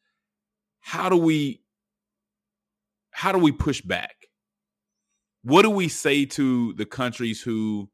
how 0.81 1.09
do 1.09 1.17
we 1.17 1.63
how 3.11 3.33
do 3.33 3.39
we 3.39 3.53
push 3.53 3.81
back? 3.81 4.18
What 5.43 5.63
do 5.63 5.71
we 5.71 5.89
say 5.89 6.25
to 6.27 6.73
the 6.75 6.87
countries 6.87 7.41
who 7.41 7.89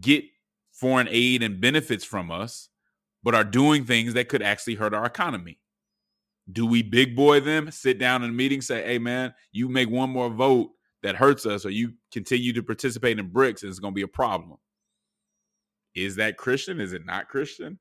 get 0.00 0.24
foreign 0.72 1.08
aid 1.10 1.42
and 1.42 1.60
benefits 1.60 2.04
from 2.04 2.30
us 2.30 2.68
but 3.24 3.34
are 3.34 3.44
doing 3.44 3.84
things 3.84 4.14
that 4.14 4.28
could 4.28 4.42
actually 4.42 4.74
hurt 4.74 4.92
our 4.92 5.06
economy. 5.06 5.58
Do 6.52 6.66
we 6.66 6.82
big 6.82 7.16
boy 7.16 7.40
them, 7.40 7.70
sit 7.70 7.98
down 7.98 8.22
in 8.22 8.30
a 8.30 8.32
meeting, 8.34 8.60
say, 8.60 8.84
hey, 8.84 8.98
man, 8.98 9.32
you 9.50 9.68
make 9.68 9.88
one 9.88 10.10
more 10.10 10.28
vote 10.28 10.72
that 11.02 11.16
hurts 11.16 11.46
us, 11.46 11.64
or 11.64 11.70
you 11.70 11.94
continue 12.12 12.52
to 12.52 12.62
participate 12.62 13.18
in 13.18 13.30
BRICS, 13.30 13.62
and 13.62 13.70
it's 13.70 13.78
going 13.78 13.94
to 13.94 13.96
be 13.96 14.02
a 14.02 14.08
problem? 14.08 14.58
Is 15.94 16.16
that 16.16 16.36
Christian? 16.36 16.80
Is 16.80 16.92
it 16.92 17.06
not 17.06 17.28
Christian? 17.28 17.78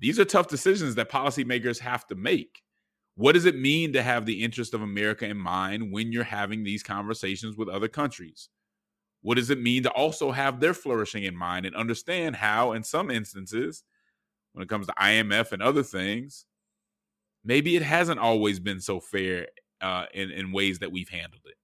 These 0.00 0.18
are 0.18 0.26
tough 0.26 0.48
decisions 0.48 0.96
that 0.96 1.10
policymakers 1.10 1.78
have 1.78 2.06
to 2.08 2.14
make. 2.14 2.62
What 3.16 3.32
does 3.32 3.46
it 3.46 3.56
mean 3.58 3.94
to 3.94 4.02
have 4.02 4.26
the 4.26 4.44
interest 4.44 4.74
of 4.74 4.82
America 4.82 5.26
in 5.26 5.38
mind 5.38 5.90
when 5.90 6.12
you're 6.12 6.22
having 6.24 6.62
these 6.62 6.82
conversations 6.82 7.56
with 7.56 7.68
other 7.68 7.88
countries? 7.88 8.50
What 9.22 9.36
does 9.36 9.50
it 9.50 9.60
mean 9.60 9.82
to 9.84 9.90
also 9.90 10.30
have 10.32 10.60
their 10.60 10.74
flourishing 10.74 11.24
in 11.24 11.34
mind 11.36 11.66
and 11.66 11.74
understand 11.74 12.36
how, 12.36 12.72
in 12.72 12.84
some 12.84 13.10
instances, 13.10 13.82
when 14.52 14.62
it 14.62 14.68
comes 14.68 14.86
to 14.86 14.94
IMF 15.00 15.52
and 15.52 15.62
other 15.62 15.82
things, 15.82 16.44
maybe 17.44 17.74
it 17.76 17.82
hasn't 17.82 18.20
always 18.20 18.60
been 18.60 18.80
so 18.80 19.00
fair 19.00 19.48
uh, 19.80 20.06
in 20.14 20.30
in 20.30 20.52
ways 20.52 20.78
that 20.80 20.92
we've 20.92 21.08
handled 21.08 21.42
it. 21.46 21.56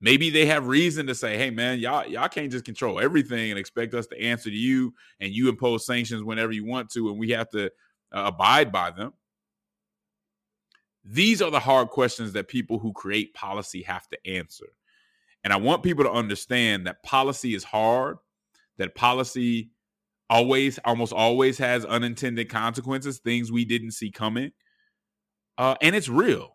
Maybe 0.00 0.30
they 0.30 0.46
have 0.46 0.68
reason 0.68 1.06
to 1.06 1.14
say, 1.14 1.36
"Hey, 1.38 1.50
man, 1.50 1.78
y'all 1.78 2.06
y'all 2.06 2.28
can't 2.28 2.52
just 2.52 2.64
control 2.64 3.00
everything 3.00 3.50
and 3.50 3.58
expect 3.58 3.94
us 3.94 4.06
to 4.08 4.20
answer 4.20 4.50
to 4.50 4.56
you, 4.56 4.94
and 5.20 5.32
you 5.32 5.48
impose 5.48 5.86
sanctions 5.86 6.22
whenever 6.24 6.52
you 6.52 6.64
want 6.64 6.90
to, 6.90 7.10
and 7.10 7.18
we 7.18 7.30
have 7.30 7.50
to 7.50 7.66
uh, 8.12 8.24
abide 8.26 8.72
by 8.72 8.90
them." 8.90 9.12
These 11.04 11.40
are 11.40 11.50
the 11.50 11.60
hard 11.60 11.88
questions 11.88 12.32
that 12.32 12.48
people 12.48 12.78
who 12.78 12.92
create 12.92 13.34
policy 13.34 13.82
have 13.82 14.08
to 14.08 14.18
answer. 14.26 14.66
And 15.44 15.52
I 15.52 15.56
want 15.56 15.82
people 15.82 16.04
to 16.04 16.10
understand 16.10 16.86
that 16.86 17.02
policy 17.02 17.54
is 17.54 17.64
hard, 17.64 18.18
that 18.76 18.94
policy 18.94 19.70
always, 20.28 20.78
almost 20.84 21.12
always 21.12 21.58
has 21.58 21.84
unintended 21.84 22.48
consequences, 22.48 23.18
things 23.18 23.50
we 23.50 23.64
didn't 23.64 23.92
see 23.92 24.10
coming. 24.10 24.52
Uh, 25.56 25.76
and 25.80 25.96
it's 25.96 26.08
real. 26.08 26.54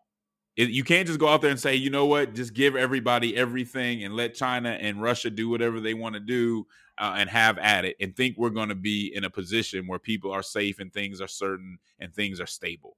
It, 0.56 0.70
you 0.70 0.84
can't 0.84 1.08
just 1.08 1.20
go 1.20 1.28
out 1.28 1.42
there 1.42 1.50
and 1.50 1.60
say, 1.60 1.76
you 1.76 1.90
know 1.90 2.06
what, 2.06 2.36
just 2.36 2.54
give 2.54 2.76
everybody 2.76 3.36
everything 3.36 4.04
and 4.04 4.16
let 4.16 4.36
China 4.36 4.70
and 4.70 5.02
Russia 5.02 5.32
do 5.32 5.50
whatever 5.50 5.80
they 5.80 5.96
want 5.96 6.14
to 6.14 6.20
do 6.20 6.68
uh, 7.00 7.16
and 7.18 7.30
have 7.30 7.58
at 7.58 7.86
it 7.86 7.96
and 8.00 8.16
think 8.16 8.38
we're 8.38 8.52
going 8.52 8.70
to 8.70 8.76
be 8.76 9.12
in 9.16 9.24
a 9.24 9.30
position 9.30 9.88
where 9.88 9.98
people 9.98 10.32
are 10.32 10.44
safe 10.44 10.80
and 10.80 10.94
things 10.94 11.20
are 11.20 11.28
certain 11.28 11.80
and 12.00 12.14
things 12.14 12.40
are 12.40 12.46
stable. 12.46 12.98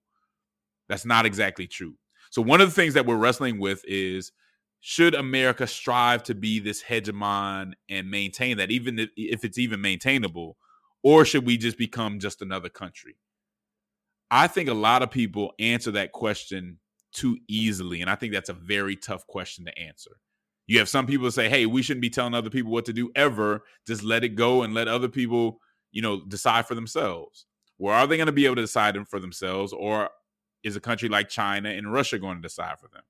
That's 0.89 1.05
not 1.05 1.25
exactly 1.25 1.67
true. 1.67 1.95
So, 2.29 2.41
one 2.41 2.61
of 2.61 2.69
the 2.69 2.75
things 2.75 2.93
that 2.95 3.05
we're 3.05 3.15
wrestling 3.15 3.59
with 3.59 3.83
is 3.87 4.31
should 4.81 5.15
America 5.15 5.65
strive 5.65 6.23
to 6.23 6.35
be 6.35 6.59
this 6.59 6.83
hegemon 6.83 7.73
and 7.89 8.11
maintain 8.11 8.57
that, 8.57 8.71
even 8.71 9.07
if 9.15 9.43
it's 9.43 9.57
even 9.57 9.81
maintainable, 9.81 10.57
or 11.03 11.25
should 11.25 11.45
we 11.45 11.57
just 11.57 11.77
become 11.77 12.19
just 12.19 12.41
another 12.41 12.69
country? 12.69 13.15
I 14.29 14.47
think 14.47 14.69
a 14.69 14.73
lot 14.73 15.01
of 15.01 15.11
people 15.11 15.53
answer 15.59 15.91
that 15.91 16.11
question 16.11 16.79
too 17.13 17.37
easily. 17.47 18.01
And 18.01 18.09
I 18.09 18.15
think 18.15 18.33
that's 18.33 18.49
a 18.49 18.53
very 18.53 18.95
tough 18.95 19.25
question 19.27 19.65
to 19.65 19.79
answer. 19.79 20.11
You 20.67 20.79
have 20.79 20.89
some 20.89 21.05
people 21.07 21.29
say, 21.31 21.47
hey, 21.47 21.65
we 21.65 21.81
shouldn't 21.81 22.01
be 22.01 22.09
telling 22.09 22.33
other 22.33 22.49
people 22.49 22.71
what 22.71 22.85
to 22.85 22.93
do 22.93 23.11
ever. 23.15 23.63
Just 23.87 24.03
let 24.03 24.23
it 24.23 24.35
go 24.35 24.63
and 24.63 24.73
let 24.73 24.87
other 24.87 25.07
people, 25.07 25.59
you 25.91 26.01
know, 26.01 26.21
decide 26.27 26.67
for 26.67 26.75
themselves. 26.75 27.45
Well, 27.77 27.95
are 27.95 28.07
they 28.07 28.17
going 28.17 28.27
to 28.27 28.33
be 28.33 28.45
able 28.45 28.55
to 28.55 28.61
decide 28.61 28.97
for 29.07 29.19
themselves? 29.19 29.73
Or 29.73 30.09
is 30.65 30.75
a 30.75 30.81
country 30.81 31.07
like 31.07 31.29
China 31.29 31.69
and 31.69 31.93
Russia 31.93 32.19
going 32.19 32.37
to 32.37 32.41
decide 32.41 32.79
for 32.79 32.89
them? 32.89 33.03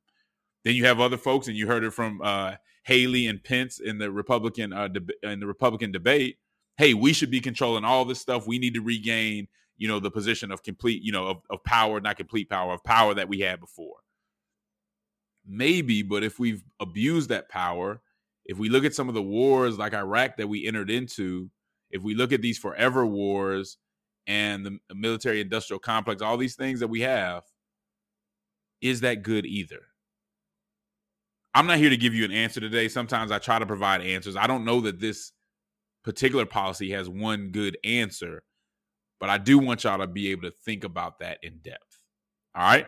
Then 0.63 0.75
you 0.75 0.85
have 0.85 0.99
other 0.99 1.17
folks, 1.17 1.47
and 1.47 1.55
you 1.55 1.67
heard 1.67 1.83
it 1.83 1.91
from 1.91 2.21
uh, 2.21 2.55
Haley 2.83 3.27
and 3.27 3.43
Pence 3.43 3.79
in 3.79 3.97
the 3.97 4.11
Republican 4.11 4.73
uh, 4.73 4.89
in 5.23 5.39
the 5.39 5.47
Republican 5.47 5.91
debate. 5.91 6.37
Hey, 6.77 6.93
we 6.93 7.13
should 7.13 7.31
be 7.31 7.39
controlling 7.39 7.85
all 7.85 8.03
this 8.03 8.19
stuff. 8.19 8.45
We 8.45 8.59
need 8.59 8.73
to 8.73 8.81
regain, 8.81 9.47
you 9.77 9.87
know, 9.87 9.99
the 9.99 10.11
position 10.11 10.51
of 10.51 10.61
complete, 10.61 11.01
you 11.01 11.11
know, 11.11 11.27
of, 11.27 11.37
of 11.49 11.63
power, 11.63 12.01
not 12.01 12.17
complete 12.17 12.49
power, 12.49 12.73
of 12.73 12.83
power 12.83 13.13
that 13.13 13.29
we 13.29 13.39
had 13.39 13.61
before. 13.61 13.97
Maybe, 15.47 16.01
but 16.01 16.23
if 16.23 16.39
we've 16.39 16.63
abused 16.79 17.29
that 17.29 17.47
power, 17.47 18.01
if 18.43 18.57
we 18.57 18.67
look 18.67 18.83
at 18.83 18.95
some 18.95 19.07
of 19.07 19.15
the 19.15 19.21
wars 19.21 19.77
like 19.77 19.93
Iraq 19.93 20.37
that 20.37 20.47
we 20.47 20.67
entered 20.67 20.89
into, 20.89 21.49
if 21.91 22.01
we 22.03 22.15
look 22.15 22.33
at 22.33 22.41
these 22.41 22.57
forever 22.57 23.05
wars 23.05 23.77
and 24.27 24.65
the 24.65 24.79
military 24.93 25.41
industrial 25.41 25.79
complex, 25.79 26.21
all 26.21 26.37
these 26.37 26.55
things 26.55 26.79
that 26.79 26.87
we 26.87 27.01
have, 27.01 27.43
is 28.81 29.01
that 29.01 29.23
good 29.23 29.45
either? 29.45 29.81
I'm 31.53 31.67
not 31.67 31.77
here 31.77 31.89
to 31.89 31.97
give 31.97 32.13
you 32.13 32.25
an 32.25 32.31
answer 32.31 32.59
today. 32.59 32.87
Sometimes 32.87 33.31
I 33.31 33.39
try 33.39 33.59
to 33.59 33.65
provide 33.65 34.01
answers. 34.01 34.35
I 34.35 34.45
don't 34.45 34.65
know 34.65 34.81
that 34.81 34.99
this 34.99 35.31
particular 36.03 36.45
policy 36.45 36.91
has 36.91 37.07
one 37.07 37.49
good 37.49 37.77
answer, 37.83 38.43
but 39.19 39.29
I 39.29 39.37
do 39.37 39.57
want 39.57 39.83
y'all 39.85 39.99
to 39.99 40.07
be 40.07 40.31
able 40.31 40.43
to 40.43 40.51
think 40.51 40.83
about 40.83 41.19
that 41.19 41.39
in 41.41 41.59
depth. 41.63 41.99
All 42.55 42.63
right. 42.63 42.87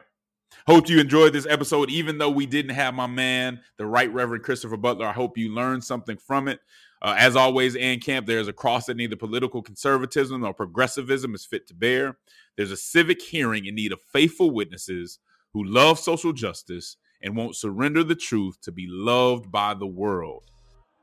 Hope 0.66 0.90
you 0.90 1.00
enjoyed 1.00 1.34
this 1.34 1.48
episode, 1.48 1.90
even 1.90 2.18
though 2.18 2.30
we 2.30 2.46
didn't 2.46 2.76
have 2.76 2.94
my 2.94 3.08
man, 3.08 3.62
the 3.78 3.86
Right 3.86 4.12
Reverend 4.14 4.44
Christopher 4.44 4.78
Butler. 4.78 5.06
I 5.06 5.14
hope 5.14 5.38
you 5.38 5.54
learned 5.54 5.84
something 5.84 6.18
from 6.18 6.48
it. 6.48 6.60
Uh, 7.02 7.16
as 7.18 7.36
always, 7.36 7.76
AND 7.76 8.04
Camp, 8.04 8.26
there's 8.26 8.48
a 8.48 8.54
cross 8.54 8.86
that 8.88 8.98
neither 8.98 9.16
political 9.16 9.62
conservatism 9.62 10.41
nor 10.41 10.54
progressivism 10.54 11.36
is 11.36 11.45
fit 11.45 11.68
to 11.68 11.74
bear. 11.74 12.18
There's 12.56 12.72
a 12.72 12.78
civic 12.78 13.22
hearing 13.22 13.66
in 13.66 13.76
need 13.76 13.91
of 13.91 14.02
faithful 14.02 14.52
witnesses 14.52 15.20
who 15.54 15.64
love 15.64 16.00
social 16.00 16.34
justice 16.34 16.98
and 17.22 17.36
won't 17.36 17.56
surrender 17.56 18.04
the 18.04 18.16
truth 18.16 18.60
to 18.62 18.72
be 18.72 18.88
loved 18.89 19.52
by 19.52 19.74
the 19.74 19.88
world. 19.88 20.43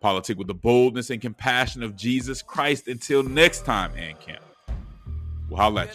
Politic 0.01 0.37
with 0.37 0.49
the 0.49 0.55
boldness 0.55 1.11
and 1.11 1.21
compassion 1.21 1.83
of 1.83 1.97
Jesus 1.97 2.43
Christ. 2.43 2.89
Until 2.89 3.23
next 3.23 3.65
time, 3.65 3.93
AND 3.97 4.21
Camp. 4.21 4.45
We'll 5.49 5.61
holla 5.61 5.89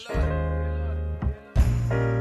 you. 1.91 2.18